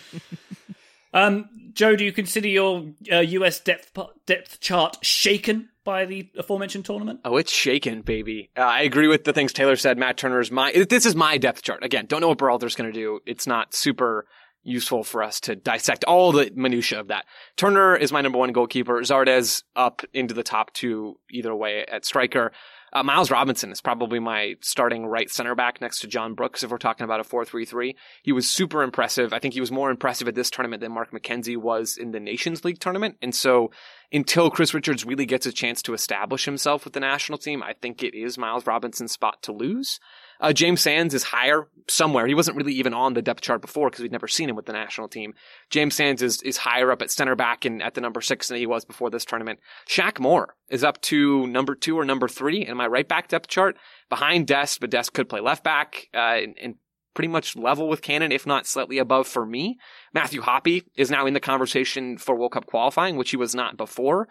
Um, 1.13 1.49
Joe, 1.73 1.97
do 1.97 2.05
you 2.05 2.13
consider 2.13 2.47
your 2.49 2.85
uh, 3.11 3.19
US 3.21 3.61
depth 3.61 3.97
depth 4.27 4.61
chart 4.61 4.99
shaken 5.05 5.69
by 5.85 6.05
the 6.05 6.29
aforementioned 6.37 6.85
tournament? 6.85 7.21
Oh, 7.25 7.37
it's 7.39 7.51
shaken, 7.51 8.03
baby. 8.03 8.51
Uh, 8.57 8.61
I 8.61 8.83
agree 8.83 9.09
with 9.09 9.25
the 9.25 9.33
things 9.33 9.53
Taylor 9.53 9.77
said. 9.77 9.99
Matt 9.99 10.17
Turner's 10.17 10.51
my. 10.51 10.71
This 10.89 11.07
is 11.07 11.15
my 11.17 11.39
depth 11.39 11.63
chart. 11.63 11.83
Again, 11.83 12.07
don't 12.07 12.21
know 12.21 12.29
what 12.29 12.39
Berhalter's 12.39 12.77
going 12.77 12.93
to 12.93 12.99
do. 12.99 13.21
It's 13.27 13.47
not 13.47 13.75
super 13.75 14.27
useful 14.63 15.03
for 15.03 15.23
us 15.23 15.41
to 15.41 15.57
dissect 15.57 16.05
all 16.05 16.33
the 16.33 16.51
minutia 16.55 17.01
of 17.01 17.09
that. 17.09 17.25
Turner 17.57 17.97
is 17.97 18.13
my 18.13 18.21
number 18.21 18.39
one 18.39 18.53
goalkeeper. 18.53 19.01
Zardes 19.01 19.63
up 19.77 20.03
into 20.13 20.35
the 20.35 20.43
top 20.43 20.73
two 20.73 21.19
either 21.31 21.55
way 21.55 21.85
at 21.87 22.05
striker. 22.05 22.53
Uh, 22.93 23.03
Miles 23.03 23.31
Robinson 23.31 23.71
is 23.71 23.81
probably 23.81 24.19
my 24.19 24.55
starting 24.61 25.07
right 25.07 25.31
center 25.31 25.55
back 25.55 25.81
next 25.81 26.01
to 26.01 26.07
John 26.07 26.35
Brooks 26.35 26.63
if 26.63 26.71
we're 26.71 26.79
talking 26.79 27.05
about 27.05 27.21
a 27.21 27.25
4-3-3. 27.25 27.95
He 28.23 28.33
was 28.33 28.49
super 28.49 28.83
impressive. 28.83 29.33
I 29.33 29.39
think 29.39 29.55
he 29.55 29.61
was 29.61 29.71
more 29.71 29.91
impressive 29.91 30.27
at 30.27 30.35
this 30.35 30.51
tournament 30.51 30.81
than 30.81 30.93
Mark 30.93 31.11
McKenzie 31.11 31.57
was 31.57 31.97
in 31.97 32.13
the 32.13 32.21
Nations 32.21 32.65
League 32.65 32.81
tournament. 32.81 33.17
And 33.21 33.35
so 33.35 33.71
until 34.11 34.51
Chris 34.51 34.73
Richards 34.73 35.05
really 35.05 35.27
gets 35.27 35.45
a 35.45 35.53
chance 35.53 35.83
to 35.83 35.93
establish 35.93 36.47
himself 36.47 36.85
with 36.85 36.95
the 36.95 37.01
national 37.01 37.39
team, 37.39 37.63
I 37.63 37.75
think 37.75 38.03
it 38.03 38.15
is 38.15 38.39
Miles 38.39 38.67
Robinson's 38.67 39.13
spot 39.13 39.43
to 39.43 39.53
lose. 39.53 40.01
Uh, 40.41 40.53
James 40.53 40.81
Sands 40.81 41.15
is 41.15 41.25
higher 41.25 41.69
somewhere. 41.89 42.27
He 42.27 42.35
wasn't 42.35 42.57
really 42.57 42.75
even 42.75 42.95
on 42.95 43.15
the 43.15 43.23
depth 43.23 43.41
chart 43.41 43.61
before 43.61 43.91
because 43.91 44.03
we'd 44.03 44.13
never 44.13 44.29
seen 44.29 44.49
him 44.49 44.57
with 44.57 44.67
the 44.67 44.73
national 44.73 45.09
team. 45.09 45.35
James 45.71 45.95
Sands 45.95 46.23
is, 46.23 46.43
is 46.43 46.59
higher 46.59 46.93
up 46.93 47.03
at 47.03 47.11
center 47.11 47.35
back 47.35 47.65
and 47.65 47.83
at 47.83 47.95
the 47.95 48.01
number 48.01 48.21
six 48.21 48.49
than 48.49 48.59
he 48.59 48.67
was 48.67 48.85
before 48.85 49.11
this 49.11 49.25
tournament. 49.25 49.59
Shaq 49.89 50.21
Moore 50.21 50.55
is 50.69 50.85
up 50.85 51.01
to 51.03 51.47
number 51.47 51.75
two 51.75 51.99
or 51.99 52.05
number 52.05 52.29
three 52.29 52.65
in 52.65 52.77
my 52.77 52.87
right 52.87 53.09
back 53.09 53.29
depth 53.29 53.49
chart 53.49 53.77
behind 54.09 54.47
Dest, 54.47 54.81
but 54.81 54.91
Dest 54.91 55.13
could 55.13 55.29
play 55.29 55.41
left 55.41 55.65
back, 55.65 56.09
uh, 56.15 56.37
and, 56.37 56.57
and 56.61 56.75
pretty 57.15 57.29
much 57.29 57.57
level 57.57 57.89
with 57.89 58.01
Cannon, 58.01 58.31
if 58.31 58.47
not 58.47 58.65
slightly 58.65 58.99
above 58.99 59.27
for 59.27 59.45
me. 59.45 59.77
Matthew 60.15 60.41
Hoppe 60.41 60.85
is 60.95 61.11
now 61.11 61.27
in 61.27 61.35
the 61.35 61.41
conversation 61.41 62.17
for 62.17 62.37
World 62.37 62.53
Cup 62.53 62.67
qualifying, 62.67 63.17
which 63.17 63.31
he 63.31 63.37
was 63.37 63.57
not 63.57 63.77
before. 63.77 64.29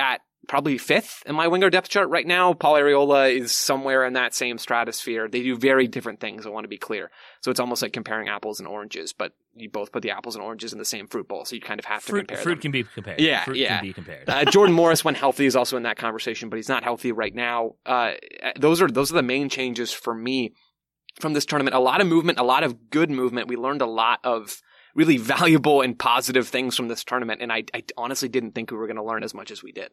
At 0.00 0.22
probably 0.48 0.78
fifth 0.78 1.22
in 1.26 1.34
my 1.36 1.46
winger 1.46 1.70
depth 1.70 1.88
chart 1.88 2.08
right 2.08 2.26
now. 2.26 2.52
Paul 2.54 2.74
Arriola 2.74 3.32
is 3.32 3.52
somewhere 3.52 4.04
in 4.04 4.14
that 4.14 4.34
same 4.34 4.58
stratosphere. 4.58 5.28
They 5.28 5.42
do 5.44 5.56
very 5.56 5.86
different 5.86 6.18
things. 6.18 6.44
I 6.44 6.48
want 6.48 6.64
to 6.64 6.68
be 6.68 6.78
clear. 6.78 7.10
So 7.40 7.52
it's 7.52 7.60
almost 7.60 7.82
like 7.82 7.92
comparing 7.92 8.28
apples 8.28 8.58
and 8.58 8.66
oranges, 8.66 9.12
but 9.12 9.32
you 9.54 9.70
both 9.70 9.92
put 9.92 10.02
the 10.02 10.10
apples 10.10 10.34
and 10.34 10.42
oranges 10.42 10.72
in 10.72 10.80
the 10.80 10.84
same 10.84 11.06
fruit 11.06 11.28
bowl. 11.28 11.44
So 11.44 11.54
you 11.54 11.60
kind 11.60 11.78
of 11.78 11.84
have 11.84 12.02
to 12.04 12.10
Fruit, 12.10 12.26
compare 12.26 12.42
fruit 12.42 12.54
them. 12.56 12.62
can 12.62 12.70
be 12.72 12.82
compared. 12.82 13.20
Yeah, 13.20 13.44
fruit 13.44 13.58
yeah. 13.58 13.76
can 13.78 13.86
be 13.86 13.92
compared. 13.92 14.28
Uh, 14.28 14.44
Jordan 14.46 14.74
Morris, 14.74 15.04
when 15.04 15.14
healthy, 15.14 15.46
is 15.46 15.54
also 15.54 15.76
in 15.76 15.84
that 15.84 15.98
conversation, 15.98 16.48
but 16.48 16.56
he's 16.56 16.68
not 16.68 16.82
healthy 16.82 17.12
right 17.12 17.34
now. 17.34 17.74
Uh, 17.86 18.12
those 18.58 18.80
are 18.82 18.88
those 18.88 19.12
are 19.12 19.16
the 19.16 19.22
main 19.22 19.48
changes 19.50 19.92
for 19.92 20.14
me 20.14 20.52
from 21.20 21.32
this 21.34 21.44
tournament. 21.44 21.76
A 21.76 21.80
lot 21.80 22.00
of 22.00 22.06
movement, 22.08 22.40
a 22.40 22.44
lot 22.44 22.64
of 22.64 22.90
good 22.90 23.10
movement. 23.10 23.46
We 23.46 23.56
learned 23.56 23.82
a 23.82 23.86
lot 23.86 24.18
of 24.24 24.60
really 24.94 25.16
valuable 25.18 25.80
and 25.80 25.98
positive 25.98 26.48
things 26.48 26.76
from 26.76 26.88
this 26.88 27.04
tournament, 27.04 27.42
and 27.42 27.52
I, 27.52 27.64
I 27.74 27.84
honestly 27.96 28.28
didn't 28.28 28.52
think 28.52 28.70
we 28.70 28.76
were 28.76 28.86
going 28.86 28.96
to 28.96 29.02
learn 29.02 29.22
as 29.22 29.34
much 29.34 29.50
as 29.50 29.62
we 29.62 29.72
did. 29.72 29.90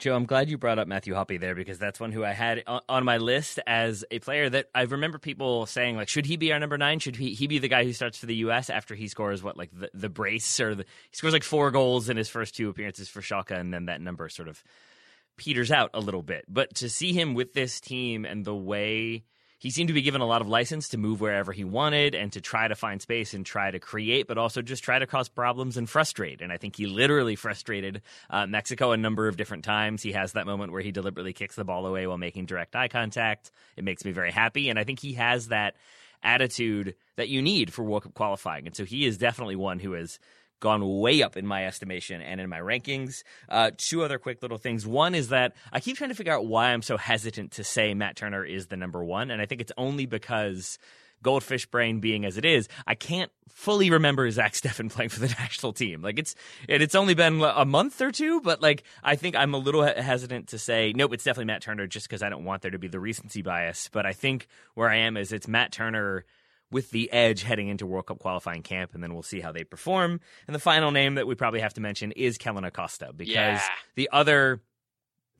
Joe, 0.00 0.16
I'm 0.16 0.24
glad 0.24 0.48
you 0.48 0.56
brought 0.56 0.78
up 0.78 0.88
Matthew 0.88 1.12
Hoppe 1.12 1.38
there 1.38 1.54
because 1.54 1.78
that's 1.78 2.00
one 2.00 2.10
who 2.10 2.24
I 2.24 2.32
had 2.32 2.64
on- 2.66 3.04
my 3.04 3.18
list 3.18 3.60
as 3.66 4.02
a 4.10 4.18
player 4.18 4.48
that 4.48 4.68
I 4.74 4.82
remember 4.82 5.18
people 5.18 5.66
saying 5.66 5.96
like, 5.96 6.08
should 6.08 6.24
he 6.24 6.38
be 6.38 6.52
our 6.54 6.58
number 6.58 6.78
nine? 6.78 7.00
Should 7.00 7.16
he, 7.16 7.34
he 7.34 7.46
be 7.46 7.58
the 7.58 7.68
guy 7.68 7.84
who 7.84 7.92
starts 7.92 8.16
for 8.16 8.24
the 8.24 8.36
U.S. 8.36 8.70
after 8.70 8.94
he 8.94 9.08
scores 9.08 9.42
what 9.42 9.58
like 9.58 9.68
the, 9.78 9.90
the 9.92 10.08
brace 10.08 10.58
or 10.58 10.74
the, 10.74 10.84
he 11.10 11.16
scores 11.16 11.34
like 11.34 11.42
four 11.42 11.70
goals 11.70 12.08
in 12.08 12.16
his 12.16 12.30
first 12.30 12.56
two 12.56 12.70
appearances 12.70 13.10
for 13.10 13.20
Schalke, 13.20 13.50
and 13.50 13.74
then 13.74 13.86
that 13.86 14.00
number 14.00 14.30
sort 14.30 14.48
of 14.48 14.64
peters 15.36 15.70
out 15.70 15.90
a 15.92 16.00
little 16.00 16.22
bit. 16.22 16.46
But 16.48 16.76
to 16.76 16.88
see 16.88 17.12
him 17.12 17.34
with 17.34 17.52
this 17.52 17.78
team 17.78 18.24
and 18.24 18.42
the 18.42 18.56
way 18.56 19.24
he 19.60 19.68
seemed 19.68 19.88
to 19.88 19.94
be 19.94 20.00
given 20.00 20.22
a 20.22 20.26
lot 20.26 20.40
of 20.40 20.48
license 20.48 20.88
to 20.88 20.98
move 20.98 21.20
wherever 21.20 21.52
he 21.52 21.64
wanted 21.64 22.14
and 22.14 22.32
to 22.32 22.40
try 22.40 22.66
to 22.66 22.74
find 22.74 23.00
space 23.02 23.34
and 23.34 23.44
try 23.44 23.70
to 23.70 23.78
create, 23.78 24.26
but 24.26 24.38
also 24.38 24.62
just 24.62 24.82
try 24.82 24.98
to 24.98 25.06
cause 25.06 25.28
problems 25.28 25.76
and 25.76 25.88
frustrate. 25.88 26.40
And 26.40 26.50
I 26.50 26.56
think 26.56 26.76
he 26.76 26.86
literally 26.86 27.36
frustrated 27.36 28.00
uh, 28.30 28.46
Mexico 28.46 28.92
a 28.92 28.96
number 28.96 29.28
of 29.28 29.36
different 29.36 29.64
times. 29.64 30.02
He 30.02 30.12
has 30.12 30.32
that 30.32 30.46
moment 30.46 30.72
where 30.72 30.80
he 30.80 30.92
deliberately 30.92 31.34
kicks 31.34 31.56
the 31.56 31.64
ball 31.64 31.86
away 31.86 32.06
while 32.06 32.16
making 32.16 32.46
direct 32.46 32.74
eye 32.74 32.88
contact. 32.88 33.50
It 33.76 33.84
makes 33.84 34.02
me 34.02 34.12
very 34.12 34.32
happy. 34.32 34.70
And 34.70 34.78
I 34.78 34.84
think 34.84 34.98
he 34.98 35.12
has 35.12 35.48
that 35.48 35.76
attitude 36.22 36.94
that 37.16 37.28
you 37.28 37.42
need 37.42 37.70
for 37.70 37.82
World 37.84 38.04
Cup 38.04 38.14
qualifying. 38.14 38.66
And 38.66 38.74
so 38.74 38.86
he 38.86 39.04
is 39.04 39.18
definitely 39.18 39.56
one 39.56 39.78
who 39.78 39.92
has 39.92 40.18
gone 40.60 41.00
way 41.00 41.22
up 41.22 41.36
in 41.36 41.46
my 41.46 41.66
estimation 41.66 42.20
and 42.20 42.40
in 42.40 42.48
my 42.48 42.58
rankings. 42.58 43.22
Uh, 43.48 43.70
two 43.76 44.04
other 44.04 44.18
quick 44.18 44.42
little 44.42 44.58
things. 44.58 44.86
One 44.86 45.14
is 45.14 45.28
that 45.28 45.54
I 45.72 45.80
keep 45.80 45.96
trying 45.96 46.10
to 46.10 46.16
figure 46.16 46.32
out 46.32 46.46
why 46.46 46.70
I'm 46.70 46.82
so 46.82 46.96
hesitant 46.96 47.52
to 47.52 47.64
say 47.64 47.94
Matt 47.94 48.16
Turner 48.16 48.44
is 48.44 48.66
the 48.66 48.76
number 48.76 49.02
one. 49.02 49.30
And 49.30 49.42
I 49.42 49.46
think 49.46 49.60
it's 49.60 49.72
only 49.76 50.06
because 50.06 50.78
goldfish 51.22 51.66
brain 51.66 52.00
being 52.00 52.24
as 52.24 52.38
it 52.38 52.44
is, 52.44 52.68
I 52.86 52.94
can't 52.94 53.30
fully 53.48 53.90
remember 53.90 54.30
Zach 54.30 54.52
Steffen 54.54 54.90
playing 54.90 55.10
for 55.10 55.20
the 55.20 55.28
national 55.28 55.72
team. 55.72 56.02
Like 56.02 56.18
it's 56.18 56.34
it, 56.68 56.82
it's 56.82 56.94
only 56.94 57.14
been 57.14 57.42
a 57.42 57.64
month 57.64 58.00
or 58.00 58.10
two, 58.10 58.40
but 58.40 58.62
like 58.62 58.84
I 59.02 59.16
think 59.16 59.36
I'm 59.36 59.54
a 59.54 59.58
little 59.58 59.84
he- 59.84 60.00
hesitant 60.00 60.48
to 60.48 60.58
say 60.58 60.92
nope. 60.94 61.12
It's 61.12 61.24
definitely 61.24 61.46
Matt 61.46 61.62
Turner 61.62 61.86
just 61.86 62.08
because 62.08 62.22
I 62.22 62.28
don't 62.28 62.44
want 62.44 62.62
there 62.62 62.70
to 62.70 62.78
be 62.78 62.88
the 62.88 63.00
recency 63.00 63.42
bias. 63.42 63.88
But 63.92 64.06
I 64.06 64.12
think 64.12 64.46
where 64.74 64.88
I 64.88 64.96
am 64.96 65.16
is 65.16 65.32
it's 65.32 65.48
Matt 65.48 65.72
Turner 65.72 66.24
with 66.70 66.90
the 66.90 67.10
edge 67.12 67.42
heading 67.42 67.68
into 67.68 67.86
World 67.86 68.06
Cup 68.06 68.18
qualifying 68.18 68.62
camp, 68.62 68.94
and 68.94 69.02
then 69.02 69.12
we'll 69.12 69.22
see 69.22 69.40
how 69.40 69.52
they 69.52 69.64
perform. 69.64 70.20
And 70.46 70.54
the 70.54 70.60
final 70.60 70.90
name 70.90 71.16
that 71.16 71.26
we 71.26 71.34
probably 71.34 71.60
have 71.60 71.74
to 71.74 71.80
mention 71.80 72.12
is 72.12 72.38
Kellyn 72.38 72.64
Acosta 72.64 73.12
because 73.14 73.28
Yeah. 73.34 73.60
the 73.96 74.08
other 74.12 74.60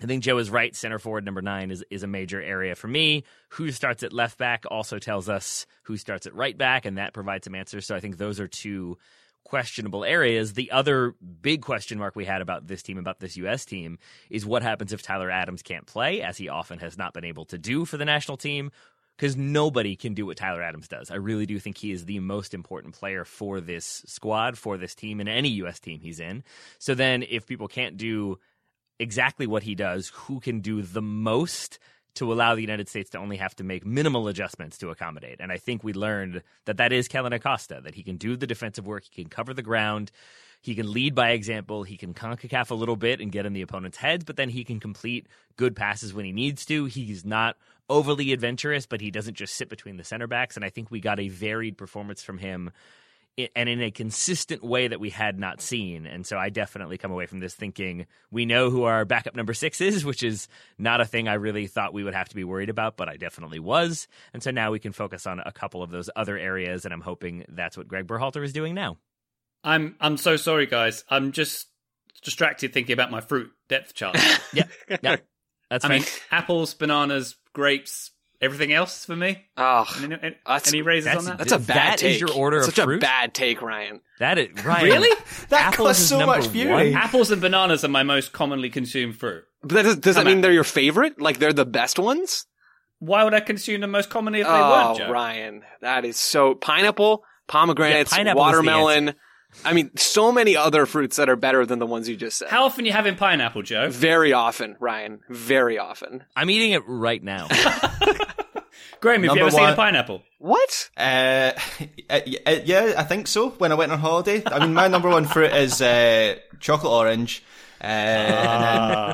I 0.02 0.06
think 0.06 0.22
Joe 0.24 0.38
is 0.38 0.48
right. 0.48 0.74
Center 0.74 0.98
forward 0.98 1.26
number 1.26 1.42
nine 1.42 1.70
is, 1.70 1.84
is 1.90 2.02
a 2.02 2.06
major 2.06 2.40
area 2.40 2.74
for 2.74 2.88
me. 2.88 3.22
Who 3.50 3.70
starts 3.70 4.02
at 4.02 4.14
left 4.14 4.38
back 4.38 4.64
also 4.70 4.98
tells 4.98 5.28
us 5.28 5.66
who 5.82 5.98
starts 5.98 6.26
at 6.26 6.34
right 6.34 6.56
back, 6.56 6.86
and 6.86 6.96
that 6.96 7.12
provides 7.12 7.44
some 7.44 7.54
answers. 7.54 7.84
So 7.86 7.94
I 7.94 8.00
think 8.00 8.16
those 8.16 8.40
are 8.40 8.48
two 8.48 8.96
questionable 9.44 10.02
areas. 10.04 10.54
The 10.54 10.70
other 10.70 11.14
big 11.42 11.60
question 11.60 11.98
mark 11.98 12.16
we 12.16 12.24
had 12.24 12.40
about 12.40 12.66
this 12.66 12.82
team, 12.82 12.96
about 12.96 13.20
this 13.20 13.36
U.S. 13.36 13.66
team, 13.66 13.98
is 14.30 14.46
what 14.46 14.62
happens 14.62 14.94
if 14.94 15.02
Tyler 15.02 15.30
Adams 15.30 15.60
can't 15.62 15.86
play, 15.86 16.22
as 16.22 16.38
he 16.38 16.48
often 16.48 16.78
has 16.78 16.96
not 16.96 17.12
been 17.12 17.24
able 17.26 17.44
to 17.46 17.58
do 17.58 17.84
for 17.84 17.98
the 17.98 18.06
national 18.06 18.38
team. 18.38 18.70
Because 19.20 19.36
nobody 19.36 19.96
can 19.96 20.14
do 20.14 20.24
what 20.24 20.38
Tyler 20.38 20.62
Adams 20.62 20.88
does. 20.88 21.10
I 21.10 21.16
really 21.16 21.44
do 21.44 21.58
think 21.58 21.76
he 21.76 21.92
is 21.92 22.06
the 22.06 22.20
most 22.20 22.54
important 22.54 22.94
player 22.94 23.26
for 23.26 23.60
this 23.60 24.02
squad, 24.06 24.56
for 24.56 24.78
this 24.78 24.94
team, 24.94 25.20
and 25.20 25.28
any 25.28 25.50
U.S. 25.50 25.78
team 25.78 26.00
he's 26.00 26.20
in. 26.20 26.42
So 26.78 26.94
then, 26.94 27.22
if 27.28 27.44
people 27.44 27.68
can't 27.68 27.98
do 27.98 28.38
exactly 28.98 29.46
what 29.46 29.62
he 29.62 29.74
does, 29.74 30.08
who 30.08 30.40
can 30.40 30.60
do 30.60 30.80
the 30.80 31.02
most 31.02 31.78
to 32.14 32.32
allow 32.32 32.54
the 32.54 32.62
United 32.62 32.88
States 32.88 33.10
to 33.10 33.18
only 33.18 33.36
have 33.36 33.54
to 33.56 33.62
make 33.64 33.84
minimal 33.84 34.26
adjustments 34.26 34.78
to 34.78 34.88
accommodate. 34.88 35.36
And 35.38 35.52
I 35.52 35.58
think 35.58 35.84
we 35.84 35.92
learned 35.92 36.42
that 36.64 36.78
that 36.78 36.90
is 36.90 37.06
Kellyn 37.06 37.34
Acosta, 37.34 37.82
that 37.84 37.94
he 37.94 38.02
can 38.02 38.16
do 38.16 38.36
the 38.36 38.46
defensive 38.46 38.86
work, 38.86 39.04
he 39.04 39.22
can 39.22 39.30
cover 39.30 39.52
the 39.52 39.62
ground, 39.62 40.10
he 40.62 40.74
can 40.74 40.92
lead 40.92 41.14
by 41.14 41.30
example, 41.30 41.82
he 41.82 41.96
can 41.96 42.12
CONCACAF 42.14 42.70
a 42.70 42.74
little 42.74 42.96
bit 42.96 43.20
and 43.20 43.32
get 43.32 43.46
in 43.46 43.52
the 43.52 43.62
opponent's 43.62 43.98
heads, 43.98 44.24
but 44.24 44.36
then 44.36 44.48
he 44.48 44.64
can 44.64 44.80
complete 44.80 45.26
good 45.56 45.76
passes 45.76 46.12
when 46.12 46.24
he 46.24 46.32
needs 46.32 46.64
to. 46.66 46.86
He's 46.86 47.24
not 47.24 47.56
overly 47.90 48.32
adventurous, 48.32 48.86
but 48.86 49.02
he 49.02 49.10
doesn't 49.10 49.34
just 49.34 49.54
sit 49.54 49.68
between 49.68 49.98
the 49.98 50.04
center 50.04 50.26
backs. 50.26 50.56
And 50.56 50.64
I 50.64 50.70
think 50.70 50.90
we 50.90 51.00
got 51.00 51.20
a 51.20 51.28
varied 51.28 51.76
performance 51.76 52.22
from 52.22 52.38
him 52.38 52.70
and 53.54 53.68
in 53.68 53.80
a 53.80 53.90
consistent 53.90 54.62
way 54.62 54.88
that 54.88 55.00
we 55.00 55.10
had 55.10 55.38
not 55.38 55.60
seen. 55.60 56.06
And 56.06 56.26
so 56.26 56.36
I 56.36 56.50
definitely 56.50 56.98
come 56.98 57.10
away 57.12 57.26
from 57.26 57.40
this 57.40 57.54
thinking 57.54 58.06
we 58.30 58.44
know 58.44 58.70
who 58.70 58.84
our 58.84 59.04
backup 59.04 59.34
number 59.34 59.54
six 59.54 59.80
is, 59.80 60.04
which 60.06 60.22
is 60.22 60.48
not 60.78 61.00
a 61.00 61.04
thing 61.04 61.28
I 61.28 61.34
really 61.34 61.66
thought 61.66 61.92
we 61.92 62.04
would 62.04 62.14
have 62.14 62.28
to 62.30 62.34
be 62.36 62.44
worried 62.44 62.70
about, 62.70 62.96
but 62.96 63.08
I 63.08 63.16
definitely 63.16 63.58
was. 63.60 64.08
And 64.32 64.42
so 64.42 64.50
now 64.50 64.70
we 64.72 64.78
can 64.78 64.92
focus 64.92 65.26
on 65.26 65.40
a 65.44 65.52
couple 65.52 65.82
of 65.82 65.90
those 65.90 66.10
other 66.16 66.36
areas, 66.38 66.84
and 66.84 66.92
I'm 66.94 67.00
hoping 67.00 67.44
that's 67.48 67.76
what 67.76 67.88
Greg 67.88 68.06
Berhalter 68.06 68.44
is 68.44 68.52
doing 68.52 68.74
now. 68.74 68.98
I'm 69.62 69.96
I'm 70.00 70.16
so 70.16 70.36
sorry, 70.36 70.66
guys. 70.66 71.04
I'm 71.08 71.32
just 71.32 71.68
distracted 72.22 72.72
thinking 72.72 72.92
about 72.94 73.10
my 73.10 73.20
fruit 73.20 73.50
depth 73.68 73.94
chart. 73.94 74.16
Yeah, 74.52 74.64
yeah, 75.02 75.16
that's 75.70 75.84
I 75.84 75.88
fine. 75.88 76.00
mean, 76.00 76.08
apples, 76.30 76.74
bananas, 76.74 77.36
grapes, 77.52 78.10
everything 78.40 78.72
else 78.72 79.04
for 79.04 79.16
me. 79.16 79.44
Oh, 79.56 79.86
Any, 80.02 80.16
any, 80.22 80.36
any 80.66 80.82
raises 80.82 81.14
on 81.16 81.24
that? 81.24 81.38
that's 81.38 81.52
a 81.52 81.58
bad 81.58 81.76
That 81.76 82.02
is 82.02 82.12
take. 82.12 82.20
your 82.20 82.32
order 82.32 82.58
of 82.58 82.64
Such 82.66 82.78
a 82.78 82.98
bad 82.98 83.34
take, 83.34 83.60
Ryan. 83.62 84.00
that 84.18 84.38
is 84.38 84.64
right. 84.64 84.82
Really? 84.84 85.10
That 85.50 85.72
Apples 85.72 85.88
caused 85.88 86.08
so 86.08 86.26
much 86.26 86.46
fury. 86.48 86.94
Apples 86.94 87.30
and 87.30 87.40
bananas 87.40 87.84
are 87.84 87.88
my 87.88 88.02
most 88.02 88.32
commonly 88.32 88.70
consumed 88.70 89.16
fruit. 89.16 89.44
But 89.62 89.70
that 89.74 89.82
does, 89.82 89.96
does 89.96 90.14
that 90.16 90.24
mean 90.26 90.36
on. 90.36 90.40
they're 90.40 90.52
your 90.52 90.64
favorite? 90.64 91.20
Like 91.20 91.38
they're 91.38 91.52
the 91.52 91.66
best 91.66 91.98
ones? 91.98 92.46
Why 92.98 93.24
would 93.24 93.34
I 93.34 93.40
consume 93.40 93.80
them 93.80 93.90
most 93.90 94.10
commonly 94.10 94.40
if 94.40 94.46
they 94.46 94.52
oh, 94.52 94.70
weren't, 94.86 94.98
Joe? 94.98 95.10
Ryan, 95.10 95.62
that 95.80 96.04
is 96.04 96.18
so 96.18 96.54
pineapple, 96.54 97.24
pomegranates, 97.46 98.12
Yeah, 98.12 98.18
pineapple 98.18 98.42
is 98.42 98.52
the 98.52 98.56
watermelon. 98.58 99.14
I 99.64 99.72
mean, 99.72 99.90
so 99.96 100.32
many 100.32 100.56
other 100.56 100.86
fruits 100.86 101.16
that 101.16 101.28
are 101.28 101.36
better 101.36 101.66
than 101.66 101.78
the 101.78 101.86
ones 101.86 102.08
you 102.08 102.16
just 102.16 102.38
said. 102.38 102.48
How 102.48 102.64
often 102.64 102.84
you 102.84 102.92
having 102.92 103.16
pineapple, 103.16 103.62
Joe? 103.62 103.90
Very 103.90 104.32
often, 104.32 104.76
Ryan. 104.80 105.20
Very 105.28 105.78
often. 105.78 106.24
I'm 106.34 106.48
eating 106.50 106.72
it 106.72 106.82
right 106.86 107.22
now. 107.22 107.48
Graham, 109.00 109.22
have 109.22 109.28
Number 109.28 109.40
you 109.40 109.46
ever 109.46 109.50
seen 109.50 109.68
a 109.68 109.76
pineapple? 109.76 110.22
What? 110.38 110.90
Uh, 110.96 111.52
uh, 112.10 112.20
yeah, 112.26 112.94
I 112.96 113.04
think 113.04 113.26
so. 113.26 113.50
When 113.50 113.72
I 113.72 113.74
went 113.74 113.92
on 113.92 113.98
holiday, 113.98 114.42
I 114.46 114.60
mean, 114.60 114.74
my 114.74 114.88
number 114.88 115.08
one 115.08 115.24
fruit 115.24 115.52
is 115.52 115.80
uh, 115.80 116.36
chocolate 116.58 116.92
orange. 116.92 117.42
Uh, 117.80 117.84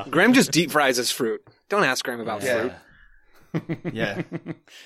and 0.03 0.11
Graham 0.11 0.33
just 0.33 0.51
deep 0.51 0.71
fries 0.71 0.97
his 0.97 1.09
fruit. 1.09 1.41
Don't 1.69 1.83
ask 1.83 2.03
Graham 2.03 2.19
about 2.19 2.41
then, 2.41 2.69
fruit. 2.69 2.73
yeah, 3.93 4.21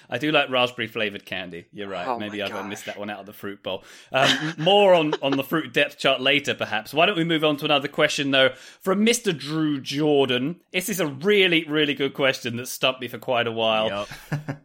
I 0.09 0.17
do 0.17 0.31
like 0.31 0.49
raspberry 0.49 0.87
flavored 0.87 1.25
candy. 1.25 1.65
You're 1.71 1.89
right. 1.89 2.07
Oh 2.07 2.19
Maybe 2.19 2.41
I've 2.41 2.51
uh, 2.51 2.61
gosh. 2.61 2.69
missed 2.69 2.85
that 2.85 2.97
one 2.97 3.09
out 3.09 3.19
of 3.19 3.25
the 3.25 3.33
fruit 3.33 3.63
bowl. 3.63 3.83
Um, 4.11 4.53
more 4.57 4.93
on, 4.93 5.13
on 5.21 5.37
the 5.37 5.43
fruit 5.43 5.73
depth 5.73 5.97
chart 5.97 6.21
later, 6.21 6.53
perhaps. 6.53 6.93
Why 6.93 7.05
don't 7.05 7.17
we 7.17 7.23
move 7.23 7.43
on 7.43 7.57
to 7.57 7.65
another 7.65 7.87
question, 7.87 8.31
though, 8.31 8.49
from 8.81 9.05
Mr. 9.05 9.37
Drew 9.37 9.79
Jordan? 9.81 10.61
This 10.71 10.89
is 10.89 10.99
a 10.99 11.07
really, 11.07 11.65
really 11.65 11.93
good 11.93 12.13
question 12.13 12.57
that 12.57 12.67
stumped 12.67 13.01
me 13.01 13.07
for 13.07 13.17
quite 13.17 13.47
a 13.47 13.51
while. 13.51 13.87
Yup. 13.87 14.09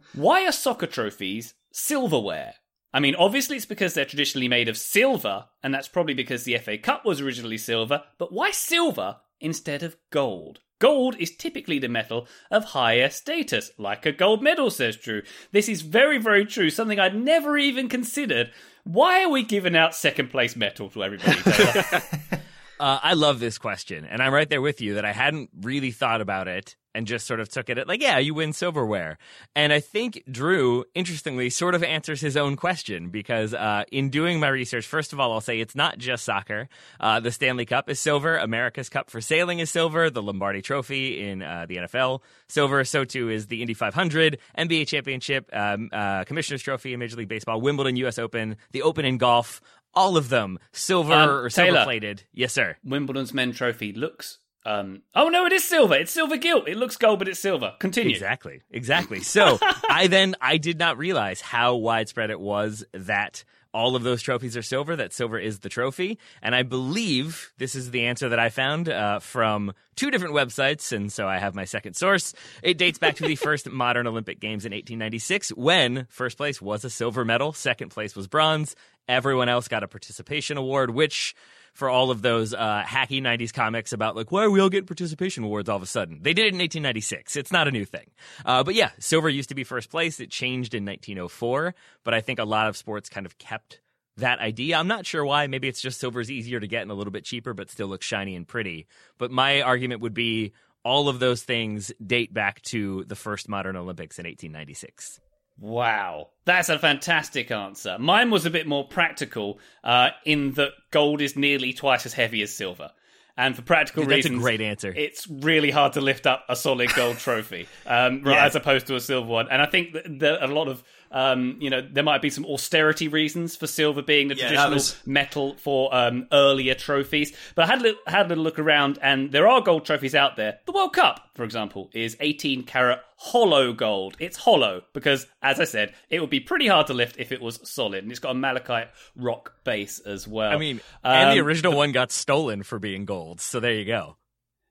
Why 0.13 0.45
are 0.45 0.51
soccer 0.51 0.87
trophies 0.87 1.53
silverware? 1.71 2.55
I 2.93 2.99
mean, 2.99 3.15
obviously 3.15 3.57
it's 3.57 3.65
because 3.65 3.93
they're 3.93 4.05
traditionally 4.05 4.47
made 4.47 4.69
of 4.69 4.77
silver, 4.77 5.45
and 5.61 5.73
that's 5.73 5.87
probably 5.87 6.13
because 6.13 6.43
the 6.43 6.57
FA 6.57 6.77
Cup 6.77 7.05
was 7.05 7.21
originally 7.21 7.57
silver, 7.57 8.03
but 8.17 8.31
why 8.31 8.51
silver 8.51 9.17
instead 9.39 9.83
of 9.83 9.97
gold? 10.09 10.61
Gold 10.79 11.15
is 11.17 11.35
typically 11.35 11.79
the 11.79 11.89
metal 11.89 12.27
of 12.51 12.65
higher 12.65 13.09
status, 13.09 13.71
like 13.77 14.05
a 14.05 14.11
gold 14.11 14.43
medal, 14.43 14.69
says 14.69 14.95
Drew. 14.95 15.23
This 15.51 15.67
is 15.67 15.81
very, 15.81 16.17
very 16.17 16.45
true, 16.45 16.69
something 16.69 16.99
I'd 16.99 17.15
never 17.15 17.57
even 17.57 17.89
considered. 17.89 18.51
Why 18.83 19.23
are 19.23 19.29
we 19.29 19.43
giving 19.43 19.75
out 19.75 19.95
second 19.95 20.29
place 20.29 20.55
metal 20.55 20.89
to 20.89 21.03
everybody? 21.03 21.39
Uh, 22.79 22.99
I 23.01 23.13
love 23.13 23.39
this 23.39 23.57
question, 23.57 24.05
and 24.05 24.21
I'm 24.21 24.31
right 24.31 24.47
there 24.47 24.61
with 24.61 24.81
you 24.81 24.93
that 24.95 25.05
I 25.05 25.11
hadn't 25.11 25.49
really 25.61 25.89
thought 25.89 26.21
about 26.21 26.47
it 26.47 26.75
and 26.97 27.05
just 27.07 27.27
sort 27.27 27.39
of 27.39 27.47
took 27.47 27.69
it 27.69 27.77
at 27.77 27.87
like, 27.87 28.01
yeah, 28.01 28.17
you 28.17 28.33
win 28.33 28.51
silverware. 28.51 29.17
And 29.55 29.71
I 29.71 29.79
think 29.79 30.23
Drew, 30.29 30.83
interestingly, 30.95 31.49
sort 31.51 31.75
of 31.75 31.83
answers 31.83 32.19
his 32.19 32.35
own 32.35 32.55
question 32.55 33.09
because 33.09 33.53
uh, 33.53 33.83
in 33.91 34.09
doing 34.09 34.39
my 34.39 34.47
research, 34.47 34.85
first 34.87 35.13
of 35.13 35.19
all, 35.19 35.31
I'll 35.31 35.41
say 35.41 35.59
it's 35.59 35.75
not 35.75 35.99
just 35.99 36.25
soccer. 36.25 36.67
Uh, 36.99 37.19
the 37.19 37.31
Stanley 37.31 37.65
Cup 37.65 37.89
is 37.89 37.99
silver, 37.99 38.35
America's 38.37 38.89
Cup 38.89 39.09
for 39.09 39.21
sailing 39.21 39.59
is 39.59 39.69
silver, 39.69 40.09
the 40.09 40.21
Lombardi 40.23 40.61
Trophy 40.61 41.21
in 41.29 41.41
uh, 41.43 41.65
the 41.69 41.77
NFL 41.77 42.21
silver. 42.49 42.83
So 42.83 43.05
too 43.05 43.29
is 43.29 43.47
the 43.47 43.61
Indy 43.61 43.75
500, 43.75 44.39
NBA 44.57 44.87
Championship, 44.87 45.49
um, 45.53 45.89
uh, 45.93 46.23
Commissioner's 46.23 46.63
Trophy 46.63 46.93
in 46.93 46.99
Major 46.99 47.15
League 47.17 47.29
Baseball, 47.29 47.61
Wimbledon, 47.61 47.95
U.S. 47.97 48.17
Open, 48.17 48.57
the 48.71 48.81
Open 48.81 49.05
in 49.05 49.17
golf. 49.17 49.61
All 49.93 50.17
of 50.17 50.29
them 50.29 50.59
silver 50.73 51.13
Um, 51.13 51.29
or 51.29 51.49
silver 51.49 51.83
plated. 51.83 52.23
Yes, 52.33 52.53
sir. 52.53 52.77
Wimbledon's 52.83 53.33
men 53.33 53.51
trophy 53.51 53.93
looks 53.93 54.39
Um, 54.67 55.01
oh 55.15 55.29
no, 55.29 55.45
it 55.45 55.53
is 55.53 55.63
silver. 55.63 55.95
It's 55.95 56.11
silver 56.11 56.35
gilt. 56.35 56.67
It 56.67 56.75
looks 56.75 56.97
gold, 56.97 57.19
but 57.19 57.29
it's 57.29 57.39
silver. 57.39 57.73
Continue. 57.79 58.11
Exactly. 58.11 58.61
Exactly. 58.69 59.21
So 59.21 59.57
I 59.89 60.07
then 60.07 60.35
I 60.41 60.57
did 60.57 60.77
not 60.77 60.97
realize 60.97 61.39
how 61.39 61.75
widespread 61.75 62.31
it 62.31 62.39
was 62.39 62.83
that 62.91 63.45
all 63.73 63.95
of 63.95 64.03
those 64.03 64.21
trophies 64.21 64.57
are 64.57 64.61
silver, 64.61 64.95
that 64.97 65.13
silver 65.13 65.39
is 65.39 65.59
the 65.59 65.69
trophy. 65.69 66.19
And 66.41 66.53
I 66.53 66.63
believe 66.63 67.53
this 67.57 67.75
is 67.75 67.91
the 67.91 68.07
answer 68.07 68.27
that 68.27 68.39
I 68.39 68.49
found 68.49 68.89
uh, 68.89 69.19
from 69.19 69.71
two 69.95 70.11
different 70.11 70.33
websites. 70.33 70.91
And 70.91 71.11
so 71.13 71.27
I 71.27 71.37
have 71.37 71.55
my 71.55 71.65
second 71.65 71.93
source. 71.93 72.33
It 72.61 72.77
dates 72.77 72.99
back 72.99 73.15
to 73.17 73.23
the 73.23 73.35
first 73.37 73.69
modern 73.69 74.05
Olympic 74.07 74.39
Games 74.41 74.65
in 74.65 74.71
1896 74.71 75.49
when 75.49 76.07
first 76.09 76.35
place 76.35 76.61
was 76.61 76.83
a 76.83 76.89
silver 76.89 77.23
medal, 77.23 77.53
second 77.53 77.89
place 77.89 78.15
was 78.15 78.27
bronze. 78.27 78.75
Everyone 79.07 79.47
else 79.47 79.69
got 79.69 79.83
a 79.83 79.87
participation 79.87 80.57
award, 80.57 80.89
which 80.89 81.35
for 81.77 81.91
all 81.91 82.09
of 82.09 82.23
those 82.23 82.55
uh, 82.55 82.81
hacky 82.83 83.21
90s 83.21 83.53
comics 83.53 83.93
about 83.93 84.15
like 84.15 84.31
why 84.31 84.43
are 84.43 84.49
we 84.49 84.59
all 84.59 84.67
getting 84.67 84.87
participation 84.87 85.43
awards 85.43 85.69
all 85.69 85.75
of 85.75 85.83
a 85.83 85.85
sudden? 85.85 86.19
They 86.23 86.33
did 86.33 86.47
it 86.47 86.53
in 86.53 86.59
1896 86.59 87.35
it's 87.35 87.51
not 87.51 87.67
a 87.67 87.71
new 87.71 87.85
thing. 87.85 88.07
Uh, 88.43 88.63
but 88.63 88.73
yeah 88.73 88.89
silver 88.97 89.29
used 89.29 89.49
to 89.49 89.55
be 89.55 89.63
first 89.63 89.91
place. 89.91 90.19
It 90.19 90.31
changed 90.31 90.73
in 90.73 90.85
1904 90.85 91.75
but 92.03 92.15
i 92.15 92.21
think 92.21 92.39
a 92.39 92.45
lot 92.45 92.67
of 92.67 92.75
sports 92.75 93.09
kind 93.09 93.27
of 93.27 93.37
kept 93.37 93.79
that 94.17 94.39
idea. 94.39 94.75
I'm 94.75 94.87
not 94.87 95.05
sure 95.05 95.23
why. 95.23 95.45
Maybe 95.45 95.67
it's 95.67 95.79
just 95.79 95.99
silver's 95.99 96.31
easier 96.31 96.59
to 96.59 96.65
get 96.65 96.81
and 96.81 96.89
a 96.89 96.95
little 96.95 97.11
bit 97.11 97.23
cheaper 97.23 97.53
but 97.53 97.69
still 97.69 97.87
looks 97.87 98.07
shiny 98.07 98.35
and 98.35 98.47
pretty. 98.47 98.87
But 99.19 99.29
my 99.29 99.61
argument 99.61 100.01
would 100.01 100.15
be 100.15 100.53
all 100.83 101.09
of 101.09 101.19
those 101.19 101.43
things 101.43 101.91
date 102.03 102.33
back 102.33 102.63
to 102.63 103.03
the 103.03 103.15
first 103.15 103.47
modern 103.47 103.75
olympics 103.75 104.17
in 104.17 104.25
1896 104.25 105.19
Wow, 105.59 106.29
that's 106.45 106.69
a 106.69 106.77
fantastic 106.77 107.49
answer. 107.51 107.97
Mine 107.99 108.29
was 108.29 108.45
a 108.45 108.49
bit 108.49 108.67
more 108.67 108.87
practical, 108.87 109.59
uh, 109.83 110.09
in 110.25 110.53
that 110.53 110.71
gold 110.91 111.21
is 111.21 111.35
nearly 111.35 111.73
twice 111.73 112.05
as 112.05 112.13
heavy 112.13 112.41
as 112.41 112.53
silver. 112.55 112.91
And 113.39 113.55
for 113.55 113.61
practical 113.61 114.03
That's 114.03 114.11
a 114.13 114.15
reasons, 114.15 114.41
great 114.41 114.61
answer. 114.61 114.91
It's 114.95 115.27
really 115.27 115.69
hard 115.69 115.93
to 115.93 116.01
lift 116.01 116.25
up 116.25 116.43
a 116.49 116.55
solid 116.55 116.91
gold 116.95 117.17
trophy, 117.19 117.67
um, 117.85 118.23
Yeah. 118.25 118.45
as 118.45 118.55
opposed 118.55 118.87
to 118.87 118.95
a 118.95 118.99
silver 118.99 119.27
one. 119.27 119.47
And 119.51 119.61
I 119.61 119.67
think 119.67 119.93
that 119.93 120.05
there 120.19 120.43
a 120.43 120.47
lot 120.47 120.67
of, 120.67 120.83
um, 121.11 121.57
you 121.59 121.69
know, 121.69 121.81
there 121.81 122.03
might 122.03 122.21
be 122.21 122.29
some 122.29 122.45
austerity 122.45 123.07
reasons 123.07 123.55
for 123.55 123.67
silver 123.67 124.01
being 124.01 124.27
the 124.27 124.35
Yeah, 124.35 124.47
traditional 124.47 124.73
was- 124.73 124.95
metal 125.05 125.55
for 125.57 125.93
um, 125.95 126.27
earlier 126.31 126.73
trophies. 126.75 127.35
But 127.55 127.65
I 127.65 127.67
had 127.67 127.79
a, 127.79 127.81
little, 127.83 127.99
had 128.07 128.25
a 128.25 128.29
little 128.29 128.43
look 128.43 128.59
around, 128.59 128.99
and 129.01 129.31
there 129.31 129.47
are 129.47 129.61
gold 129.61 129.85
trophies 129.85 130.15
out 130.15 130.35
there. 130.35 130.59
The 130.65 130.71
World 130.71 130.93
Cup, 130.93 131.29
for 131.35 131.43
example, 131.43 131.89
is 131.93 132.15
18 132.19 132.63
karat 132.63 132.99
hollow 133.17 133.73
gold. 133.73 134.15
It's 134.19 134.37
hollow 134.37 134.83
because, 134.93 135.25
as 135.41 135.59
I 135.59 135.63
said, 135.63 135.93
it 136.09 136.19
would 136.21 136.29
be 136.29 136.39
pretty 136.39 136.67
hard 136.67 136.87
to 136.87 136.93
lift 136.93 137.17
if 137.17 137.31
it 137.31 137.41
was 137.41 137.59
solid, 137.67 138.03
and 138.03 138.11
it's 138.11 138.19
got 138.19 138.31
a 138.31 138.35
malachite 138.35 138.89
rock 139.15 139.53
base 139.63 139.99
as 139.99 140.27
well. 140.27 140.51
i 140.51 140.57
mean 140.57 140.79
and 141.03 141.35
the 141.35 141.41
Um, 141.41 141.47
original 141.47 141.75
one 141.75 141.91
got 141.91 142.11
stolen 142.11 142.63
for 142.63 142.77
being 142.79 143.05
gold 143.05 143.41
so 143.41 143.59
there 143.59 143.73
you 143.73 143.85
go 143.85 144.17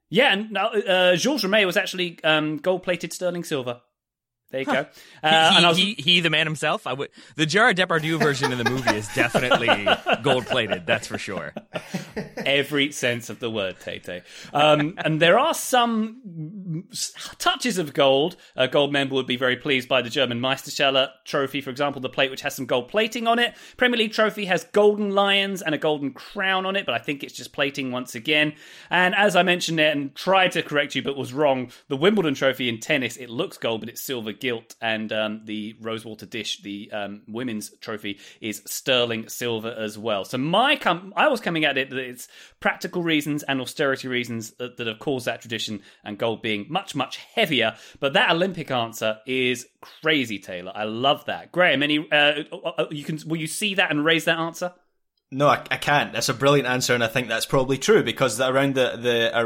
Yeah, 0.09 0.33
and 0.33 0.53
now, 0.53 0.69
uh, 0.69 1.17
Georges 1.17 1.43
Rimet 1.49 1.67
was 1.67 1.77
actually 1.77 2.19
um, 2.23 2.59
gold-plated 2.59 3.13
sterling 3.13 3.43
silver. 3.43 3.81
There 4.51 4.61
you 4.61 4.67
go. 4.67 4.87
Uh, 5.23 5.51
he, 5.51 5.57
and 5.57 5.67
was, 5.67 5.77
he, 5.77 5.95
he, 5.95 6.21
the 6.21 6.31
man 6.31 6.47
himself. 6.47 6.87
I 6.87 6.93
would. 6.93 7.11
The 7.35 7.47
Gerard 7.47 7.77
Depardieu 7.77 8.19
version 8.19 8.53
in 8.53 8.59
the 8.59 8.71
movie 8.71 8.95
is 8.95 9.09
definitely 9.09 9.87
gold 10.23 10.47
plated. 10.47 10.87
That's 10.87 11.09
for 11.09 11.19
sure. 11.19 11.53
every 12.47 12.93
sense 12.93 13.29
of 13.29 13.41
the 13.41 13.51
word, 13.51 13.77
Tay 13.81 14.23
Um, 14.53 14.95
and 14.99 15.21
there 15.21 15.37
are 15.37 15.53
some 15.53 16.85
touches 17.39 17.77
of 17.79 17.93
gold. 17.93 18.37
A 18.55 18.69
gold 18.69 18.93
member 18.93 19.15
would 19.17 19.27
be 19.27 19.37
very 19.37 19.57
pleased 19.57 19.89
by 19.89 20.01
the 20.01 20.11
German 20.11 20.41
Meisterschale 20.41 21.09
trophy, 21.25 21.61
for 21.61 21.71
example, 21.71 22.01
the 22.01 22.09
plate 22.09 22.31
which 22.31 22.43
has 22.43 22.55
some 22.55 22.67
gold 22.67 22.89
plating 22.89 23.27
on 23.27 23.41
it. 23.41 23.55
Premier 23.77 23.99
League 23.99 24.13
trophy 24.13 24.45
has 24.45 24.65
golden 24.73 25.11
lions 25.11 25.61
and 25.61 25.75
a 25.75 25.79
golden 25.79 26.13
crown 26.13 26.65
on 26.67 26.77
it, 26.77 26.87
but 26.87 26.95
I 26.95 26.99
think 26.99 27.25
it's 27.25 27.35
just 27.35 27.53
plating 27.53 27.91
once 27.91 28.15
again. 28.15 28.55
And 28.91 29.15
as 29.17 29.35
I 29.35 29.43
mentioned 29.43 29.81
it 29.81 29.97
and 29.97 30.15
tried 30.15 30.53
to 30.53 30.63
correct 30.63 30.95
you, 30.95 31.03
but 31.03 31.17
was 31.17 31.33
wrong, 31.33 31.73
the 31.89 31.97
Wimbledon 31.97 32.35
trophy 32.35 32.69
in 32.69 32.79
tennis, 32.79 33.17
it 33.17 33.29
looks 33.29 33.59
gold, 33.59 33.81
but 33.81 33.89
it's 33.89 34.01
silver 34.01 34.33
gilt. 34.41 34.75
And 34.81 35.13
um, 35.13 35.43
the 35.45 35.77
Rosewater 35.81 36.27
dish, 36.27 36.63
the 36.63 36.91
um, 36.93 37.23
women's 37.29 37.71
trophy, 37.81 38.19
is 38.41 38.63
sterling 38.67 39.29
silver 39.29 39.71
as 39.71 39.99
well. 39.99 40.25
So 40.25 40.39
my 40.39 40.77
com- 40.77 41.13
I 41.17 41.29
was 41.29 41.41
coming 41.41 41.65
at 41.65 41.79
it 41.79 41.91
that 41.91 41.99
it's 41.99 42.29
practical 42.61 43.03
reasons 43.03 43.43
and 43.43 43.61
austerity 43.61 44.09
reasons 44.09 44.53
that, 44.53 44.77
that 44.77 44.87
have 44.87 44.99
caused 44.99 45.27
that 45.27 45.41
tradition, 45.41 45.83
and 46.05 46.19
gold 46.19 46.43
being 46.43 46.67
much 46.69 46.95
much 46.95 47.19
heavier. 47.19 47.77
But 48.01 48.13
that 48.15 48.31
Olympic 48.31 48.71
answer 48.71 49.19
is 49.27 49.67
crazy, 49.81 50.39
Taylor. 50.39 50.73
I 50.75 50.85
love 50.85 51.25
that. 51.27 51.53
Graham, 51.53 51.83
any 51.83 51.99
uh, 52.11 52.43
uh, 52.53 52.87
you 52.91 53.05
can 53.05 53.19
will 53.27 53.39
you 53.39 53.47
see 53.47 53.75
that 53.75 53.91
and 53.91 54.05
raise 54.05 54.25
that 54.25 54.39
answer? 54.39 54.73
No, 55.33 55.49
I, 55.49 55.65
I 55.73 55.77
can't. 55.77 56.13
That's 56.13 56.29
a 56.29 56.35
brilliant 56.35 56.69
answer, 56.69 56.95
and 56.95 57.03
I 57.03 57.09
think 57.09 57.27
that's 57.27 57.47
probably 57.47 57.79
true 57.79 58.05
because 58.05 58.41
around 58.41 58.77
the 58.77 58.97
the 58.97 59.37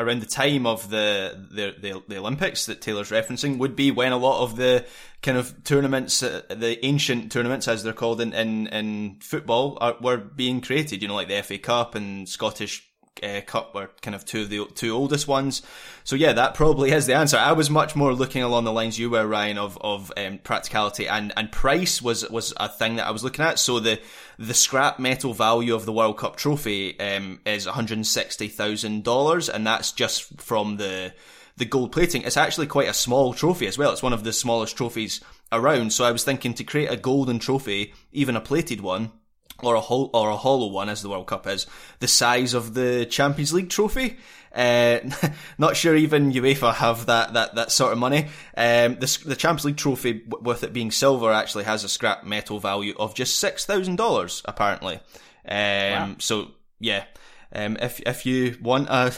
around, 0.00 0.20
the 0.20 0.26
time 0.26 0.64
of 0.64 0.88
the, 0.88 1.46
the 1.50 1.74
the 1.78 2.02
the 2.08 2.16
Olympics 2.18 2.64
that 2.66 2.80
Taylor's 2.80 3.10
referencing 3.10 3.58
would 3.58 3.76
be 3.76 3.90
when 3.90 4.12
a 4.12 4.16
lot 4.16 4.42
of 4.42 4.56
the 4.56 4.86
kind 5.22 5.36
of 5.36 5.62
tournaments, 5.62 6.22
uh, 6.22 6.40
the 6.48 6.82
ancient 6.84 7.30
tournaments 7.30 7.68
as 7.68 7.82
they're 7.82 7.92
called 7.92 8.22
in 8.22 8.32
in, 8.32 8.66
in 8.68 9.18
football, 9.20 9.76
are, 9.78 9.96
were 10.00 10.16
being 10.16 10.62
created. 10.62 11.02
You 11.02 11.08
know, 11.08 11.14
like 11.14 11.28
the 11.28 11.42
FA 11.42 11.58
Cup 11.58 11.94
and 11.94 12.26
Scottish 12.26 12.88
uh, 13.22 13.40
Cup 13.46 13.74
were 13.74 13.90
kind 14.02 14.14
of 14.14 14.24
two 14.24 14.42
of 14.42 14.50
the 14.50 14.66
two 14.74 14.92
oldest 14.92 15.28
ones. 15.28 15.62
So 16.04 16.16
yeah, 16.16 16.32
that 16.32 16.54
probably 16.54 16.90
is 16.90 17.06
the 17.06 17.14
answer. 17.14 17.36
I 17.36 17.52
was 17.52 17.70
much 17.70 17.96
more 17.96 18.12
looking 18.14 18.42
along 18.42 18.64
the 18.64 18.72
lines 18.72 18.98
you 18.98 19.10
were, 19.10 19.26
Ryan, 19.26 19.58
of 19.58 19.78
of 19.80 20.12
um, 20.16 20.38
practicality 20.38 21.08
and 21.08 21.32
and 21.36 21.50
price 21.50 22.02
was 22.02 22.28
was 22.30 22.52
a 22.56 22.68
thing 22.68 22.96
that 22.96 23.06
I 23.06 23.10
was 23.10 23.24
looking 23.24 23.44
at. 23.44 23.58
So 23.58 23.80
the 23.80 24.00
the 24.38 24.54
scrap 24.54 24.98
metal 24.98 25.32
value 25.32 25.74
of 25.74 25.86
the 25.86 25.92
World 25.92 26.18
Cup 26.18 26.36
trophy 26.36 26.98
um, 27.00 27.40
is 27.44 27.66
one 27.66 27.74
hundred 27.74 28.04
sixty 28.06 28.48
thousand 28.48 29.04
dollars, 29.04 29.48
and 29.48 29.66
that's 29.66 29.92
just 29.92 30.40
from 30.40 30.76
the 30.76 31.12
the 31.56 31.64
gold 31.64 31.92
plating. 31.92 32.22
It's 32.22 32.36
actually 32.36 32.66
quite 32.66 32.88
a 32.88 32.94
small 32.94 33.32
trophy 33.32 33.66
as 33.66 33.78
well. 33.78 33.92
It's 33.92 34.02
one 34.02 34.12
of 34.12 34.24
the 34.24 34.32
smallest 34.32 34.76
trophies 34.76 35.20
around. 35.50 35.92
So 35.92 36.04
I 36.04 36.12
was 36.12 36.24
thinking 36.24 36.54
to 36.54 36.64
create 36.64 36.90
a 36.90 36.96
golden 36.96 37.38
trophy, 37.38 37.94
even 38.12 38.36
a 38.36 38.40
plated 38.40 38.80
one 38.80 39.12
or 39.62 39.74
a 39.74 39.80
hol- 39.80 40.10
or 40.12 40.30
a 40.30 40.36
hollow 40.36 40.68
one, 40.68 40.88
as 40.88 41.02
the 41.02 41.08
World 41.08 41.26
Cup 41.26 41.46
is, 41.46 41.66
the 42.00 42.08
size 42.08 42.54
of 42.54 42.74
the 42.74 43.06
Champions 43.06 43.52
League 43.52 43.70
trophy. 43.70 44.16
Uh, 44.54 45.00
not 45.58 45.76
sure 45.76 45.94
even 45.94 46.32
UEFA 46.32 46.72
have 46.74 47.06
that, 47.06 47.34
that, 47.34 47.54
that 47.56 47.70
sort 47.70 47.92
of 47.92 47.98
money. 47.98 48.28
Um, 48.56 48.94
the, 48.96 49.18
the 49.26 49.36
Champions 49.36 49.66
League 49.66 49.76
trophy, 49.76 50.14
w- 50.14 50.42
with 50.42 50.64
it 50.64 50.72
being 50.72 50.90
silver, 50.90 51.30
actually 51.30 51.64
has 51.64 51.84
a 51.84 51.88
scrap 51.90 52.24
metal 52.24 52.58
value 52.58 52.94
of 52.98 53.14
just 53.14 53.38
six 53.38 53.66
thousand 53.66 53.96
dollars, 53.96 54.40
apparently. 54.46 54.94
Um, 55.46 56.16
So 56.20 56.52
yeah. 56.80 57.04
Um, 57.54 57.76
if 57.80 58.00
if 58.00 58.26
you 58.26 58.56
want 58.60 58.88
a 58.88 59.12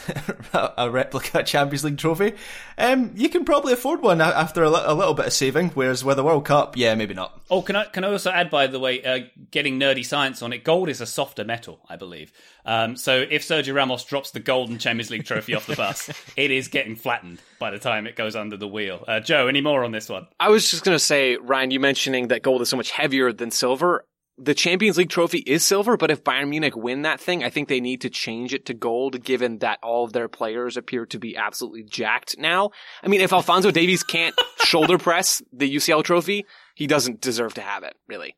a 0.77 0.89
replica 0.89 1.43
Champions 1.43 1.83
League 1.83 1.97
trophy, 1.97 2.33
um, 2.77 3.11
you 3.15 3.29
can 3.29 3.43
probably 3.43 3.73
afford 3.73 4.01
one 4.01 4.21
after 4.21 4.63
a, 4.63 4.69
li- 4.69 4.81
a 4.83 4.93
little 4.93 5.13
bit 5.13 5.25
of 5.25 5.33
saving. 5.33 5.69
Whereas 5.69 6.05
with 6.05 6.17
the 6.17 6.23
World 6.23 6.45
Cup, 6.45 6.77
yeah, 6.77 6.95
maybe 6.95 7.13
not. 7.13 7.41
Oh, 7.49 7.61
can 7.61 7.75
I 7.75 7.85
can 7.85 8.03
I 8.03 8.11
also 8.11 8.31
add, 8.31 8.49
by 8.49 8.67
the 8.67 8.79
way, 8.79 9.03
uh, 9.03 9.19
getting 9.51 9.79
nerdy 9.79 10.05
science 10.05 10.41
on 10.41 10.53
it? 10.53 10.63
Gold 10.63 10.89
is 10.89 11.01
a 11.01 11.05
softer 11.05 11.43
metal, 11.43 11.79
I 11.89 11.95
believe. 11.95 12.31
Um, 12.65 12.95
so 12.95 13.25
if 13.29 13.41
Sergio 13.41 13.73
Ramos 13.73 14.03
drops 14.05 14.31
the 14.31 14.39
golden 14.39 14.77
Champions 14.77 15.09
League 15.09 15.25
trophy 15.25 15.55
off 15.55 15.65
the 15.65 15.75
bus, 15.75 16.09
it 16.37 16.51
is 16.51 16.67
getting 16.67 16.95
flattened 16.95 17.41
by 17.57 17.71
the 17.71 17.79
time 17.79 18.05
it 18.05 18.15
goes 18.15 18.35
under 18.35 18.57
the 18.57 18.67
wheel. 18.67 19.03
Uh, 19.07 19.19
Joe, 19.19 19.47
any 19.47 19.61
more 19.61 19.83
on 19.83 19.91
this 19.91 20.07
one? 20.07 20.27
I 20.39 20.49
was 20.49 20.69
just 20.69 20.83
going 20.83 20.95
to 20.95 21.03
say, 21.03 21.35
Ryan, 21.37 21.71
you 21.71 21.79
mentioning 21.79 22.27
that 22.27 22.43
gold 22.43 22.61
is 22.61 22.69
so 22.69 22.77
much 22.77 22.91
heavier 22.91 23.33
than 23.33 23.49
silver. 23.51 24.05
The 24.41 24.53
Champions 24.53 24.97
League 24.97 25.09
trophy 25.09 25.39
is 25.39 25.65
silver, 25.65 25.97
but 25.97 26.11
if 26.11 26.23
Bayern 26.23 26.49
Munich 26.49 26.75
win 26.75 27.01
that 27.01 27.19
thing, 27.19 27.43
I 27.43 27.49
think 27.49 27.67
they 27.67 27.81
need 27.81 28.01
to 28.01 28.09
change 28.09 28.53
it 28.53 28.65
to 28.67 28.73
gold, 28.73 29.21
given 29.23 29.57
that 29.59 29.79
all 29.83 30.05
of 30.05 30.13
their 30.13 30.29
players 30.29 30.77
appear 30.77 31.05
to 31.07 31.19
be 31.19 31.35
absolutely 31.35 31.83
jacked 31.83 32.37
now. 32.37 32.71
I 33.03 33.09
mean, 33.09 33.19
if 33.19 33.33
Alphonso 33.33 33.69
Davies 33.69 34.01
can't 34.03 34.33
shoulder 34.63 34.97
press 34.97 35.41
the 35.51 35.75
UCL 35.75 36.05
trophy, 36.05 36.45
he 36.73 36.87
doesn't 36.87 37.19
deserve 37.19 37.55
to 37.55 37.61
have 37.61 37.83
it, 37.83 37.95
really. 38.07 38.35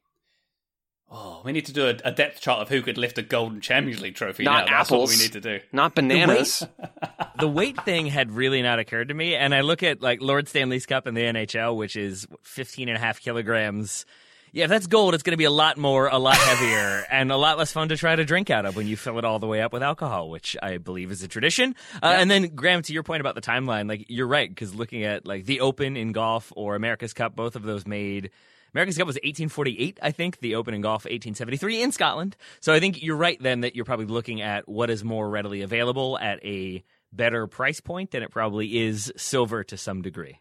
Oh, 1.14 1.42
we 1.44 1.52
need 1.52 1.66
to 1.66 1.74
do 1.74 1.88
a, 1.88 1.98
a 2.06 2.12
depth 2.12 2.40
chart 2.40 2.62
of 2.62 2.70
who 2.70 2.82
could 2.82 2.98
lift 2.98 3.18
a 3.18 3.22
golden 3.22 3.60
Champions 3.60 4.02
League 4.02 4.16
trophy. 4.16 4.44
Not 4.44 4.68
now. 4.68 4.78
That's 4.78 4.90
what 4.90 4.98
apples. 4.98 5.18
we 5.18 5.22
need 5.22 5.34
to 5.34 5.42
do. 5.42 5.60
Not 5.74 5.94
bananas. 5.94 6.66
the 7.40 7.50
weight 7.50 7.84
thing 7.84 8.08
had 8.08 8.32
really 8.32 8.62
not 8.62 8.80
occurred 8.80 9.10
to 9.10 9.14
me. 9.14 9.36
And 9.36 9.54
I 9.54 9.60
look 9.60 9.84
at 9.84 10.02
like 10.02 10.22
Lord 10.22 10.48
Stanley's 10.48 10.86
Cup 10.86 11.08
in 11.08 11.14
the 11.14 11.22
NHL, 11.22 11.76
which 11.76 11.98
is 11.98 12.28
15 12.44 12.88
and 12.88 12.98
a 12.98 13.00
half 13.00 13.20
kilograms. 13.20 14.06
Yeah, 14.54 14.66
if 14.66 14.70
that's 14.70 14.88
gold, 14.88 15.14
it's 15.14 15.24
going 15.24 15.32
to 15.32 15.38
be 15.38 15.46
a 15.46 15.52
lot 15.52 15.78
more, 15.78 16.08
a 16.08 16.18
lot 16.18 16.36
heavier, 16.36 17.06
and 17.12 17.32
a 17.32 17.38
lot 17.38 17.58
less 17.58 17.72
fun 17.72 17.88
to 17.90 17.96
try 17.98 18.16
to 18.16 18.26
drink 18.26 18.50
out 18.50 18.66
of 18.66 18.76
when 18.76 18.86
you 18.86 18.98
fill 18.98 19.18
it 19.18 19.24
all 19.24 19.40
the 19.40 19.48
way 19.48 19.62
up 19.62 19.72
with 19.72 19.82
alcohol, 19.82 20.30
which 20.30 20.58
I 20.62 20.78
believe 20.78 21.10
is 21.10 21.24
a 21.24 21.28
tradition. 21.30 21.74
Uh, 22.04 22.16
And 22.18 22.30
then, 22.30 22.54
Graham, 22.54 22.82
to 22.82 22.94
your 22.94 23.04
point 23.04 23.22
about 23.22 23.36
the 23.36 23.42
timeline, 23.42 23.88
like 23.88 24.06
you're 24.10 24.28
right, 24.28 24.50
because 24.50 24.76
looking 24.76 25.04
at 25.06 25.26
like 25.26 25.46
the 25.46 25.62
Open 25.62 25.96
in 25.96 26.12
golf 26.12 26.52
or 26.56 26.76
America's 26.76 27.14
Cup, 27.14 27.36
both 27.36 27.56
of 27.56 27.64
those 27.64 27.88
made. 27.88 28.30
America's 28.74 28.98
Cup 28.98 29.08
was 29.08 29.16
1848, 29.16 30.00
I 30.02 30.12
think. 30.12 30.40
The 30.40 30.56
Open 30.56 30.74
in 30.74 30.82
golf 30.82 31.06
1873 31.06 31.82
in 31.82 31.92
Scotland. 31.92 32.36
So 32.60 32.74
I 32.74 32.80
think 32.80 33.02
you're 33.02 33.18
right 33.18 33.38
then 33.42 33.62
that 33.62 33.76
you're 33.76 33.86
probably 33.86 34.06
looking 34.06 34.42
at 34.42 34.68
what 34.68 34.90
is 34.90 35.04
more 35.04 35.30
readily 35.30 35.62
available 35.62 36.18
at 36.20 36.44
a 36.46 36.84
better 37.14 37.48
price 37.48 37.80
point 37.82 38.12
than 38.12 38.24
it 38.24 38.32
probably 38.32 38.80
is 38.80 39.12
silver 39.18 39.64
to 39.66 39.78
some 39.78 40.02
degree. 40.02 40.40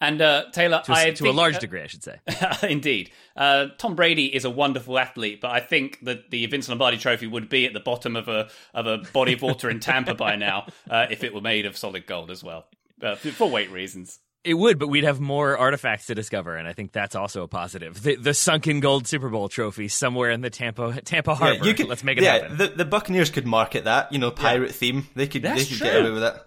And 0.00 0.20
uh, 0.20 0.44
Taylor, 0.52 0.82
to, 0.84 0.92
a, 0.92 0.94
I 0.94 1.10
to 1.10 1.16
think, 1.16 1.34
a 1.34 1.36
large 1.36 1.56
uh, 1.56 1.60
degree, 1.60 1.80
I 1.80 1.86
should 1.86 2.02
say. 2.02 2.20
Indeed. 2.68 3.10
Uh, 3.34 3.68
Tom 3.78 3.94
Brady 3.94 4.34
is 4.34 4.44
a 4.44 4.50
wonderful 4.50 4.98
athlete, 4.98 5.40
but 5.40 5.50
I 5.50 5.60
think 5.60 6.00
that 6.02 6.30
the 6.30 6.44
Vince 6.46 6.68
Lombardi 6.68 6.98
trophy 6.98 7.26
would 7.26 7.48
be 7.48 7.66
at 7.66 7.72
the 7.72 7.80
bottom 7.80 8.14
of 8.14 8.28
a 8.28 8.48
of 8.74 8.86
a 8.86 8.98
body 9.12 9.32
of 9.32 9.42
water 9.42 9.70
in 9.70 9.80
Tampa 9.80 10.14
by 10.14 10.36
now 10.36 10.66
uh, 10.90 11.06
if 11.10 11.24
it 11.24 11.32
were 11.32 11.40
made 11.40 11.64
of 11.64 11.76
solid 11.76 12.06
gold 12.06 12.30
as 12.30 12.44
well, 12.44 12.66
uh, 13.02 13.14
for 13.14 13.48
weight 13.48 13.70
reasons. 13.70 14.18
It 14.44 14.54
would, 14.54 14.78
but 14.78 14.86
we'd 14.86 15.02
have 15.02 15.18
more 15.18 15.58
artifacts 15.58 16.06
to 16.06 16.14
discover, 16.14 16.54
and 16.54 16.68
I 16.68 16.72
think 16.72 16.92
that's 16.92 17.16
also 17.16 17.42
a 17.42 17.48
positive. 17.48 18.00
The, 18.00 18.14
the 18.14 18.32
sunken 18.32 18.78
gold 18.78 19.08
Super 19.08 19.28
Bowl 19.28 19.48
trophy 19.48 19.88
somewhere 19.88 20.30
in 20.30 20.40
the 20.40 20.50
Tampa 20.50 21.00
Tampa 21.02 21.34
Harbor. 21.34 21.66
you 21.66 21.74
could, 21.74 21.88
Let's 21.88 22.04
make 22.04 22.18
it 22.18 22.22
yeah, 22.22 22.32
happen. 22.34 22.56
The, 22.56 22.68
the 22.68 22.84
Buccaneers 22.84 23.30
could 23.30 23.44
market 23.44 23.84
that, 23.84 24.12
you 24.12 24.20
know, 24.20 24.30
pirate 24.30 24.72
theme. 24.72 25.08
They 25.16 25.26
could 25.26 25.42
That's 25.42 25.64
they 25.64 25.68
could 25.68 25.78
true. 25.78 25.86
get 25.86 26.00
away 26.00 26.10
with 26.10 26.22
it. 26.22 26.45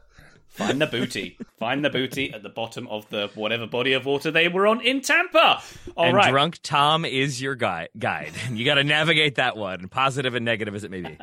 Find 0.60 0.82
the 0.82 0.88
booty. 0.88 1.38
Find 1.58 1.86
the 1.86 1.90
booty 1.90 2.34
at 2.34 2.44
the 2.44 2.50
bottom 2.50 2.86
of 2.90 3.10
the 3.10 3.32
whatever 3.34 3.66
body 3.66 3.94
of 3.94 4.06
water 4.06 4.30
they 4.30 4.50
were 4.50 4.68
on 4.68 4.82
in 4.82 5.00
Tampa. 5.00 5.62
All 5.96 6.14
right. 6.14 6.26
and 6.26 6.34
drunk 6.34 6.60
Tom 6.62 7.06
is 7.06 7.42
your 7.42 7.56
guide. 7.56 7.90
Guide. 7.98 8.34
You 8.52 8.66
got 8.66 8.76
to 8.76 8.84
navigate 8.84 9.36
that 9.36 9.56
one, 9.56 9.88
positive 9.88 10.36
and 10.36 10.44
negative 10.44 10.76
as 10.76 10.84
it 10.84 10.92
may 10.92 11.02
be. 11.02 11.18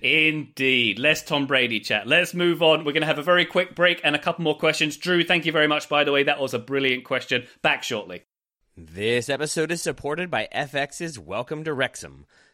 Indeed. 0.02 0.98
Less 0.98 1.22
Tom 1.22 1.46
Brady 1.46 1.80
chat. 1.80 2.06
Let's 2.06 2.32
move 2.32 2.62
on. 2.62 2.84
We're 2.84 2.92
going 2.92 3.02
to 3.02 3.06
have 3.06 3.18
a 3.18 3.22
very 3.22 3.44
quick 3.44 3.74
break 3.74 4.00
and 4.02 4.16
a 4.16 4.18
couple 4.18 4.44
more 4.44 4.56
questions. 4.56 4.96
Drew, 4.96 5.22
thank 5.22 5.44
you 5.44 5.52
very 5.52 5.68
much, 5.68 5.88
by 5.90 6.04
the 6.04 6.12
way. 6.12 6.22
That 6.22 6.40
was 6.40 6.54
a 6.54 6.58
brilliant 6.58 7.04
question. 7.04 7.46
Back 7.60 7.82
shortly. 7.82 8.22
This 8.76 9.28
episode 9.28 9.70
is 9.70 9.82
supported 9.82 10.30
by 10.30 10.48
FX's 10.54 11.18
Welcome 11.18 11.64
to 11.64 11.74
Wrexham. 11.74 12.26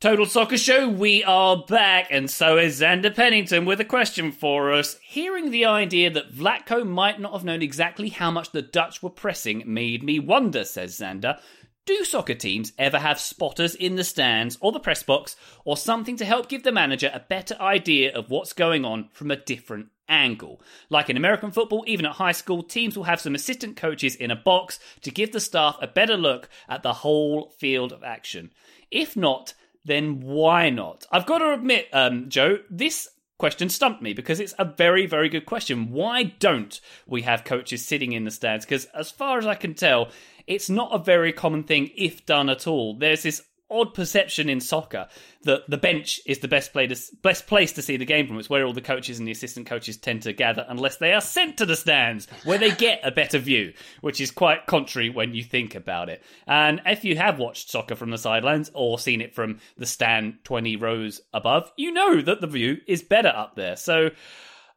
Total 0.00 0.26
Soccer 0.26 0.58
Show, 0.58 0.88
we 0.88 1.24
are 1.24 1.64
back, 1.66 2.08
and 2.10 2.30
so 2.30 2.58
is 2.58 2.80
Xander 2.80 3.14
Pennington 3.14 3.64
with 3.64 3.80
a 3.80 3.86
question 3.86 4.32
for 4.32 4.70
us. 4.70 4.98
Hearing 5.02 5.50
the 5.50 5.64
idea 5.64 6.10
that 6.10 6.34
Vlatko 6.34 6.86
might 6.86 7.20
not 7.20 7.32
have 7.32 7.44
known 7.44 7.62
exactly 7.62 8.10
how 8.10 8.30
much 8.30 8.52
the 8.52 8.60
Dutch 8.60 9.02
were 9.02 9.08
pressing 9.08 9.62
made 9.66 10.02
me 10.02 10.18
wonder, 10.18 10.64
says 10.64 10.98
Xander. 10.98 11.40
Do 11.86 12.04
soccer 12.04 12.34
teams 12.34 12.72
ever 12.78 12.98
have 12.98 13.18
spotters 13.18 13.74
in 13.74 13.96
the 13.96 14.04
stands 14.04 14.58
or 14.60 14.72
the 14.72 14.80
press 14.80 15.02
box, 15.02 15.36
or 15.64 15.76
something 15.76 16.16
to 16.18 16.26
help 16.26 16.50
give 16.50 16.64
the 16.64 16.72
manager 16.72 17.10
a 17.14 17.20
better 17.20 17.56
idea 17.58 18.14
of 18.14 18.30
what's 18.30 18.52
going 18.52 18.84
on 18.84 19.08
from 19.12 19.30
a 19.30 19.36
different 19.36 19.88
angle? 20.06 20.60
Like 20.90 21.08
in 21.08 21.16
American 21.16 21.50
football, 21.50 21.82
even 21.86 22.04
at 22.04 22.12
high 22.12 22.32
school, 22.32 22.62
teams 22.62 22.94
will 22.94 23.04
have 23.04 23.22
some 23.22 23.34
assistant 23.34 23.76
coaches 23.76 24.16
in 24.16 24.30
a 24.30 24.36
box 24.36 24.78
to 25.00 25.10
give 25.10 25.32
the 25.32 25.40
staff 25.40 25.78
a 25.80 25.86
better 25.86 26.16
look 26.16 26.50
at 26.68 26.82
the 26.82 26.92
whole 26.92 27.50
field 27.58 27.90
of 27.90 28.04
action. 28.04 28.50
If 28.90 29.16
not, 29.16 29.54
then 29.84 30.20
why 30.20 30.70
not? 30.70 31.06
I've 31.10 31.26
got 31.26 31.38
to 31.38 31.52
admit, 31.52 31.88
um, 31.92 32.28
Joe, 32.28 32.58
this 32.70 33.08
question 33.38 33.68
stumped 33.68 34.00
me 34.02 34.12
because 34.12 34.40
it's 34.40 34.54
a 34.58 34.64
very, 34.64 35.06
very 35.06 35.28
good 35.28 35.46
question. 35.46 35.90
Why 35.90 36.22
don't 36.22 36.80
we 37.06 37.22
have 37.22 37.44
coaches 37.44 37.84
sitting 37.84 38.12
in 38.12 38.24
the 38.24 38.30
stands? 38.30 38.64
Because 38.64 38.86
as 38.86 39.10
far 39.10 39.38
as 39.38 39.46
I 39.46 39.54
can 39.54 39.74
tell, 39.74 40.08
it's 40.46 40.70
not 40.70 40.94
a 40.94 40.98
very 40.98 41.32
common 41.32 41.64
thing 41.64 41.90
if 41.96 42.24
done 42.26 42.48
at 42.48 42.66
all. 42.66 42.96
There's 42.96 43.22
this 43.22 43.42
odd 43.74 43.94
perception 43.94 44.48
in 44.48 44.60
soccer 44.60 45.08
that 45.42 45.68
the 45.68 45.76
bench 45.76 46.20
is 46.26 46.38
the 46.38 46.48
best 46.48 46.72
place 46.72 47.08
to, 47.10 47.16
best 47.16 47.46
place 47.46 47.72
to 47.72 47.82
see 47.82 47.96
the 47.96 48.04
game 48.04 48.26
from. 48.26 48.38
It's 48.38 48.48
where 48.48 48.64
all 48.64 48.72
the 48.72 48.80
coaches 48.80 49.18
and 49.18 49.26
the 49.26 49.32
assistant 49.32 49.66
coaches 49.66 49.96
tend 49.96 50.22
to 50.22 50.32
gather 50.32 50.64
unless 50.68 50.96
they 50.96 51.12
are 51.12 51.20
sent 51.20 51.58
to 51.58 51.66
the 51.66 51.76
stands 51.76 52.26
where 52.44 52.58
they 52.58 52.70
get 52.70 53.00
a 53.02 53.10
better 53.10 53.38
view, 53.38 53.72
which 54.00 54.20
is 54.20 54.30
quite 54.30 54.66
contrary 54.66 55.10
when 55.10 55.34
you 55.34 55.42
think 55.42 55.74
about 55.74 56.08
it. 56.08 56.22
And 56.46 56.80
if 56.86 57.04
you 57.04 57.16
have 57.16 57.38
watched 57.38 57.70
soccer 57.70 57.96
from 57.96 58.10
the 58.10 58.18
sidelines 58.18 58.70
or 58.74 58.98
seen 58.98 59.20
it 59.20 59.34
from 59.34 59.58
the 59.76 59.86
stand 59.86 60.38
20 60.44 60.76
rows 60.76 61.20
above, 61.32 61.70
you 61.76 61.92
know 61.92 62.20
that 62.20 62.40
the 62.40 62.46
view 62.46 62.78
is 62.86 63.02
better 63.02 63.32
up 63.34 63.56
there. 63.56 63.76
So, 63.76 64.10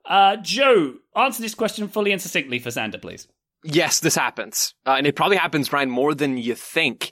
uh, 0.05 0.37
Joe, 0.37 0.95
answer 1.15 1.41
this 1.41 1.55
question 1.55 1.87
fully 1.87 2.11
and 2.11 2.21
succinctly 2.21 2.59
for 2.59 2.69
Xander, 2.69 3.01
please. 3.01 3.27
Yes, 3.63 3.99
this 3.99 4.15
happens, 4.15 4.73
uh, 4.85 4.95
and 4.97 5.07
it 5.07 5.15
probably 5.15 5.37
happens, 5.37 5.73
Ryan, 5.73 5.89
more 5.89 6.13
than 6.13 6.37
you 6.37 6.55
think. 6.55 7.11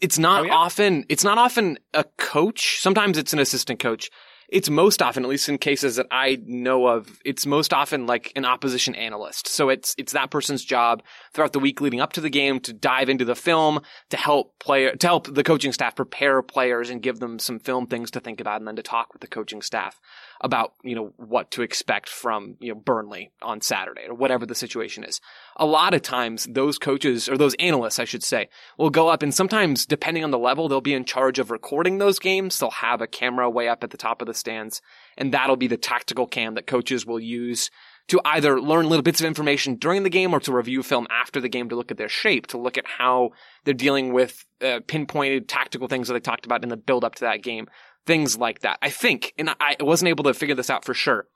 It's 0.00 0.18
not 0.18 0.42
Oh, 0.42 0.46
yeah? 0.46 0.54
often. 0.54 1.04
It's 1.08 1.24
not 1.24 1.38
often 1.38 1.78
a 1.94 2.04
coach. 2.18 2.78
Sometimes 2.80 3.18
it's 3.18 3.32
an 3.32 3.38
assistant 3.38 3.78
coach. 3.80 4.10
It's 4.48 4.70
most 4.70 5.02
often, 5.02 5.24
at 5.24 5.28
least 5.28 5.48
in 5.48 5.58
cases 5.58 5.96
that 5.96 6.06
I 6.12 6.38
know 6.46 6.86
of, 6.86 7.18
it's 7.24 7.46
most 7.46 7.72
often 7.72 8.06
like 8.06 8.32
an 8.36 8.44
opposition 8.44 8.94
analyst. 8.94 9.48
So 9.48 9.70
it's 9.70 9.92
it's 9.98 10.12
that 10.12 10.30
person's 10.30 10.64
job 10.64 11.02
throughout 11.34 11.52
the 11.52 11.58
week 11.58 11.80
leading 11.80 12.00
up 12.00 12.12
to 12.12 12.20
the 12.20 12.30
game 12.30 12.60
to 12.60 12.72
dive 12.72 13.08
into 13.08 13.24
the 13.24 13.34
film 13.34 13.80
to 14.10 14.16
help 14.16 14.56
player 14.60 14.94
to 14.94 15.06
help 15.08 15.34
the 15.34 15.42
coaching 15.42 15.72
staff 15.72 15.96
prepare 15.96 16.42
players 16.42 16.90
and 16.90 17.02
give 17.02 17.18
them 17.18 17.40
some 17.40 17.58
film 17.58 17.88
things 17.88 18.12
to 18.12 18.20
think 18.20 18.40
about, 18.40 18.60
and 18.60 18.68
then 18.68 18.76
to 18.76 18.84
talk 18.84 19.12
with 19.12 19.20
the 19.20 19.26
coaching 19.26 19.62
staff 19.62 19.98
about 20.40 20.72
you 20.82 20.94
know 20.94 21.12
what 21.16 21.50
to 21.52 21.62
expect 21.62 22.08
from 22.08 22.56
you 22.60 22.72
know 22.72 22.78
Burnley 22.78 23.30
on 23.42 23.60
Saturday 23.60 24.02
or 24.08 24.14
whatever 24.14 24.46
the 24.46 24.54
situation 24.54 25.04
is. 25.04 25.20
A 25.56 25.66
lot 25.66 25.94
of 25.94 26.02
times 26.02 26.46
those 26.50 26.78
coaches 26.78 27.28
or 27.28 27.36
those 27.36 27.54
analysts 27.54 27.98
I 27.98 28.04
should 28.04 28.22
say 28.22 28.48
will 28.78 28.90
go 28.90 29.08
up 29.08 29.22
and 29.22 29.34
sometimes 29.34 29.86
depending 29.86 30.24
on 30.24 30.30
the 30.30 30.38
level 30.38 30.68
they'll 30.68 30.80
be 30.80 30.94
in 30.94 31.04
charge 31.04 31.38
of 31.38 31.50
recording 31.50 31.98
those 31.98 32.18
games. 32.18 32.58
They'll 32.58 32.70
have 32.70 33.00
a 33.00 33.06
camera 33.06 33.48
way 33.50 33.68
up 33.68 33.82
at 33.84 33.90
the 33.90 33.96
top 33.96 34.20
of 34.20 34.26
the 34.26 34.34
stands 34.34 34.80
and 35.16 35.32
that'll 35.32 35.56
be 35.56 35.68
the 35.68 35.76
tactical 35.76 36.26
cam 36.26 36.54
that 36.54 36.66
coaches 36.66 37.06
will 37.06 37.20
use 37.20 37.70
to 38.08 38.20
either 38.24 38.60
learn 38.60 38.88
little 38.88 39.02
bits 39.02 39.20
of 39.20 39.26
information 39.26 39.74
during 39.76 40.04
the 40.04 40.10
game 40.10 40.32
or 40.32 40.40
to 40.40 40.52
review 40.52 40.82
film 40.82 41.06
after 41.10 41.40
the 41.40 41.48
game 41.48 41.68
to 41.68 41.76
look 41.76 41.90
at 41.90 41.96
their 41.96 42.08
shape, 42.08 42.46
to 42.46 42.58
look 42.58 42.78
at 42.78 42.86
how 42.86 43.30
they're 43.64 43.74
dealing 43.74 44.12
with 44.12 44.44
uh, 44.64 44.80
pinpointed 44.86 45.48
tactical 45.48 45.88
things 45.88 46.06
that 46.06 46.14
they 46.14 46.20
talked 46.20 46.46
about 46.46 46.62
in 46.62 46.68
the 46.68 46.76
build 46.76 47.04
up 47.04 47.16
to 47.16 47.22
that 47.22 47.42
game 47.42 47.66
things 48.06 48.38
like 48.38 48.60
that. 48.60 48.78
I 48.80 48.90
think, 48.90 49.34
and 49.38 49.50
I 49.60 49.76
wasn't 49.80 50.08
able 50.08 50.24
to 50.24 50.34
figure 50.34 50.54
this 50.54 50.70
out 50.70 50.84
for 50.84 50.94
sure. 50.94 51.26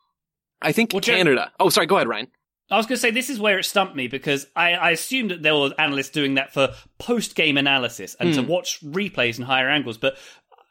I 0.63 0.73
think 0.73 0.93
Well, 0.93 1.01
Canada. 1.01 1.53
Oh, 1.59 1.69
sorry. 1.69 1.87
Go 1.87 1.97
ahead, 1.97 2.09
Ryan. 2.09 2.29
I 2.71 2.77
was 2.77 2.87
going 2.87 2.97
to 2.97 3.01
say 3.01 3.11
this 3.11 3.31
is 3.31 3.41
where 3.41 3.59
it 3.59 3.65
stumped 3.65 3.97
me 3.97 4.07
because 4.07 4.47
I, 4.55 4.75
I 4.75 4.91
assumed 4.91 5.33
that 5.33 5.43
there 5.43 5.57
were 5.57 5.71
analysts 5.79 6.11
doing 6.11 6.35
that 6.35 6.53
for 6.55 6.73
post 6.99 7.35
game 7.35 7.57
analysis 7.57 8.15
and 8.21 8.29
Hmm. 8.31 8.35
to 8.37 8.43
watch 8.47 8.81
replays 8.83 9.39
and 9.39 9.45
higher 9.47 9.69
angles, 9.69 9.99
but 9.99 10.17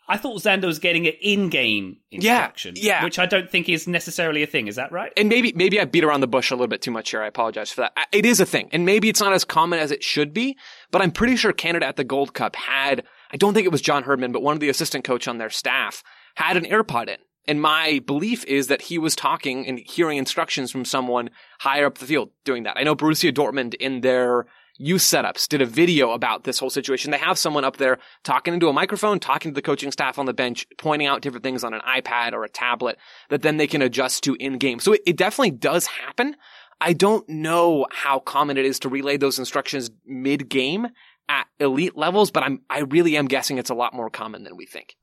I 0.07 0.17
thought 0.17 0.41
Xander 0.41 0.65
was 0.65 0.79
getting 0.79 1.05
it 1.05 1.17
in 1.21 1.49
game 1.49 1.97
instruction, 2.09 2.73
yeah. 2.77 3.03
which 3.03 3.19
I 3.19 3.25
don't 3.27 3.47
think 3.51 3.67
is 3.69 3.87
necessarily 3.87 4.41
a 4.41 4.47
thing. 4.47 4.67
Is 4.67 4.77
that 4.77 4.91
right? 4.91 5.11
And 5.17 5.27
maybe 5.29 5.53
maybe 5.53 5.79
I 5.79 5.85
beat 5.85 6.03
around 6.03 6.21
the 6.21 6.27
bush 6.27 6.49
a 6.49 6.55
little 6.55 6.67
bit 6.67 6.81
too 6.81 6.89
much 6.89 7.11
here. 7.11 7.21
I 7.21 7.27
apologize 7.27 7.69
for 7.69 7.81
that. 7.81 7.93
It 8.11 8.25
is 8.25 8.39
a 8.39 8.45
thing, 8.45 8.69
and 8.71 8.85
maybe 8.85 9.09
it's 9.09 9.19
not 9.19 9.33
as 9.33 9.43
common 9.45 9.77
as 9.77 9.91
it 9.91 10.01
should 10.03 10.33
be. 10.33 10.57
But 10.89 11.03
I'm 11.03 11.11
pretty 11.11 11.35
sure 11.35 11.51
Canada 11.53 11.85
at 11.85 11.95
the 11.95 12.03
Gold 12.03 12.33
Cup 12.33 12.55
had. 12.55 13.03
I 13.31 13.37
don't 13.37 13.53
think 13.53 13.65
it 13.65 13.71
was 13.71 13.81
John 13.81 14.03
Herdman, 14.03 14.31
but 14.31 14.41
one 14.41 14.55
of 14.55 14.59
the 14.59 14.69
assistant 14.69 15.03
coach 15.03 15.27
on 15.27 15.37
their 15.37 15.49
staff 15.49 16.03
had 16.35 16.57
an 16.57 16.65
AirPod 16.65 17.09
in. 17.09 17.17
And 17.47 17.61
my 17.61 18.01
belief 18.05 18.45
is 18.45 18.67
that 18.67 18.83
he 18.83 18.97
was 18.97 19.15
talking 19.15 19.67
and 19.67 19.79
hearing 19.79 20.17
instructions 20.17 20.71
from 20.71 20.85
someone 20.85 21.29
higher 21.59 21.87
up 21.87 21.97
the 21.97 22.05
field 22.05 22.29
doing 22.45 22.63
that. 22.63 22.77
I 22.77 22.83
know 22.83 22.95
Borussia 22.95 23.33
Dortmund 23.33 23.73
in 23.75 24.01
their 24.01 24.45
youth 24.77 25.01
setups 25.01 25.47
did 25.47 25.61
a 25.61 25.65
video 25.65 26.11
about 26.11 26.43
this 26.43 26.57
whole 26.57 26.69
situation. 26.69 27.11
They 27.11 27.17
have 27.17 27.37
someone 27.37 27.65
up 27.65 27.77
there 27.77 27.99
talking 28.23 28.53
into 28.53 28.69
a 28.69 28.73
microphone, 28.73 29.19
talking 29.19 29.51
to 29.51 29.55
the 29.55 29.61
coaching 29.61 29.91
staff 29.91 30.17
on 30.17 30.25
the 30.25 30.33
bench, 30.33 30.65
pointing 30.77 31.07
out 31.07 31.21
different 31.21 31.43
things 31.43 31.63
on 31.63 31.73
an 31.73 31.81
iPad 31.81 32.33
or 32.33 32.43
a 32.43 32.49
tablet 32.49 32.97
that 33.29 33.41
then 33.41 33.57
they 33.57 33.67
can 33.67 33.81
adjust 33.81 34.23
to 34.23 34.35
in 34.35 34.57
game. 34.57 34.79
So 34.79 34.93
it, 34.93 35.01
it 35.05 35.17
definitely 35.17 35.51
does 35.51 35.85
happen. 35.85 36.35
I 36.81 36.93
don't 36.93 37.27
know 37.27 37.87
how 37.91 38.19
common 38.19 38.57
it 38.57 38.65
is 38.65 38.79
to 38.79 38.89
relay 38.89 39.17
those 39.17 39.37
instructions 39.37 39.91
mid 40.05 40.47
game 40.49 40.87
at 41.29 41.47
elite 41.59 41.95
levels, 41.95 42.31
but 42.31 42.43
I'm, 42.43 42.61
I 42.69 42.79
really 42.79 43.15
am 43.15 43.27
guessing 43.27 43.57
it's 43.57 43.69
a 43.69 43.75
lot 43.75 43.93
more 43.93 44.09
common 44.09 44.43
than 44.43 44.57
we 44.57 44.65
think. 44.65 44.97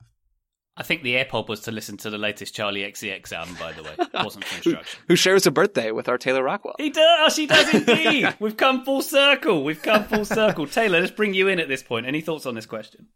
I 0.79 0.83
think 0.83 1.03
the 1.03 1.15
AirPod 1.15 1.49
was 1.49 1.61
to 1.61 1.73
listen 1.73 1.97
to 1.99 2.11
the 2.11 2.19
latest 2.19 2.55
Charli 2.55 2.87
XCX 2.87 3.33
album, 3.33 3.57
by 3.59 3.73
the 3.73 3.83
way. 3.83 3.95
It 3.99 4.25
wasn't 4.25 4.45
for 4.45 4.57
instruction. 4.57 5.01
Who 5.09 5.17
shares 5.17 5.47
a 5.47 5.51
birthday 5.51 5.91
with 5.91 6.07
our 6.09 6.19
Taylor 6.19 6.43
Rockwell? 6.43 6.75
He 6.77 6.91
does. 6.91 7.19
Oh, 7.21 7.29
she 7.31 7.47
does 7.47 7.73
indeed. 7.73 8.35
We've 8.41 8.57
come 8.57 8.85
full 8.85 9.01
circle. 9.01 9.65
We've 9.65 9.81
come 9.81 10.05
full 10.05 10.27
circle. 10.27 10.67
Taylor, 10.67 11.01
let's 11.01 11.13
bring 11.13 11.33
you 11.33 11.49
in 11.49 11.61
at 11.61 11.69
this 11.69 11.83
point. 11.83 12.05
Any 12.07 12.21
thoughts 12.21 12.45
on 12.45 12.55
this 12.55 12.67
question? 12.67 13.07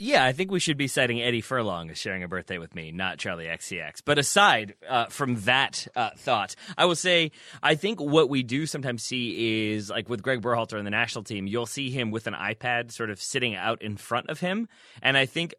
Yeah, 0.00 0.24
I 0.24 0.30
think 0.30 0.52
we 0.52 0.60
should 0.60 0.76
be 0.76 0.86
citing 0.86 1.20
Eddie 1.20 1.40
Furlong 1.40 1.90
as 1.90 1.98
sharing 1.98 2.22
a 2.22 2.28
birthday 2.28 2.58
with 2.58 2.72
me, 2.72 2.92
not 2.92 3.18
Charli 3.18 3.48
XCX. 3.48 4.00
But 4.04 4.16
aside 4.16 4.74
uh, 4.88 5.06
from 5.06 5.40
that 5.42 5.88
uh, 5.96 6.10
thought, 6.16 6.54
I 6.76 6.84
will 6.84 6.94
say 6.94 7.32
I 7.64 7.74
think 7.74 8.00
what 8.00 8.28
we 8.28 8.44
do 8.44 8.66
sometimes 8.66 9.02
see 9.02 9.72
is 9.72 9.90
like 9.90 10.08
with 10.08 10.22
Greg 10.22 10.40
Berhalter 10.40 10.78
and 10.78 10.86
the 10.86 10.92
national 10.92 11.24
team, 11.24 11.48
you'll 11.48 11.66
see 11.66 11.90
him 11.90 12.12
with 12.12 12.28
an 12.28 12.34
iPad 12.34 12.92
sort 12.92 13.10
of 13.10 13.20
sitting 13.20 13.56
out 13.56 13.82
in 13.82 13.96
front 13.96 14.28
of 14.28 14.38
him, 14.38 14.68
and 15.02 15.16
I 15.16 15.26
think 15.26 15.52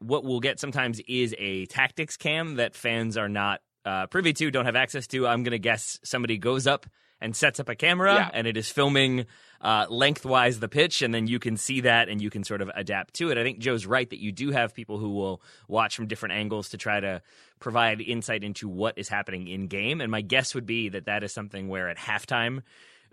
what 0.00 0.24
we'll 0.24 0.40
get 0.40 0.60
sometimes 0.60 1.00
is 1.08 1.34
a 1.38 1.64
tactics 1.66 2.18
cam 2.18 2.56
that 2.56 2.74
fans 2.74 3.16
are 3.16 3.30
not 3.30 3.62
uh, 3.86 4.06
privy 4.08 4.34
to, 4.34 4.50
don't 4.50 4.66
have 4.66 4.76
access 4.76 5.06
to. 5.06 5.26
I'm 5.26 5.42
going 5.42 5.52
to 5.52 5.58
guess 5.58 5.98
somebody 6.04 6.36
goes 6.36 6.66
up 6.66 6.84
and 7.20 7.34
sets 7.34 7.58
up 7.60 7.68
a 7.68 7.74
camera 7.74 8.14
Yeah. 8.14 8.30
and 8.32 8.46
it 8.46 8.56
is 8.56 8.70
filming 8.70 9.26
uh, 9.60 9.86
lengthwise 9.88 10.60
the 10.60 10.68
pitch, 10.68 11.00
and 11.00 11.14
then 11.14 11.26
you 11.26 11.38
can 11.38 11.56
see 11.56 11.80
that 11.80 12.08
and 12.10 12.20
you 12.20 12.28
can 12.28 12.44
sort 12.44 12.60
of 12.60 12.70
adapt 12.74 13.14
to 13.14 13.30
it. 13.30 13.38
I 13.38 13.42
think 13.42 13.58
Joe's 13.58 13.86
right 13.86 14.08
that 14.10 14.20
you 14.20 14.30
do 14.30 14.50
have 14.50 14.74
people 14.74 14.98
who 14.98 15.10
will 15.10 15.40
watch 15.66 15.96
from 15.96 16.06
different 16.06 16.34
angles 16.34 16.68
to 16.70 16.76
try 16.76 17.00
to 17.00 17.22
provide 17.58 18.00
insight 18.02 18.44
into 18.44 18.68
what 18.68 18.98
is 18.98 19.08
happening 19.08 19.48
in 19.48 19.66
game. 19.66 20.02
And 20.02 20.10
my 20.12 20.20
guess 20.20 20.54
would 20.54 20.66
be 20.66 20.90
that 20.90 21.06
that 21.06 21.24
is 21.24 21.32
something 21.32 21.68
where 21.68 21.88
at 21.88 21.96
halftime, 21.96 22.62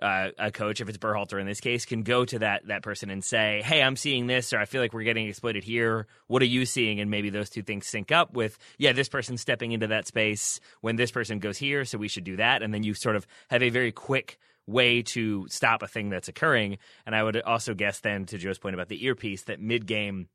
uh, 0.02 0.30
a 0.38 0.52
coach, 0.52 0.82
if 0.82 0.90
it's 0.90 0.98
Berhalter 0.98 1.40
in 1.40 1.46
this 1.46 1.60
case, 1.60 1.86
can 1.86 2.04
go 2.04 2.26
to 2.26 2.40
that 2.40 2.68
that 2.68 2.84
person 2.84 3.10
and 3.10 3.24
say, 3.24 3.62
"Hey, 3.64 3.82
I'm 3.82 3.96
seeing 3.96 4.28
this, 4.28 4.54
or 4.54 4.60
I 4.60 4.66
feel 4.66 4.82
like 4.82 4.94
we're 4.94 5.04
getting 5.04 5.28
exploited 5.28 5.64
here. 5.64 6.08
What 6.28 6.42
are 6.42 6.46
you 6.46 6.66
seeing?" 6.66 7.00
And 7.00 7.10
maybe 7.10 7.30
those 7.30 7.50
two 7.50 7.62
things 7.62 7.88
sync 7.88 8.12
up 8.12 8.34
with, 8.34 8.58
"Yeah, 8.78 8.94
this 8.94 9.10
person's 9.10 9.42
stepping 9.42 9.72
into 9.72 9.88
that 9.88 10.08
space 10.08 10.60
when 10.82 10.96
this 10.96 11.12
person 11.12 11.40
goes 11.40 11.58
here, 11.58 11.86
so 11.86 11.98
we 11.98 12.08
should 12.08 12.24
do 12.24 12.38
that." 12.38 12.62
And 12.62 12.74
then 12.74 12.84
you 12.84 12.94
sort 12.94 13.16
of 13.16 13.28
have 13.50 13.64
a 13.64 13.70
very 13.70 13.92
quick 13.92 14.38
way 14.66 15.02
to 15.02 15.48
stop 15.50 15.82
a 15.84 15.88
thing 15.88 16.10
that's 16.10 16.28
occurring. 16.28 16.78
And 17.06 17.16
I 17.16 17.24
would 17.24 17.42
also 17.42 17.74
guess 17.74 18.00
then 18.00 18.26
to 18.28 18.38
Joe's 18.38 18.60
point 18.60 18.76
about 18.76 18.88
the 18.88 19.04
earpiece 19.06 19.44
that 19.44 19.60
mid 19.60 19.86
game 19.86 20.28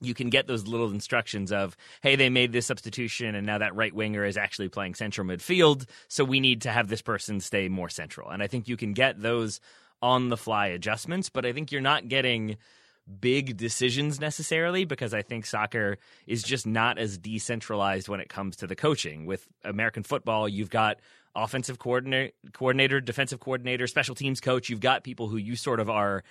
you 0.00 0.14
can 0.14 0.30
get 0.30 0.46
those 0.46 0.66
little 0.66 0.90
instructions 0.90 1.52
of, 1.52 1.76
hey, 2.02 2.16
they 2.16 2.28
made 2.28 2.52
this 2.52 2.66
substitution 2.66 3.34
and 3.34 3.46
now 3.46 3.58
that 3.58 3.74
right 3.74 3.94
winger 3.94 4.24
is 4.24 4.36
actually 4.36 4.68
playing 4.68 4.94
central 4.94 5.26
midfield. 5.26 5.86
So 6.08 6.24
we 6.24 6.40
need 6.40 6.62
to 6.62 6.70
have 6.70 6.88
this 6.88 7.02
person 7.02 7.40
stay 7.40 7.68
more 7.68 7.88
central. 7.88 8.30
And 8.30 8.42
I 8.42 8.46
think 8.46 8.68
you 8.68 8.76
can 8.76 8.92
get 8.92 9.20
those 9.20 9.60
on 10.02 10.28
the 10.28 10.36
fly 10.36 10.66
adjustments, 10.66 11.30
but 11.30 11.46
I 11.46 11.52
think 11.52 11.72
you're 11.72 11.80
not 11.80 12.08
getting 12.08 12.56
big 13.20 13.56
decisions 13.56 14.20
necessarily 14.20 14.84
because 14.84 15.14
I 15.14 15.22
think 15.22 15.46
soccer 15.46 15.98
is 16.26 16.42
just 16.42 16.66
not 16.66 16.98
as 16.98 17.16
decentralized 17.18 18.08
when 18.08 18.20
it 18.20 18.28
comes 18.28 18.56
to 18.56 18.66
the 18.66 18.76
coaching. 18.76 19.26
With 19.26 19.46
American 19.64 20.02
football, 20.02 20.48
you've 20.48 20.70
got 20.70 20.98
offensive 21.34 21.78
coordinator, 21.78 22.32
coordinator, 22.52 23.00
defensive 23.00 23.40
coordinator, 23.40 23.86
special 23.86 24.14
teams 24.14 24.40
coach. 24.40 24.68
You've 24.68 24.80
got 24.80 25.04
people 25.04 25.28
who 25.28 25.36
you 25.36 25.54
sort 25.54 25.80
of 25.80 25.88
are 25.88 26.24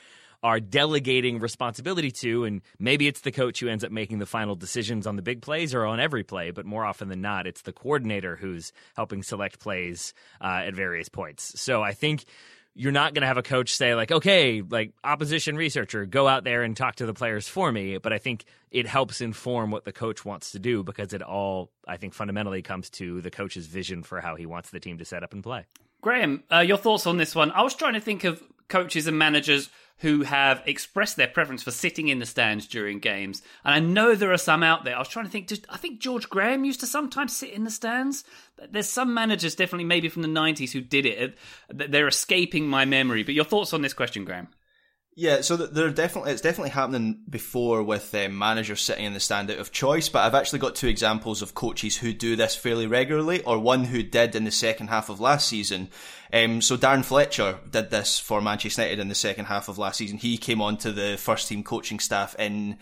are 0.43 0.59
delegating 0.59 1.39
responsibility 1.39 2.11
to, 2.11 2.43
and 2.43 2.61
maybe 2.79 3.07
it's 3.07 3.21
the 3.21 3.31
coach 3.31 3.59
who 3.59 3.67
ends 3.67 3.83
up 3.83 3.91
making 3.91 4.19
the 4.19 4.25
final 4.25 4.55
decisions 4.55 5.07
on 5.07 5.15
the 5.15 5.21
big 5.21 5.41
plays 5.41 5.73
or 5.73 5.85
on 5.85 5.99
every 5.99 6.23
play, 6.23 6.51
but 6.51 6.65
more 6.65 6.85
often 6.85 7.09
than 7.09 7.21
not, 7.21 7.47
it's 7.47 7.61
the 7.61 7.73
coordinator 7.73 8.35
who's 8.35 8.71
helping 8.95 9.23
select 9.23 9.59
plays 9.59 10.13
uh, 10.41 10.63
at 10.65 10.73
various 10.73 11.09
points. 11.09 11.59
So 11.59 11.81
I 11.81 11.93
think 11.93 12.25
you're 12.77 12.91
not 12.91 13.13
going 13.13 13.21
to 13.21 13.27
have 13.27 13.37
a 13.37 13.43
coach 13.43 13.73
say 13.73 13.95
like 13.95 14.11
okay 14.11 14.61
like 14.61 14.91
opposition 15.01 15.55
researcher 15.55 16.05
go 16.05 16.27
out 16.27 16.43
there 16.43 16.61
and 16.61 16.75
talk 16.75 16.95
to 16.95 17.05
the 17.05 17.13
players 17.13 17.47
for 17.47 17.71
me 17.71 17.97
but 17.97 18.11
i 18.11 18.17
think 18.17 18.43
it 18.69 18.85
helps 18.85 19.21
inform 19.21 19.71
what 19.71 19.85
the 19.85 19.93
coach 19.93 20.25
wants 20.25 20.51
to 20.51 20.59
do 20.59 20.83
because 20.83 21.13
it 21.13 21.21
all 21.21 21.71
i 21.87 21.95
think 21.95 22.13
fundamentally 22.13 22.61
comes 22.61 22.89
to 22.89 23.21
the 23.21 23.31
coach's 23.31 23.65
vision 23.65 24.03
for 24.03 24.19
how 24.19 24.35
he 24.35 24.45
wants 24.45 24.71
the 24.71 24.79
team 24.81 24.97
to 24.97 25.05
set 25.05 25.23
up 25.23 25.31
and 25.31 25.41
play 25.41 25.65
Graham, 26.05 26.43
uh, 26.53 26.59
your 26.59 26.77
thoughts 26.77 27.07
on 27.07 27.17
this 27.17 27.33
one? 27.33 27.49
I 27.49 27.63
was 27.63 27.73
trying 27.73 27.95
to 27.95 27.99
think 27.99 28.25
of 28.25 28.39
coaches 28.67 29.07
and 29.07 29.17
managers 29.17 29.71
who 29.99 30.23
have 30.23 30.61
expressed 30.65 31.15
their 31.15 31.27
preference 31.27 31.63
for 31.63 31.71
sitting 31.71 32.09
in 32.09 32.19
the 32.19 32.25
stands 32.25 32.67
during 32.67 32.99
games, 32.99 33.41
and 33.63 33.73
I 33.73 33.79
know 33.79 34.15
there 34.15 34.33
are 34.33 34.37
some 34.37 34.63
out 34.63 34.83
there. 34.83 34.95
I 34.95 34.99
was 34.99 35.07
trying 35.07 35.25
to 35.25 35.31
think. 35.31 35.51
I 35.69 35.77
think 35.77 35.99
George 35.99 36.29
Graham 36.29 36.65
used 36.65 36.81
to 36.81 36.87
sometimes 36.87 37.35
sit 37.35 37.51
in 37.51 37.63
the 37.63 37.71
stands. 37.71 38.23
There's 38.69 38.89
some 38.89 39.13
managers, 39.13 39.55
definitely 39.55 39.85
maybe 39.85 40.09
from 40.09 40.21
the 40.21 40.27
'90s, 40.27 40.71
who 40.71 40.81
did 40.81 41.05
it. 41.05 41.37
They're 41.69 42.07
escaping 42.07 42.67
my 42.67 42.85
memory. 42.85 43.23
But 43.23 43.35
your 43.35 43.45
thoughts 43.45 43.73
on 43.73 43.81
this 43.81 43.93
question, 43.93 44.25
Graham? 44.25 44.49
Yeah, 45.17 45.39
so 45.41 45.55
th- 45.55 45.69
there 45.69 45.89
definitely 45.91 46.33
it's 46.33 46.41
definitely 46.41 46.71
happening 46.71 47.21
before 47.29 47.81
with 47.81 48.13
um, 48.13 48.37
managers 48.37 48.81
sitting 48.81 49.05
in 49.05 49.13
the 49.13 49.21
stand 49.21 49.49
out 49.49 49.59
of 49.59 49.71
choice. 49.71 50.09
But 50.09 50.25
I've 50.25 50.35
actually 50.35 50.59
got 50.59 50.75
two 50.75 50.89
examples 50.89 51.41
of 51.41 51.55
coaches 51.55 51.95
who 51.95 52.11
do 52.11 52.35
this 52.35 52.53
fairly 52.53 52.85
regularly, 52.85 53.41
or 53.43 53.57
one 53.57 53.85
who 53.85 54.03
did 54.03 54.35
in 54.35 54.43
the 54.43 54.51
second 54.51 54.87
half 54.89 55.07
of 55.07 55.21
last 55.21 55.47
season. 55.47 55.89
Um, 56.33 56.59
so 56.59 56.75
Darren 56.75 57.05
Fletcher 57.05 57.59
did 57.71 57.91
this 57.91 58.19
for 58.19 58.41
Manchester 58.41 58.81
United 58.81 58.99
in 58.99 59.07
the 59.07 59.15
second 59.15 59.45
half 59.45 59.69
of 59.69 59.77
last 59.77 59.97
season. 59.97 60.17
He 60.17 60.37
came 60.37 60.61
onto 60.61 60.91
the 60.91 61.15
first 61.17 61.47
team 61.47 61.63
coaching 61.63 61.99
staff 61.99 62.35
in 62.37 62.77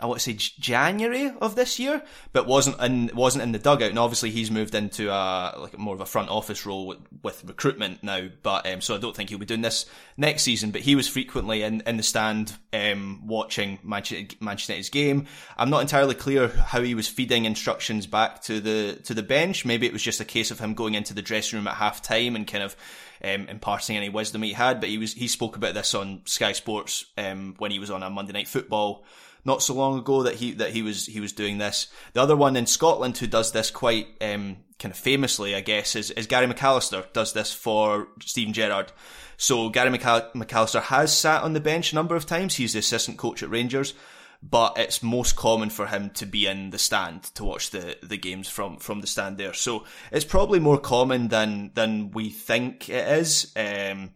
I 0.00 0.06
want 0.06 0.20
to 0.20 0.24
say 0.24 0.34
January 0.34 1.32
of 1.40 1.56
this 1.56 1.78
year, 1.78 2.02
but 2.32 2.46
wasn't 2.46 2.80
in 2.80 3.10
wasn't 3.14 3.42
in 3.42 3.52
the 3.52 3.58
dugout. 3.58 3.90
And 3.90 3.98
obviously, 3.98 4.30
he's 4.30 4.50
moved 4.50 4.74
into 4.74 5.10
a 5.10 5.54
like 5.58 5.78
more 5.78 5.94
of 5.94 6.00
a 6.00 6.06
front 6.06 6.30
office 6.30 6.64
role 6.66 6.86
with, 6.86 6.98
with 7.22 7.44
recruitment 7.44 8.02
now. 8.02 8.28
But 8.42 8.66
um, 8.70 8.80
so 8.80 8.94
I 8.94 8.98
don't 8.98 9.14
think 9.14 9.30
he'll 9.30 9.38
be 9.38 9.46
doing 9.46 9.62
this 9.62 9.86
next 10.16 10.42
season. 10.42 10.70
But 10.70 10.82
he 10.82 10.94
was 10.94 11.08
frequently 11.08 11.62
in, 11.62 11.82
in 11.86 11.96
the 11.96 12.02
stand 12.02 12.54
um, 12.72 13.26
watching 13.26 13.78
Manchester, 13.82 14.36
Manchester 14.40 14.72
United's 14.72 14.90
game. 14.90 15.26
I'm 15.56 15.70
not 15.70 15.82
entirely 15.82 16.14
clear 16.14 16.48
how 16.48 16.82
he 16.82 16.94
was 16.94 17.08
feeding 17.08 17.44
instructions 17.44 18.06
back 18.06 18.42
to 18.42 18.60
the 18.60 18.98
to 19.04 19.14
the 19.14 19.22
bench. 19.22 19.64
Maybe 19.64 19.86
it 19.86 19.92
was 19.92 20.02
just 20.02 20.20
a 20.20 20.24
case 20.24 20.50
of 20.50 20.58
him 20.58 20.74
going 20.74 20.94
into 20.94 21.14
the 21.14 21.22
dressing 21.22 21.58
room 21.58 21.68
at 21.68 21.74
half 21.74 22.02
time 22.02 22.36
and 22.36 22.46
kind 22.46 22.64
of 22.64 22.76
um, 23.22 23.48
imparting 23.48 23.96
any 23.96 24.08
wisdom 24.08 24.42
he 24.42 24.52
had. 24.52 24.80
But 24.80 24.88
he 24.88 24.98
was 24.98 25.12
he 25.12 25.28
spoke 25.28 25.56
about 25.56 25.74
this 25.74 25.94
on 25.94 26.22
Sky 26.24 26.52
Sports 26.52 27.06
um, 27.18 27.54
when 27.58 27.70
he 27.70 27.78
was 27.78 27.90
on 27.90 28.02
a 28.02 28.10
Monday 28.10 28.32
Night 28.32 28.48
Football 28.48 29.04
not 29.44 29.62
so 29.62 29.74
long 29.74 29.98
ago 29.98 30.22
that 30.22 30.36
he 30.36 30.52
that 30.52 30.70
he 30.70 30.82
was 30.82 31.06
he 31.06 31.20
was 31.20 31.32
doing 31.32 31.58
this. 31.58 31.88
The 32.12 32.22
other 32.22 32.36
one 32.36 32.56
in 32.56 32.66
Scotland 32.66 33.18
who 33.18 33.26
does 33.26 33.52
this 33.52 33.70
quite 33.70 34.08
um, 34.20 34.58
kind 34.80 34.92
of 34.92 34.98
famously, 34.98 35.54
I 35.54 35.60
guess, 35.60 35.94
is, 35.94 36.10
is 36.12 36.26
Gary 36.26 36.46
McAllister. 36.46 37.12
Does 37.12 37.32
this 37.32 37.52
for 37.52 38.08
Steven 38.20 38.52
Gerrard. 38.52 38.92
So 39.36 39.68
Gary 39.68 39.96
McAll- 39.96 40.32
McAllister 40.32 40.82
has 40.82 41.16
sat 41.16 41.42
on 41.42 41.52
the 41.52 41.60
bench 41.60 41.92
a 41.92 41.94
number 41.94 42.16
of 42.16 42.26
times. 42.26 42.56
He's 42.56 42.72
the 42.72 42.80
assistant 42.80 43.18
coach 43.18 43.42
at 43.42 43.50
Rangers, 43.50 43.94
but 44.42 44.78
it's 44.78 45.02
most 45.02 45.36
common 45.36 45.70
for 45.70 45.86
him 45.86 46.10
to 46.10 46.26
be 46.26 46.46
in 46.46 46.70
the 46.70 46.78
stand 46.78 47.22
to 47.34 47.44
watch 47.44 47.70
the, 47.70 47.96
the 48.02 48.16
games 48.16 48.48
from, 48.48 48.78
from 48.78 49.00
the 49.00 49.06
stand 49.06 49.38
there. 49.38 49.54
So 49.54 49.84
it's 50.10 50.24
probably 50.24 50.60
more 50.60 50.78
common 50.78 51.28
than 51.28 51.70
than 51.74 52.10
we 52.10 52.30
think 52.30 52.88
it 52.88 53.06
is. 53.06 53.52
Um, 53.56 54.10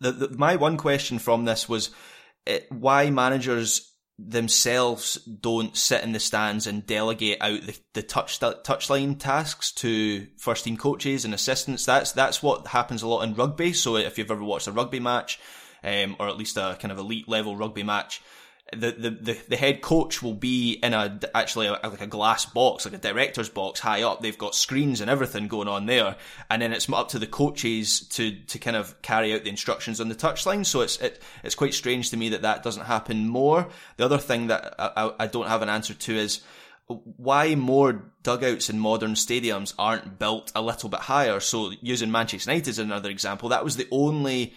the, 0.00 0.12
the, 0.12 0.28
my 0.36 0.56
one 0.56 0.76
question 0.76 1.18
from 1.18 1.44
this 1.44 1.68
was 1.68 1.90
it, 2.46 2.70
why 2.70 3.10
managers 3.10 3.92
themselves 4.18 5.16
don't 5.24 5.76
sit 5.76 6.02
in 6.04 6.12
the 6.12 6.20
stands 6.20 6.66
and 6.66 6.86
delegate 6.86 7.38
out 7.40 7.60
the, 7.62 7.76
the 7.94 8.02
touch 8.02 8.38
touchline 8.38 9.18
tasks 9.18 9.72
to 9.72 10.26
first 10.36 10.64
team 10.64 10.76
coaches 10.76 11.24
and 11.24 11.34
assistants. 11.34 11.84
That's 11.84 12.12
that's 12.12 12.42
what 12.42 12.68
happens 12.68 13.02
a 13.02 13.08
lot 13.08 13.22
in 13.22 13.34
rugby. 13.34 13.72
So 13.72 13.96
if 13.96 14.16
you've 14.16 14.30
ever 14.30 14.44
watched 14.44 14.68
a 14.68 14.72
rugby 14.72 15.00
match, 15.00 15.40
um, 15.82 16.16
or 16.18 16.28
at 16.28 16.36
least 16.36 16.56
a 16.56 16.76
kind 16.80 16.92
of 16.92 16.98
elite 16.98 17.28
level 17.28 17.56
rugby 17.56 17.82
match, 17.82 18.22
the, 18.74 18.92
the, 18.92 19.10
the, 19.10 19.38
the 19.48 19.56
head 19.56 19.80
coach 19.80 20.22
will 20.22 20.34
be 20.34 20.74
in 20.82 20.94
a 20.94 21.18
actually 21.34 21.66
a, 21.66 21.72
like 21.72 22.00
a 22.00 22.06
glass 22.06 22.46
box, 22.46 22.84
like 22.84 22.94
a 22.94 22.98
director's 22.98 23.48
box 23.48 23.80
high 23.80 24.02
up. 24.02 24.20
They've 24.20 24.36
got 24.36 24.54
screens 24.54 25.00
and 25.00 25.10
everything 25.10 25.48
going 25.48 25.68
on 25.68 25.86
there, 25.86 26.16
and 26.50 26.62
then 26.62 26.72
it's 26.72 26.90
up 26.90 27.08
to 27.10 27.18
the 27.18 27.26
coaches 27.26 28.00
to 28.10 28.32
to 28.46 28.58
kind 28.58 28.76
of 28.76 29.00
carry 29.02 29.34
out 29.34 29.44
the 29.44 29.50
instructions 29.50 30.00
on 30.00 30.08
the 30.08 30.14
touchline. 30.14 30.66
So 30.66 30.80
it's 30.80 30.98
it, 30.98 31.22
it's 31.42 31.54
quite 31.54 31.74
strange 31.74 32.10
to 32.10 32.16
me 32.16 32.30
that 32.30 32.42
that 32.42 32.62
doesn't 32.62 32.86
happen 32.86 33.28
more. 33.28 33.68
The 33.96 34.04
other 34.04 34.18
thing 34.18 34.48
that 34.48 34.74
I, 34.78 34.92
I, 34.96 35.12
I 35.20 35.26
don't 35.26 35.48
have 35.48 35.62
an 35.62 35.68
answer 35.68 35.94
to 35.94 36.14
is 36.14 36.42
why 36.86 37.54
more 37.54 38.04
dugouts 38.22 38.68
in 38.68 38.78
modern 38.78 39.14
stadiums 39.14 39.72
aren't 39.78 40.18
built 40.18 40.52
a 40.54 40.62
little 40.62 40.88
bit 40.88 41.00
higher. 41.00 41.40
So 41.40 41.72
using 41.80 42.10
Manchester 42.10 42.50
United 42.50 42.70
as 42.70 42.78
another 42.78 43.10
example, 43.10 43.48
that 43.50 43.64
was 43.64 43.76
the 43.76 43.88
only 43.90 44.54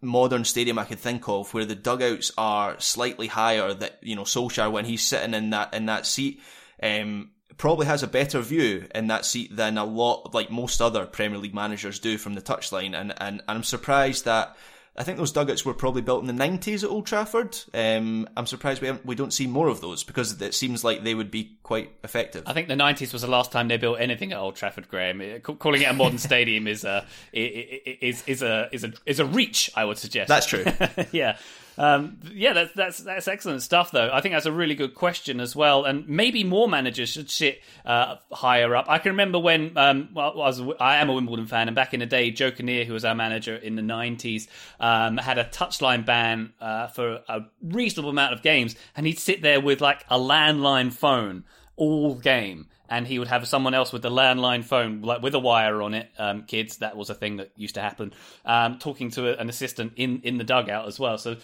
modern 0.00 0.44
stadium 0.44 0.78
I 0.78 0.84
could 0.84 0.98
think 0.98 1.28
of 1.28 1.52
where 1.54 1.64
the 1.64 1.74
dugouts 1.74 2.32
are 2.36 2.78
slightly 2.80 3.26
higher. 3.26 3.72
That 3.72 3.98
you 4.02 4.16
know 4.16 4.22
Solskjaer 4.22 4.70
when 4.70 4.84
he's 4.84 5.02
sitting 5.02 5.34
in 5.34 5.50
that 5.50 5.74
in 5.74 5.86
that 5.86 6.06
seat, 6.06 6.40
um, 6.82 7.30
probably 7.56 7.86
has 7.86 8.02
a 8.02 8.08
better 8.08 8.40
view 8.40 8.86
in 8.94 9.06
that 9.08 9.24
seat 9.24 9.54
than 9.54 9.78
a 9.78 9.84
lot 9.84 10.34
like 10.34 10.50
most 10.50 10.80
other 10.80 11.06
Premier 11.06 11.38
League 11.38 11.54
managers 11.54 11.98
do 11.98 12.18
from 12.18 12.34
the 12.34 12.42
touchline. 12.42 12.98
And 12.98 13.12
and, 13.12 13.40
and 13.40 13.42
I'm 13.48 13.64
surprised 13.64 14.24
that. 14.24 14.56
I 14.94 15.04
think 15.04 15.16
those 15.16 15.32
dugouts 15.32 15.64
were 15.64 15.72
probably 15.72 16.02
built 16.02 16.20
in 16.20 16.26
the 16.26 16.44
90s 16.44 16.84
at 16.84 16.90
Old 16.90 17.06
Trafford. 17.06 17.56
Um, 17.72 18.28
I'm 18.36 18.46
surprised 18.46 18.82
we 18.82 18.92
we 19.04 19.14
don't 19.14 19.32
see 19.32 19.46
more 19.46 19.68
of 19.68 19.80
those 19.80 20.04
because 20.04 20.40
it 20.40 20.54
seems 20.54 20.84
like 20.84 21.02
they 21.02 21.14
would 21.14 21.30
be 21.30 21.56
quite 21.62 21.92
effective. 22.04 22.42
I 22.46 22.52
think 22.52 22.68
the 22.68 22.74
90s 22.74 23.12
was 23.12 23.22
the 23.22 23.28
last 23.28 23.52
time 23.52 23.68
they 23.68 23.78
built 23.78 24.00
anything 24.00 24.32
at 24.32 24.38
Old 24.38 24.54
Trafford, 24.54 24.88
Graham. 24.88 25.22
Uh, 25.22 25.38
Calling 25.38 25.80
it 25.82 25.86
a 25.90 25.94
modern 25.94 26.18
stadium 26.18 26.66
is 26.66 26.84
a 26.84 27.06
is 27.32 27.94
is 28.00 28.22
is 28.26 28.42
a 28.42 28.68
is 28.70 28.84
a 28.84 28.92
is 29.06 29.18
a 29.18 29.24
reach. 29.24 29.70
I 29.74 29.86
would 29.86 29.96
suggest. 29.96 30.28
That's 30.28 30.46
true. 30.46 30.64
yeah. 31.12 31.38
Um, 31.78 32.18
yeah, 32.32 32.52
that's 32.52 32.72
that's 32.74 32.98
that's 32.98 33.28
excellent 33.28 33.62
stuff, 33.62 33.90
though. 33.90 34.10
I 34.12 34.20
think 34.20 34.34
that's 34.34 34.46
a 34.46 34.52
really 34.52 34.74
good 34.74 34.94
question 34.94 35.40
as 35.40 35.56
well, 35.56 35.84
and 35.84 36.06
maybe 36.08 36.44
more 36.44 36.68
managers 36.68 37.10
should 37.10 37.30
sit 37.30 37.62
uh, 37.84 38.16
higher 38.30 38.74
up. 38.76 38.86
I 38.88 38.98
can 38.98 39.12
remember 39.12 39.38
when 39.38 39.76
um, 39.76 40.10
well, 40.14 40.32
I 40.32 40.46
was 40.46 40.60
I 40.80 40.96
am 40.96 41.08
a 41.08 41.14
Wimbledon 41.14 41.46
fan, 41.46 41.68
and 41.68 41.74
back 41.74 41.94
in 41.94 42.00
the 42.00 42.06
day, 42.06 42.30
Joe 42.30 42.50
Kinnear, 42.50 42.84
who 42.84 42.92
was 42.92 43.04
our 43.04 43.14
manager 43.14 43.56
in 43.56 43.76
the 43.76 43.82
'90s, 43.82 44.48
um, 44.80 45.16
had 45.16 45.38
a 45.38 45.44
touchline 45.44 46.04
ban 46.04 46.52
uh, 46.60 46.88
for 46.88 47.20
a 47.28 47.40
reasonable 47.62 48.10
amount 48.10 48.32
of 48.34 48.42
games, 48.42 48.76
and 48.96 49.06
he'd 49.06 49.18
sit 49.18 49.42
there 49.42 49.60
with 49.60 49.80
like 49.80 50.04
a 50.10 50.18
landline 50.18 50.92
phone 50.92 51.44
all 51.76 52.14
game 52.14 52.68
and 52.92 53.06
he 53.06 53.18
would 53.18 53.28
have 53.28 53.48
someone 53.48 53.72
else 53.72 53.90
with 53.90 54.02
the 54.02 54.10
landline 54.10 54.62
phone, 54.62 55.00
like 55.00 55.22
with 55.22 55.34
a 55.34 55.38
wire 55.38 55.80
on 55.80 55.94
it. 55.94 56.10
Um, 56.18 56.42
kids, 56.42 56.76
that 56.78 56.94
was 56.94 57.08
a 57.08 57.14
thing 57.14 57.38
that 57.38 57.50
used 57.56 57.76
to 57.76 57.80
happen. 57.80 58.12
Um, 58.44 58.78
talking 58.78 59.10
to 59.12 59.30
a, 59.30 59.40
an 59.40 59.48
assistant 59.48 59.94
in 59.96 60.20
in 60.24 60.36
the 60.36 60.44
dugout 60.44 60.86
as 60.86 61.00
well. 61.00 61.16
So, 61.16 61.36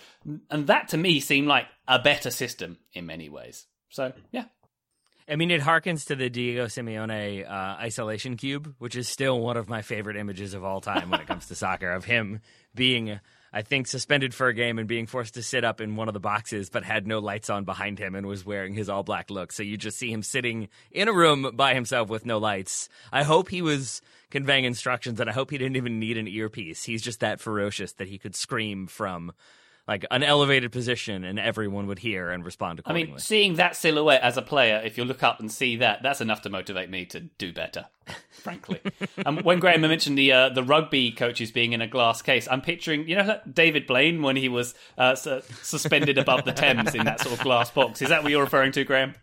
and 0.51 0.67
that 0.67 0.89
to 0.89 0.99
me 0.99 1.21
seemed 1.21 1.49
like 1.49 1.65
a 1.89 1.99
better 1.99 2.31
system 2.31 2.77
in 2.93 3.07
many 3.07 3.31
ways. 3.31 3.67
So, 3.89 4.13
yeah. 4.31 4.45
I 5.27 5.37
mean, 5.37 5.51
it 5.51 5.63
harkens 5.63 6.07
to 6.07 6.17
the 6.17 6.29
Diego 6.29 6.67
Simeone 6.67 7.51
uh, 7.51 7.77
isolation 7.81 8.37
cube, 8.37 8.75
which 8.79 8.95
is 8.95 9.09
still 9.09 9.41
one 9.41 9.57
of 9.57 9.71
my 9.71 9.81
favorite 9.81 10.17
images 10.17 10.53
of 10.53 10.65
all 10.65 10.83
time 10.83 11.09
when 11.11 11.21
it 11.21 11.27
comes 11.27 11.47
to 11.47 11.55
soccer. 11.55 11.91
Of 11.91 12.05
him 12.05 12.41
being 12.75 13.21
I 13.53 13.63
think, 13.63 13.87
suspended 13.87 14.35
for 14.35 14.49
a 14.49 14.55
game 14.55 14.79
and 14.79 14.87
being 14.87 15.07
forced 15.07 15.35
to 15.35 15.43
sit 15.43 15.65
up 15.65 15.81
in 15.81 15.97
one 15.97 16.09
of 16.09 16.15
the 16.15 16.21
boxes, 16.21 16.69
but 16.71 16.85
had 16.85 17.07
no 17.07 17.19
lights 17.19 17.49
on 17.49 17.65
behind 17.65 17.99
him 17.99 18.15
and 18.15 18.27
was 18.27 18.45
wearing 18.45 18.75
his 18.75 18.89
all 18.89 19.03
black 19.03 19.31
look. 19.31 19.53
So 19.53 19.63
you 19.63 19.77
just 19.77 19.99
see 19.99 20.13
him 20.13 20.23
sitting 20.23 20.69
in 20.91 21.09
a 21.09 21.13
room 21.13 21.53
by 21.55 21.75
himself 21.75 22.09
with 22.09 22.27
no 22.27 22.39
lights. 22.39 22.89
I 23.13 23.23
hope 23.23 23.49
he 23.49 23.63
was 23.63 24.03
conveying 24.31 24.65
instructions 24.65 25.21
and 25.21 25.31
I 25.31 25.33
hope 25.33 25.51
he 25.51 25.59
didn't 25.59 25.77
even 25.77 25.99
need 25.99 26.19
an 26.19 26.29
earpiece. 26.29 26.85
He's 26.85 27.03
just 27.03 27.21
that 27.21 27.41
ferocious 27.41 27.93
that 27.95 28.09
he 28.09 28.19
could 28.19 28.37
scream 28.37 28.87
from 28.87 29.33
like 29.89 30.05
an 30.11 30.22
elevated 30.22 30.70
position 30.70 31.24
and 31.24 31.41
everyone 31.41 31.86
would 31.86 31.99
hear 31.99 32.30
and 32.30 32.45
respond 32.45 32.78
accordingly. 32.78 33.09
I 33.09 33.11
mean, 33.12 33.18
seeing 33.18 33.55
that 33.55 33.74
silhouette 33.74 34.20
as 34.20 34.36
a 34.36 34.43
player, 34.43 34.82
if 34.84 34.99
you 34.99 35.05
look 35.05 35.22
up 35.22 35.41
and 35.41 35.51
see 35.51 35.76
that, 35.76 36.03
that's 36.03 36.20
enough 36.20 36.43
to 36.43 36.51
motivate 36.51 36.91
me 36.91 37.07
to 37.07 37.20
do 37.20 37.55
better, 37.55 37.86
frankly. 38.30 38.80
um, 39.24 39.39
when 39.39 39.59
Graham 39.59 39.80
mentioned 39.80 40.18
the 40.18 40.30
uh, 40.30 40.49
the 40.51 40.62
rugby 40.62 41.11
coaches 41.11 41.51
being 41.51 41.72
in 41.72 41.80
a 41.80 41.89
glass 41.89 42.20
case, 42.20 42.47
I'm 42.51 42.61
picturing, 42.61 43.09
you 43.09 43.16
know, 43.16 43.41
David 43.51 43.86
Blaine 43.86 44.20
when 44.20 44.36
he 44.36 44.51
was 44.51 44.74
uh, 44.99 45.14
su- 45.14 45.41
suspended 45.62 46.18
above 46.18 46.45
the 46.45 46.53
Thames 46.53 46.95
in 46.95 47.07
that 47.07 47.20
sort 47.20 47.34
of 47.34 47.41
glass 47.41 47.70
box. 47.70 48.03
Is 48.03 48.11
that 48.11 48.22
what 48.22 48.30
you're 48.30 48.45
referring 48.45 48.72
to, 48.72 48.84
Graham? 48.84 49.14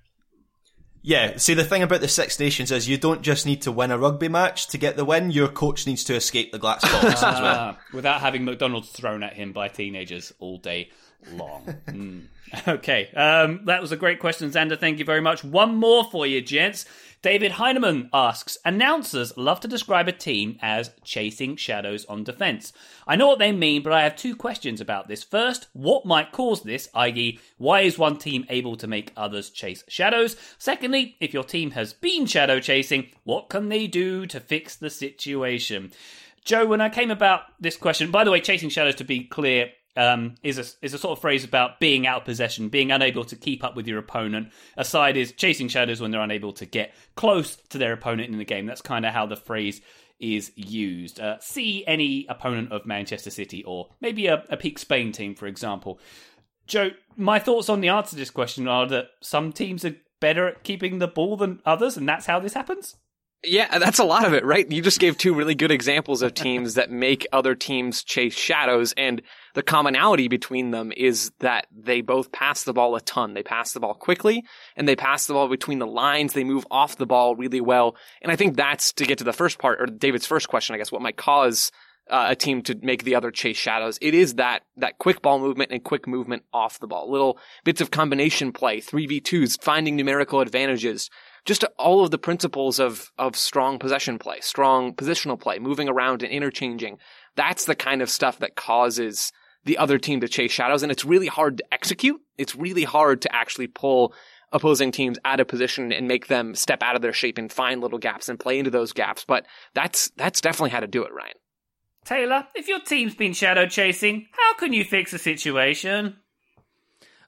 Yeah, 1.06 1.38
see, 1.38 1.54
the 1.54 1.64
thing 1.64 1.84
about 1.84 2.02
the 2.02 2.08
Six 2.08 2.40
Nations 2.40 2.72
is 2.72 2.90
you 2.90 2.98
don't 2.98 3.22
just 3.22 3.46
need 3.46 3.62
to 3.62 3.72
win 3.72 3.92
a 3.92 3.98
rugby 3.98 4.28
match 4.28 4.66
to 4.70 4.80
get 4.80 4.98
the 4.98 5.06
win, 5.06 5.30
your 5.30 5.48
coach 5.48 5.86
needs 5.86 6.04
to 6.06 6.16
escape 6.16 6.52
the 6.52 6.58
glass 6.58 6.82
box 6.82 7.22
as 7.22 7.22
well. 7.22 7.56
Ah, 7.58 7.78
without 7.94 8.22
having 8.22 8.44
McDonald's 8.44 8.90
thrown 8.90 9.22
at 9.22 9.34
him 9.34 9.54
by 9.54 9.68
teenagers 9.68 10.34
all 10.40 10.58
day 10.58 10.90
long. 11.32 11.64
Mm. 11.88 12.24
Okay, 12.68 13.10
um, 13.16 13.66
that 13.66 13.82
was 13.82 13.92
a 13.92 13.98
great 13.98 14.20
question, 14.20 14.50
Xander. 14.50 14.80
Thank 14.80 15.00
you 15.00 15.04
very 15.04 15.20
much. 15.20 15.44
One 15.44 15.76
more 15.76 16.06
for 16.06 16.28
you, 16.28 16.42
gents. 16.42 16.86
David 17.26 17.54
Heineman 17.54 18.08
asks 18.14 18.56
Announcers 18.64 19.36
love 19.36 19.60
to 19.62 19.68
describe 19.68 20.08
a 20.08 20.12
team 20.12 20.60
as 20.62 20.92
chasing 21.04 21.56
shadows 21.56 22.06
on 22.06 22.24
defense. 22.24 22.72
I 23.08 23.16
know 23.16 23.26
what 23.26 23.40
they 23.40 23.52
mean, 23.52 23.82
but 23.82 23.94
I 23.94 24.04
have 24.04 24.16
two 24.16 24.36
questions 24.36 24.80
about 24.80 25.08
this. 25.08 25.24
First, 25.24 25.66
what 25.74 26.06
might 26.06 26.32
cause 26.32 26.62
this, 26.62 26.88
i.e., 26.94 27.40
why 27.58 27.82
is 27.82 27.98
one 27.98 28.20
team 28.20 28.46
able 28.48 28.76
to 28.76 28.86
make 28.86 29.12
others 29.18 29.50
chase 29.50 29.84
shadows? 29.88 30.36
Secondly, 30.60 31.18
if 31.20 31.34
your 31.34 31.44
team 31.44 31.72
has 31.72 31.94
been 31.94 32.28
shadow 32.28 32.60
chasing, 32.60 33.10
what 33.24 33.50
can 33.50 33.70
they 33.70 33.88
do 33.88 34.28
to 34.28 34.40
fix 34.40 34.76
the 34.76 34.92
situation? 34.92 35.94
Joe, 36.44 36.68
when 36.68 36.80
I 36.80 36.90
came 36.90 37.10
about 37.10 37.42
this 37.60 37.76
question, 37.76 38.12
by 38.12 38.24
the 38.24 38.30
way, 38.30 38.40
chasing 38.40 38.70
shadows, 38.70 38.94
to 38.98 39.04
be 39.04 39.24
clear, 39.24 39.72
um, 39.96 40.36
is 40.44 40.58
a 40.58 40.66
is 40.86 40.94
a 40.94 40.98
sort 40.98 41.18
of 41.18 41.22
phrase 41.22 41.44
about 41.44 41.80
being 41.80 42.06
out 42.06 42.22
of 42.22 42.26
possession, 42.26 42.70
being 42.70 42.92
unable 42.92 43.24
to 43.26 43.36
keep 43.36 43.64
up 43.64 43.76
with 43.76 43.88
your 43.88 44.00
opponent. 44.00 44.52
Aside 44.78 45.18
is 45.18 45.32
chasing 45.32 45.68
shadows 45.68 46.02
when 46.02 46.12
they're 46.12 46.22
unable 46.22 46.54
to 46.54 46.66
get 46.66 46.94
close 47.16 47.56
to 47.70 47.78
their 47.78 47.94
opponent 47.94 48.32
in 48.32 48.38
the 48.38 48.46
game. 48.46 48.66
That's 48.66 48.82
kind 48.82 49.06
of 49.06 49.14
how 49.14 49.26
the 49.26 49.36
phrase 49.36 49.82
is 50.20 50.52
used. 50.56 51.20
Uh, 51.20 51.40
see 51.40 51.86
any 51.88 52.26
opponent 52.30 52.72
of 52.72 52.86
Manchester 52.86 53.30
City 53.30 53.64
or 53.64 53.90
maybe 54.02 54.28
a, 54.28 54.44
a 54.50 54.58
peak 54.58 54.80
Spain 54.80 55.12
team, 55.12 55.36
for 55.36 55.48
example. 55.48 56.00
Joe, 56.68 56.92
my 57.16 57.40
thoughts 57.40 57.70
on 57.70 57.82
the 57.82 57.90
answer 57.90 58.12
to 58.12 58.16
this 58.16 58.32
question 58.32 58.68
are 58.68 58.88
that 58.88 59.08
some 59.22 59.52
teams 59.52 59.86
are 59.86 59.96
better 60.20 60.48
at 60.48 60.64
keeping 60.64 61.00
the 61.00 61.08
ball 61.08 61.38
than 61.38 61.62
others, 61.66 61.98
and 61.98 62.08
that's 62.08 62.26
how 62.26 62.40
this 62.40 62.54
happens. 62.54 62.96
Yeah, 63.44 63.78
that's 63.78 64.00
a 64.00 64.04
lot 64.04 64.26
of 64.26 64.34
it, 64.34 64.44
right? 64.44 64.70
You 64.72 64.82
just 64.82 65.00
gave 65.00 65.18
two 65.18 65.36
really 65.36 65.54
good 65.54 65.70
examples 65.70 66.24
of 66.24 66.34
teams 66.34 66.74
that 66.74 66.90
make 66.90 67.28
other 67.32 67.54
teams 67.54 68.04
chase 68.04 68.34
shadows, 68.34 68.94
and 68.94 69.22
the 69.56 69.64
commonality 69.64 70.28
between 70.28 70.72
them 70.72 70.94
is 70.96 71.32
that 71.40 71.66
they 71.76 72.02
both 72.02 72.32
pass 72.32 72.64
the 72.64 72.74
ball 72.74 72.96
a 72.96 73.02
ton. 73.02 73.34
They 73.34 73.42
pass 73.44 73.74
the 73.74 73.80
ball 73.80 73.96
quickly, 73.96 74.44
and 74.76 74.88
they 74.88 74.96
pass 74.96 75.26
the 75.26 75.34
ball 75.34 75.48
between 75.48 75.80
the 75.80 75.88
lines. 75.88 76.34
They 76.34 76.44
move 76.44 76.68
off 76.70 76.98
the 76.98 77.06
ball 77.06 77.36
really 77.36 77.62
well, 77.62 77.96
and 78.22 78.32
I 78.32 78.36
think 78.36 78.56
that's 78.56 78.94
to 78.94 79.06
get 79.06 79.18
to 79.18 79.24
the 79.24 79.34
first 79.34 79.58
part, 79.58 79.82
or 79.82 79.88
David's 79.88 80.26
first 80.28 80.48
question, 80.50 80.76
I 80.76 80.78
guess, 80.78 80.92
what 80.92 81.02
might 81.02 81.18
cause 81.18 81.72
uh, 82.10 82.28
a 82.30 82.36
team 82.36 82.62
to 82.64 82.78
make 82.82 83.04
the 83.04 83.16
other 83.16 83.32
chase 83.32 83.58
shadows. 83.58 83.98
It 84.02 84.14
is 84.14 84.36
that 84.36 84.64
that 84.78 84.98
quick 85.00 85.22
ball 85.22 85.40
movement 85.40 85.72
and 85.72 85.84
quick 85.84 86.08
movement 86.08 86.44
off 86.54 86.80
the 86.80 86.88
ball. 86.88 87.10
Little 87.10 87.40
bits 87.64 87.82
of 87.82 87.92
combination 87.92 88.52
play, 88.52 88.80
three 88.80 89.08
v 89.08 89.20
twos, 89.22 89.56
finding 89.58 89.96
numerical 89.96 90.42
advantages, 90.42 91.10
just 91.46 91.64
all 91.80 92.04
of 92.04 92.12
the 92.12 92.18
principles 92.18 92.80
of 92.80 93.12
of 93.18 93.36
strong 93.36 93.80
possession 93.80 94.20
play, 94.20 94.40
strong 94.42 94.94
positional 94.94 95.40
play, 95.40 95.60
moving 95.60 95.90
around 95.90 96.22
and 96.24 96.32
interchanging. 96.32 96.98
That's 97.36 97.66
the 97.66 97.76
kind 97.76 98.02
of 98.02 98.10
stuff 98.10 98.40
that 98.40 98.56
causes 98.56 99.32
the 99.66 99.78
other 99.78 99.98
team 99.98 100.22
to 100.22 100.28
chase 100.28 100.52
shadows, 100.52 100.84
and 100.84 100.92
it's 100.92 101.06
really 101.06 101.28
hard 101.28 101.58
to 101.58 101.74
execute. 101.74 102.22
It's 102.38 102.56
really 102.56 102.84
hard 102.84 103.22
to 103.24 103.36
actually 103.36 103.68
pull 103.68 104.14
opposing 104.52 104.92
teams 104.92 105.18
out 105.26 105.40
of 105.40 105.48
position 105.48 105.92
and 105.92 106.08
make 106.08 106.28
them 106.28 106.56
step 106.56 106.82
out 106.82 106.96
of 106.96 107.02
their 107.02 107.14
shape 107.14 107.38
and 107.38 107.52
find 107.52 107.82
little 107.82 108.00
gaps 108.00 108.30
and 108.30 108.40
play 108.40 108.58
into 108.58 108.72
those 108.72 108.94
gaps. 108.94 109.26
But 109.28 109.46
that's 109.74 110.12
that's 110.16 110.42
definitely 110.42 110.70
how 110.70 110.80
to 110.80 110.88
do 110.88 111.04
it, 111.04 111.14
Ryan. 111.14 111.34
Taylor, 112.06 112.48
if 112.54 112.68
your 112.68 112.80
team's 112.80 113.16
been 113.16 113.34
shadow 113.34 113.66
chasing, 113.66 114.28
how 114.32 114.54
can 114.54 114.74
you 114.74 114.84
fix 114.84 115.12
the 115.12 115.18
situation? 115.18 116.18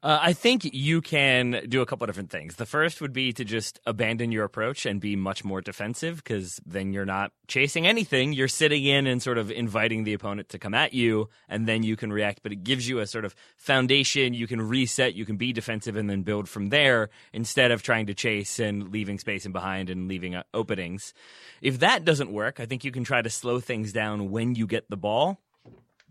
Uh, 0.03 0.19
I 0.21 0.33
think 0.33 0.63
you 0.63 1.01
can 1.01 1.63
do 1.67 1.81
a 1.81 1.85
couple 1.85 2.05
different 2.05 2.29
things. 2.29 2.55
The 2.55 2.65
first 2.65 3.01
would 3.01 3.13
be 3.13 3.33
to 3.33 3.43
just 3.43 3.79
abandon 3.85 4.31
your 4.31 4.43
approach 4.43 4.85
and 4.85 5.01
be 5.01 5.15
much 5.15 5.43
more 5.43 5.59
defensive 5.59 6.17
because 6.17 6.59
then 6.65 6.93
you're 6.93 7.05
not 7.05 7.31
chasing 7.47 7.87
anything. 7.87 8.33
You're 8.33 8.47
sitting 8.47 8.85
in 8.85 9.07
and 9.07 9.21
sort 9.21 9.37
of 9.37 9.49
inviting 9.49 10.03
the 10.03 10.13
opponent 10.13 10.49
to 10.49 10.59
come 10.59 10.75
at 10.75 10.93
you, 10.93 11.29
and 11.49 11.67
then 11.67 11.83
you 11.83 11.95
can 11.95 12.13
react. 12.13 12.43
But 12.43 12.51
it 12.51 12.63
gives 12.63 12.87
you 12.87 12.99
a 12.99 13.07
sort 13.07 13.25
of 13.25 13.35
foundation. 13.57 14.33
You 14.33 14.45
can 14.47 14.61
reset, 14.61 15.15
you 15.15 15.25
can 15.25 15.37
be 15.37 15.51
defensive, 15.51 15.95
and 15.95 16.09
then 16.09 16.21
build 16.21 16.47
from 16.47 16.67
there 16.67 17.09
instead 17.33 17.71
of 17.71 17.81
trying 17.81 18.05
to 18.07 18.13
chase 18.13 18.59
and 18.59 18.91
leaving 18.91 19.17
space 19.17 19.45
in 19.45 19.51
behind 19.51 19.89
and 19.89 20.07
leaving 20.07 20.35
uh, 20.35 20.43
openings. 20.53 21.13
If 21.61 21.79
that 21.79 22.05
doesn't 22.05 22.31
work, 22.31 22.59
I 22.59 22.65
think 22.65 22.83
you 22.83 22.91
can 22.91 23.03
try 23.03 23.21
to 23.21 23.29
slow 23.29 23.59
things 23.59 23.93
down 23.93 24.29
when 24.29 24.53
you 24.53 24.67
get 24.67 24.89
the 24.89 24.97
ball 24.97 25.39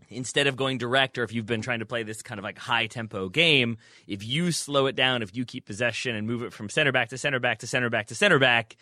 instead 0.09 0.47
of 0.47 0.55
going 0.55 0.77
direct 0.77 1.17
or 1.17 1.23
if 1.23 1.33
you've 1.33 1.45
been 1.45 1.61
trying 1.61 1.79
to 1.79 1.85
play 1.85 2.03
this 2.03 2.21
kind 2.21 2.39
of 2.39 2.43
like 2.43 2.57
high 2.57 2.87
tempo 2.87 3.29
game, 3.29 3.77
if 4.07 4.25
you 4.25 4.51
slow 4.51 4.87
it 4.87 4.95
down, 4.95 5.21
if 5.21 5.35
you 5.35 5.45
keep 5.45 5.65
possession 5.65 6.15
and 6.15 6.27
move 6.27 6.43
it 6.43 6.53
from 6.53 6.69
center 6.69 6.91
back 6.91 7.09
to 7.09 7.17
center 7.17 7.39
back 7.39 7.59
to 7.59 7.67
center 7.67 7.89
back 7.89 8.07
to 8.07 8.15
center 8.15 8.39
back, 8.39 8.75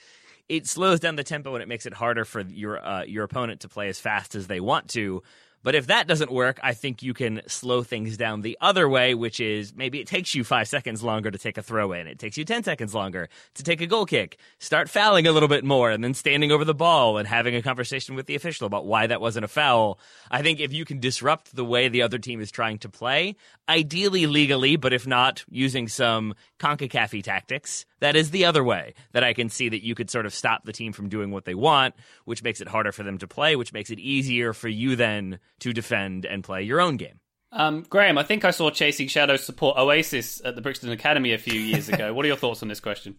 it 0.48 0.68
slows 0.68 1.00
down 1.00 1.16
the 1.16 1.24
tempo 1.24 1.56
and 1.56 1.64
it 1.64 1.68
makes 1.68 1.86
it 1.86 1.94
harder 1.94 2.26
for 2.26 2.42
your 2.42 2.84
uh, 2.86 3.04
your 3.04 3.24
opponent 3.24 3.62
to 3.62 3.70
play 3.70 3.90
as 3.90 4.00
fast 4.00 4.36
as 4.36 4.48
they 4.48 4.60
want 4.60 4.90
to. 4.90 5.24
But 5.66 5.74
if 5.74 5.88
that 5.88 6.06
doesn't 6.06 6.32
work, 6.32 6.60
I 6.62 6.76
think 6.76 7.02
you 7.02 7.16
can 7.16 7.42
slow 7.48 7.82
things 7.82 8.18
down 8.18 8.42
the 8.42 8.56
other 8.62 8.88
way, 8.88 9.16
which 9.16 9.40
is 9.40 9.74
maybe 9.76 10.00
it 10.00 10.06
takes 10.06 10.36
you 10.36 10.44
five 10.44 10.68
seconds 10.68 11.02
longer 11.02 11.32
to 11.32 11.40
take 11.40 11.58
a 11.58 11.64
throw 11.64 11.92
in. 11.92 12.06
It 12.06 12.20
takes 12.20 12.38
you 12.38 12.46
10 12.46 12.62
seconds 12.62 12.94
longer 12.94 13.30
to 13.56 13.64
take 13.64 13.82
a 13.82 13.88
goal 13.88 14.06
kick. 14.06 14.38
Start 14.60 14.92
fouling 14.92 15.26
a 15.26 15.32
little 15.32 15.50
bit 15.50 15.64
more 15.64 15.90
and 15.90 16.04
then 16.04 16.14
standing 16.14 16.52
over 16.52 16.66
the 16.66 16.76
ball 16.76 17.18
and 17.18 17.28
having 17.28 17.56
a 17.56 17.64
conversation 17.64 18.14
with 18.14 18.28
the 18.28 18.36
official 18.36 18.68
about 18.68 18.86
why 18.86 19.08
that 19.08 19.22
wasn't 19.22 19.44
a 19.44 19.48
foul. 19.48 19.98
I 20.30 20.44
think 20.44 20.60
if 20.60 20.72
you 20.72 20.86
can 20.86 21.00
disrupt 21.00 21.56
the 21.56 21.66
way 21.66 21.88
the 21.88 22.04
other 22.04 22.20
team 22.20 22.42
is 22.42 22.52
trying 22.52 22.78
to 22.80 22.90
play, 22.90 23.36
ideally 23.68 24.28
legally, 24.28 24.76
but 24.76 24.94
if 24.94 25.08
not, 25.08 25.44
using 25.50 25.88
some 25.88 26.36
CONCACAF 26.60 27.24
tactics, 27.24 27.88
that 28.00 28.16
is 28.16 28.32
the 28.32 28.46
other 28.46 28.64
way 28.64 28.94
that 29.14 29.24
I 29.24 29.34
can 29.34 29.50
see 29.50 29.70
that 29.70 29.84
you 29.84 29.96
could 29.96 30.10
sort 30.10 30.26
of 30.26 30.34
stop 30.34 30.66
the 30.66 30.74
team 30.74 30.94
from 30.94 31.10
doing 31.10 31.32
what 31.32 31.46
they 31.46 31.56
want, 31.56 31.96
which 32.26 32.44
makes 32.44 32.62
it 32.62 32.68
harder 32.68 32.92
for 32.92 33.04
them 33.04 33.18
to 33.20 33.28
play, 33.28 33.56
which 33.56 33.74
makes 33.74 33.90
it 33.90 34.00
easier 34.00 34.54
for 34.54 34.68
you 34.68 34.96
then 34.96 35.40
to 35.60 35.74
defend 35.74 36.26
and 36.26 36.44
play 36.44 36.64
your 36.64 36.82
own 36.82 36.98
game. 36.98 37.20
Um, 37.52 37.86
Graham, 37.88 38.18
I 38.18 38.24
think 38.24 38.44
I 38.44 38.52
saw 38.52 38.70
Chasing 38.70 39.08
Shadows 39.08 39.44
support 39.46 39.78
Oasis 39.78 40.42
at 40.44 40.56
the 40.56 40.62
Brixton 40.62 40.92
Academy 40.92 41.34
a 41.34 41.38
few 41.38 41.60
years 41.60 41.88
ago. 41.88 42.14
what 42.14 42.26
are 42.26 42.28
your 42.28 42.38
thoughts 42.38 42.62
on 42.62 42.68
this 42.68 42.82
question? 42.82 43.16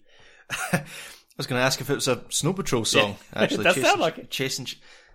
I 0.73 0.85
was 1.39 1.47
going 1.47 1.59
to 1.59 1.65
ask 1.65 1.81
if 1.81 1.89
it 1.91 1.95
was 1.95 2.09
a 2.09 2.23
Snow 2.29 2.53
Patrol 2.53 2.85
song. 2.85 3.17
Yeah. 3.33 3.43
Actually, 3.43 3.61
it 3.61 3.65
does 3.65 3.75
chasing, 3.77 3.89
sound 3.89 4.01
like 4.01 4.19
it. 4.19 4.31
Chasing, 4.31 4.67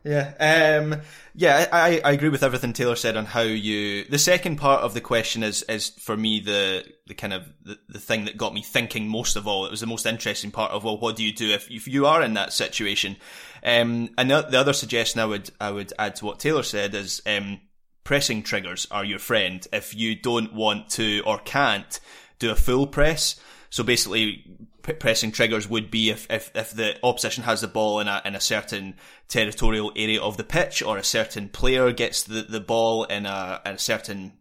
yeah, 0.04 0.80
um, 0.80 1.02
yeah, 1.36 1.68
I, 1.72 2.02
I 2.04 2.12
agree 2.12 2.30
with 2.30 2.44
everything 2.44 2.74
Taylor 2.74 2.96
said 2.96 3.16
on 3.16 3.26
how 3.26 3.42
you. 3.42 4.04
The 4.06 4.18
second 4.18 4.58
part 4.58 4.82
of 4.82 4.94
the 4.94 5.02
question 5.02 5.44
is 5.44 5.62
is 5.64 5.90
for 5.90 6.18
me 6.18 6.40
the 6.40 6.86
the 7.06 7.14
kind 7.14 7.34
of 7.34 7.48
the, 7.62 7.78
the 7.88 8.00
thing 8.00 8.26
that 8.26 8.38
got 8.38 8.54
me 8.54 8.64
thinking 8.64 9.08
most 9.08 9.36
of 9.36 9.48
all. 9.48 9.66
It 9.66 9.72
was 9.72 9.82
the 9.82 9.88
most 9.88 10.08
interesting 10.08 10.50
part 10.50 10.72
of 10.72 10.84
well, 10.84 10.98
what 10.98 11.16
do 11.16 11.24
you 11.24 11.34
do 11.34 11.52
if 11.52 11.70
if 11.70 11.88
you 11.88 12.08
are 12.08 12.24
in 12.24 12.34
that 12.34 12.52
situation? 12.52 13.18
Um, 13.64 14.10
and 14.18 14.32
the, 14.32 14.42
the 14.42 14.60
other 14.60 14.74
suggestion 14.74 15.22
I 15.22 15.26
would 15.26 15.52
I 15.60 15.70
would 15.70 15.94
add 16.00 16.16
to 16.18 16.26
what 16.26 16.40
Taylor 16.40 16.64
said 16.64 16.96
is 16.96 17.22
um, 17.28 17.62
pressing 18.04 18.42
triggers 18.42 18.88
are 18.90 19.06
your 19.06 19.20
friend 19.20 19.66
if 19.72 19.96
you 19.96 20.16
don't 20.16 20.54
want 20.54 20.90
to 20.92 21.22
or 21.28 21.38
can't 21.38 22.00
do 22.40 22.50
a 22.50 22.56
full 22.56 22.88
press. 22.88 23.40
So 23.70 23.84
basically, 23.84 24.44
pressing 24.82 25.32
triggers 25.32 25.70
would 25.70 25.92
be 25.92 26.10
if, 26.10 26.28
if, 26.30 26.52
if 26.56 26.72
the 26.72 26.98
opposition 27.04 27.44
has 27.44 27.62
the 27.62 27.68
ball 27.68 28.00
in 28.00 28.08
a, 28.08 28.22
in 28.26 28.36
a 28.36 28.42
certain 28.42 28.96
territorial 29.28 29.92
area 29.96 30.22
of 30.22 30.38
the 30.38 30.44
pitch 30.44 30.82
or 30.82 30.98
a 30.98 31.04
certain 31.04 31.50
player 31.50 31.92
gets 31.92 32.24
the, 32.24 32.42
the 32.42 32.60
ball 32.60 33.04
in 33.06 33.26
a, 33.26 33.62
in 33.66 33.74
a 33.74 33.80
certain 33.80 34.34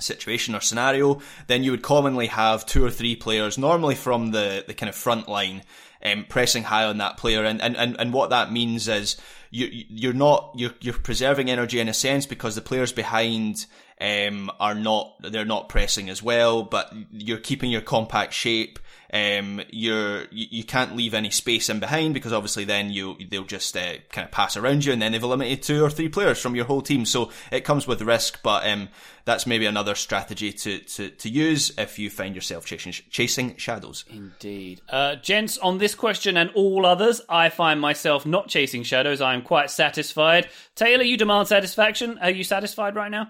situation 0.00 0.54
or 0.54 0.60
scenario, 0.60 1.20
then 1.48 1.64
you 1.64 1.70
would 1.70 1.82
commonly 1.82 2.26
have 2.26 2.64
two 2.64 2.84
or 2.84 2.90
three 2.90 3.16
players, 3.16 3.58
normally 3.58 3.94
from 3.94 4.30
the, 4.30 4.64
the 4.66 4.74
kind 4.74 4.88
of 4.88 4.94
front 4.94 5.28
line, 5.28 5.62
um, 6.04 6.24
pressing 6.28 6.62
high 6.62 6.84
on 6.84 6.98
that 6.98 7.16
player. 7.16 7.44
And, 7.44 7.60
and, 7.60 7.76
and, 7.76 7.98
and 7.98 8.12
what 8.12 8.30
that 8.30 8.52
means 8.52 8.88
is 8.88 9.16
you, 9.50 9.68
you're 9.70 10.12
not, 10.12 10.52
you're, 10.54 10.74
you're 10.80 10.94
preserving 10.94 11.50
energy 11.50 11.80
in 11.80 11.88
a 11.88 11.94
sense 11.94 12.26
because 12.26 12.54
the 12.54 12.60
players 12.60 12.92
behind, 12.92 13.66
um, 14.00 14.50
are 14.60 14.74
not, 14.74 15.16
they're 15.20 15.44
not 15.44 15.68
pressing 15.68 16.08
as 16.08 16.22
well, 16.22 16.62
but 16.62 16.92
you're 17.10 17.38
keeping 17.38 17.70
your 17.70 17.80
compact 17.80 18.32
shape. 18.32 18.78
Um, 19.12 19.62
you're, 19.70 20.24
you, 20.30 20.46
you 20.50 20.64
can't 20.64 20.94
leave 20.94 21.14
any 21.14 21.30
space 21.30 21.70
in 21.70 21.80
behind 21.80 22.12
because 22.14 22.32
obviously 22.32 22.64
then 22.64 22.90
you, 22.90 23.16
they'll 23.30 23.44
just, 23.44 23.76
uh, 23.76 23.94
kind 24.10 24.26
of 24.26 24.30
pass 24.30 24.56
around 24.56 24.84
you 24.84 24.92
and 24.92 25.00
then 25.00 25.12
they've 25.12 25.22
eliminated 25.22 25.62
two 25.62 25.82
or 25.82 25.88
three 25.88 26.08
players 26.08 26.38
from 26.38 26.54
your 26.54 26.66
whole 26.66 26.82
team. 26.82 27.06
So 27.06 27.30
it 27.50 27.64
comes 27.64 27.86
with 27.86 28.02
risk, 28.02 28.42
but, 28.42 28.66
um, 28.66 28.88
that's 29.24 29.46
maybe 29.46 29.66
another 29.66 29.94
strategy 29.94 30.52
to, 30.52 30.78
to, 30.78 31.10
to 31.10 31.28
use 31.28 31.72
if 31.78 31.98
you 31.98 32.08
find 32.08 32.34
yourself 32.34 32.64
chasing, 32.64 32.92
chasing 33.10 33.56
shadows. 33.56 34.04
Indeed. 34.10 34.80
Uh, 34.88 35.16
gents, 35.16 35.58
on 35.58 35.78
this 35.78 35.94
question 35.94 36.36
and 36.36 36.50
all 36.54 36.86
others, 36.86 37.20
I 37.28 37.50
find 37.50 37.80
myself 37.80 38.24
not 38.24 38.48
chasing 38.48 38.82
shadows. 38.84 39.20
I 39.20 39.34
am 39.34 39.42
quite 39.42 39.70
satisfied. 39.70 40.48
Taylor, 40.74 41.02
you 41.02 41.16
demand 41.18 41.48
satisfaction. 41.48 42.18
Are 42.18 42.30
you 42.30 42.42
satisfied 42.44 42.94
right 42.94 43.10
now? 43.10 43.28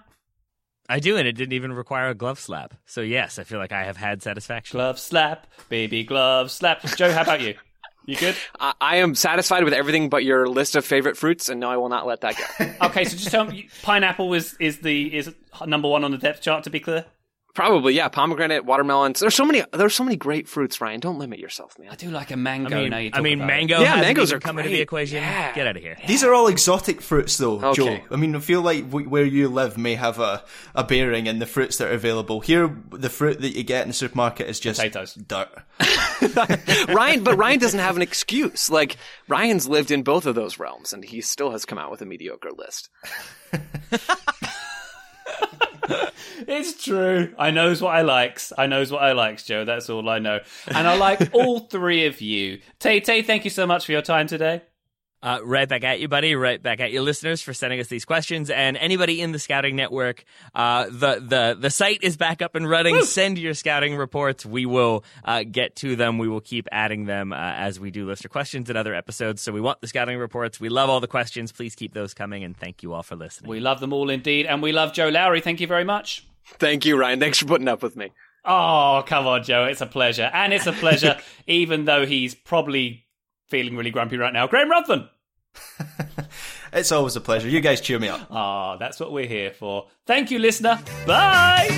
I 0.88 1.00
do, 1.00 1.16
and 1.16 1.28
it 1.28 1.32
didn't 1.32 1.52
even 1.52 1.72
require 1.72 2.08
a 2.08 2.14
glove 2.14 2.38
slap. 2.38 2.74
So 2.86 3.02
yes, 3.02 3.38
I 3.38 3.44
feel 3.44 3.58
like 3.58 3.72
I 3.72 3.84
have 3.84 3.96
had 3.96 4.22
satisfaction. 4.22 4.76
Glove 4.76 4.98
slap, 4.98 5.46
baby 5.68 6.02
glove 6.02 6.50
slap. 6.50 6.82
Joe, 6.96 7.12
how 7.12 7.22
about 7.22 7.42
you? 7.42 7.54
You 8.06 8.16
good? 8.16 8.36
I, 8.60 8.72
I 8.80 8.96
am 8.96 9.14
satisfied 9.14 9.64
with 9.64 9.74
everything 9.74 10.08
but 10.08 10.24
your 10.24 10.48
list 10.48 10.76
of 10.76 10.84
favorite 10.84 11.18
fruits, 11.18 11.50
and 11.50 11.60
no, 11.60 11.68
I 11.70 11.76
will 11.76 11.90
not 11.90 12.06
let 12.06 12.22
that 12.22 12.36
go. 12.36 12.86
Okay, 12.86 13.04
so 13.04 13.16
just 13.16 13.30
tell 13.30 13.44
me, 13.44 13.68
pineapple 13.82 14.32
is 14.32 14.56
is 14.58 14.78
the 14.78 15.14
is 15.14 15.34
number 15.66 15.88
one 15.88 16.04
on 16.04 16.10
the 16.10 16.18
depth 16.18 16.40
chart. 16.40 16.64
To 16.64 16.70
be 16.70 16.80
clear, 16.80 17.04
Probably, 17.54 17.94
yeah. 17.94 18.08
Pomegranate, 18.08 18.64
watermelons. 18.64 19.18
There's 19.18 19.34
so 19.34 19.44
many. 19.44 19.64
There's 19.72 19.94
so 19.94 20.04
many 20.04 20.16
great 20.16 20.46
fruits, 20.46 20.80
Ryan. 20.80 21.00
Don't 21.00 21.18
limit 21.18 21.40
yourself, 21.40 21.76
man. 21.76 21.88
I 21.90 21.96
do 21.96 22.08
like 22.10 22.30
a 22.30 22.36
mango. 22.36 22.76
I 22.76 22.80
mean, 22.82 22.90
now 22.90 22.98
you 22.98 23.10
I 23.12 23.20
mean, 23.20 23.40
about 23.40 23.44
it. 23.44 23.46
mango. 23.48 23.80
Yeah, 23.80 23.86
hasn't 23.86 24.02
mangoes 24.02 24.28
even 24.30 24.36
are 24.36 24.40
coming 24.40 24.64
into 24.64 24.76
the 24.76 24.82
equation. 24.82 25.16
Yeah. 25.22 25.52
Get 25.54 25.66
out 25.66 25.76
of 25.76 25.82
here. 25.82 25.96
These 26.06 26.22
are 26.22 26.32
all 26.32 26.46
exotic 26.46 27.00
fruits, 27.00 27.36
though, 27.36 27.60
Okay. 27.60 27.74
Joe. 27.98 27.98
I 28.12 28.16
mean, 28.16 28.36
I 28.36 28.38
feel 28.38 28.62
like 28.62 28.88
where 28.90 29.24
you 29.24 29.48
live 29.48 29.76
may 29.76 29.96
have 29.96 30.20
a, 30.20 30.44
a 30.76 30.84
bearing 30.84 31.26
in 31.26 31.40
the 31.40 31.46
fruits 31.46 31.78
that 31.78 31.88
are 31.88 31.94
available. 31.94 32.40
Here, 32.40 32.72
the 32.90 33.10
fruit 33.10 33.40
that 33.40 33.56
you 33.56 33.64
get 33.64 33.82
in 33.82 33.88
the 33.88 33.94
supermarket 33.94 34.48
is 34.48 34.60
just 34.60 34.78
Potatoes. 34.78 35.14
dirt. 35.14 35.48
Ryan, 36.88 37.24
but 37.24 37.36
Ryan 37.36 37.58
doesn't 37.58 37.80
have 37.80 37.96
an 37.96 38.02
excuse. 38.02 38.70
Like 38.70 38.96
Ryan's 39.26 39.66
lived 39.66 39.90
in 39.90 40.02
both 40.04 40.26
of 40.26 40.36
those 40.36 40.60
realms, 40.60 40.92
and 40.92 41.04
he 41.04 41.20
still 41.20 41.50
has 41.50 41.64
come 41.64 41.78
out 41.78 41.90
with 41.90 42.02
a 42.02 42.06
mediocre 42.06 42.52
list. 42.52 42.88
It's 46.46 46.82
true. 46.82 47.34
I 47.38 47.50
knows 47.50 47.82
what 47.82 47.94
I 47.94 48.02
likes. 48.02 48.52
I 48.56 48.66
knows 48.66 48.92
what 48.92 49.02
I 49.02 49.12
likes, 49.12 49.44
Joe. 49.44 49.64
That's 49.64 49.90
all 49.90 50.08
I 50.08 50.18
know. 50.18 50.40
And 50.68 50.86
I 50.86 50.96
like 50.96 51.34
all 51.34 51.60
three 51.60 52.06
of 52.06 52.20
you. 52.20 52.60
Tay 52.78 53.00
Tay, 53.00 53.22
thank 53.22 53.44
you 53.44 53.50
so 53.50 53.66
much 53.66 53.86
for 53.86 53.92
your 53.92 54.02
time 54.02 54.26
today. 54.26 54.62
Uh, 55.20 55.40
right 55.42 55.68
back 55.68 55.82
at 55.82 55.98
you, 55.98 56.06
buddy. 56.06 56.36
Right 56.36 56.62
back 56.62 56.78
at 56.78 56.92
you, 56.92 57.02
listeners, 57.02 57.42
for 57.42 57.52
sending 57.52 57.80
us 57.80 57.88
these 57.88 58.04
questions. 58.04 58.50
And 58.50 58.76
anybody 58.76 59.20
in 59.20 59.32
the 59.32 59.38
scouting 59.40 59.74
network, 59.74 60.24
uh, 60.54 60.86
the 60.86 61.20
the 61.20 61.56
the 61.58 61.70
site 61.70 62.02
is 62.02 62.16
back 62.16 62.40
up 62.40 62.54
and 62.54 62.68
running. 62.68 63.02
Send 63.02 63.36
your 63.36 63.54
scouting 63.54 63.96
reports. 63.96 64.46
We 64.46 64.64
will 64.64 65.04
uh, 65.24 65.42
get 65.42 65.74
to 65.76 65.96
them. 65.96 66.18
We 66.18 66.28
will 66.28 66.40
keep 66.40 66.68
adding 66.70 67.06
them 67.06 67.32
uh, 67.32 67.36
as 67.36 67.80
we 67.80 67.90
do 67.90 68.06
listener 68.06 68.28
questions 68.28 68.70
in 68.70 68.76
other 68.76 68.94
episodes. 68.94 69.42
So 69.42 69.50
we 69.50 69.60
want 69.60 69.80
the 69.80 69.88
scouting 69.88 70.18
reports. 70.18 70.60
We 70.60 70.68
love 70.68 70.88
all 70.88 71.00
the 71.00 71.08
questions. 71.08 71.50
Please 71.50 71.74
keep 71.74 71.94
those 71.94 72.14
coming. 72.14 72.44
And 72.44 72.56
thank 72.56 72.84
you 72.84 72.92
all 72.92 73.02
for 73.02 73.16
listening. 73.16 73.50
We 73.50 73.60
love 73.60 73.80
them 73.80 73.92
all 73.92 74.10
indeed. 74.10 74.46
And 74.46 74.62
we 74.62 74.70
love 74.70 74.92
Joe 74.92 75.08
Lowery. 75.08 75.40
Thank 75.40 75.60
you 75.60 75.66
very 75.66 75.84
much. 75.84 76.26
Thank 76.58 76.86
you, 76.86 76.96
Ryan. 76.96 77.18
Thanks 77.18 77.38
for 77.38 77.46
putting 77.46 77.68
up 77.68 77.82
with 77.82 77.96
me. 77.96 78.12
Oh, 78.44 79.02
come 79.06 79.26
on, 79.26 79.42
Joe. 79.42 79.64
It's 79.64 79.80
a 79.80 79.86
pleasure. 79.86 80.30
And 80.32 80.52
it's 80.54 80.66
a 80.66 80.72
pleasure, 80.72 81.18
even 81.46 81.84
though 81.84 82.06
he's 82.06 82.34
probably 82.34 83.04
feeling 83.48 83.76
really 83.76 83.90
grumpy 83.90 84.16
right 84.16 84.32
now. 84.32 84.46
Graham 84.46 84.70
Ruthven. 84.70 85.08
It's 86.72 86.92
always 86.92 87.16
a 87.16 87.20
pleasure. 87.20 87.48
You 87.48 87.60
guys 87.60 87.80
cheer 87.80 87.98
me 87.98 88.08
up. 88.08 88.26
Ah, 88.30 88.76
that's 88.76 89.00
what 89.00 89.12
we're 89.12 89.26
here 89.26 89.52
for. 89.52 89.86
Thank 90.06 90.30
you, 90.30 90.38
listener. 90.38 90.78
Bye. 91.06 91.68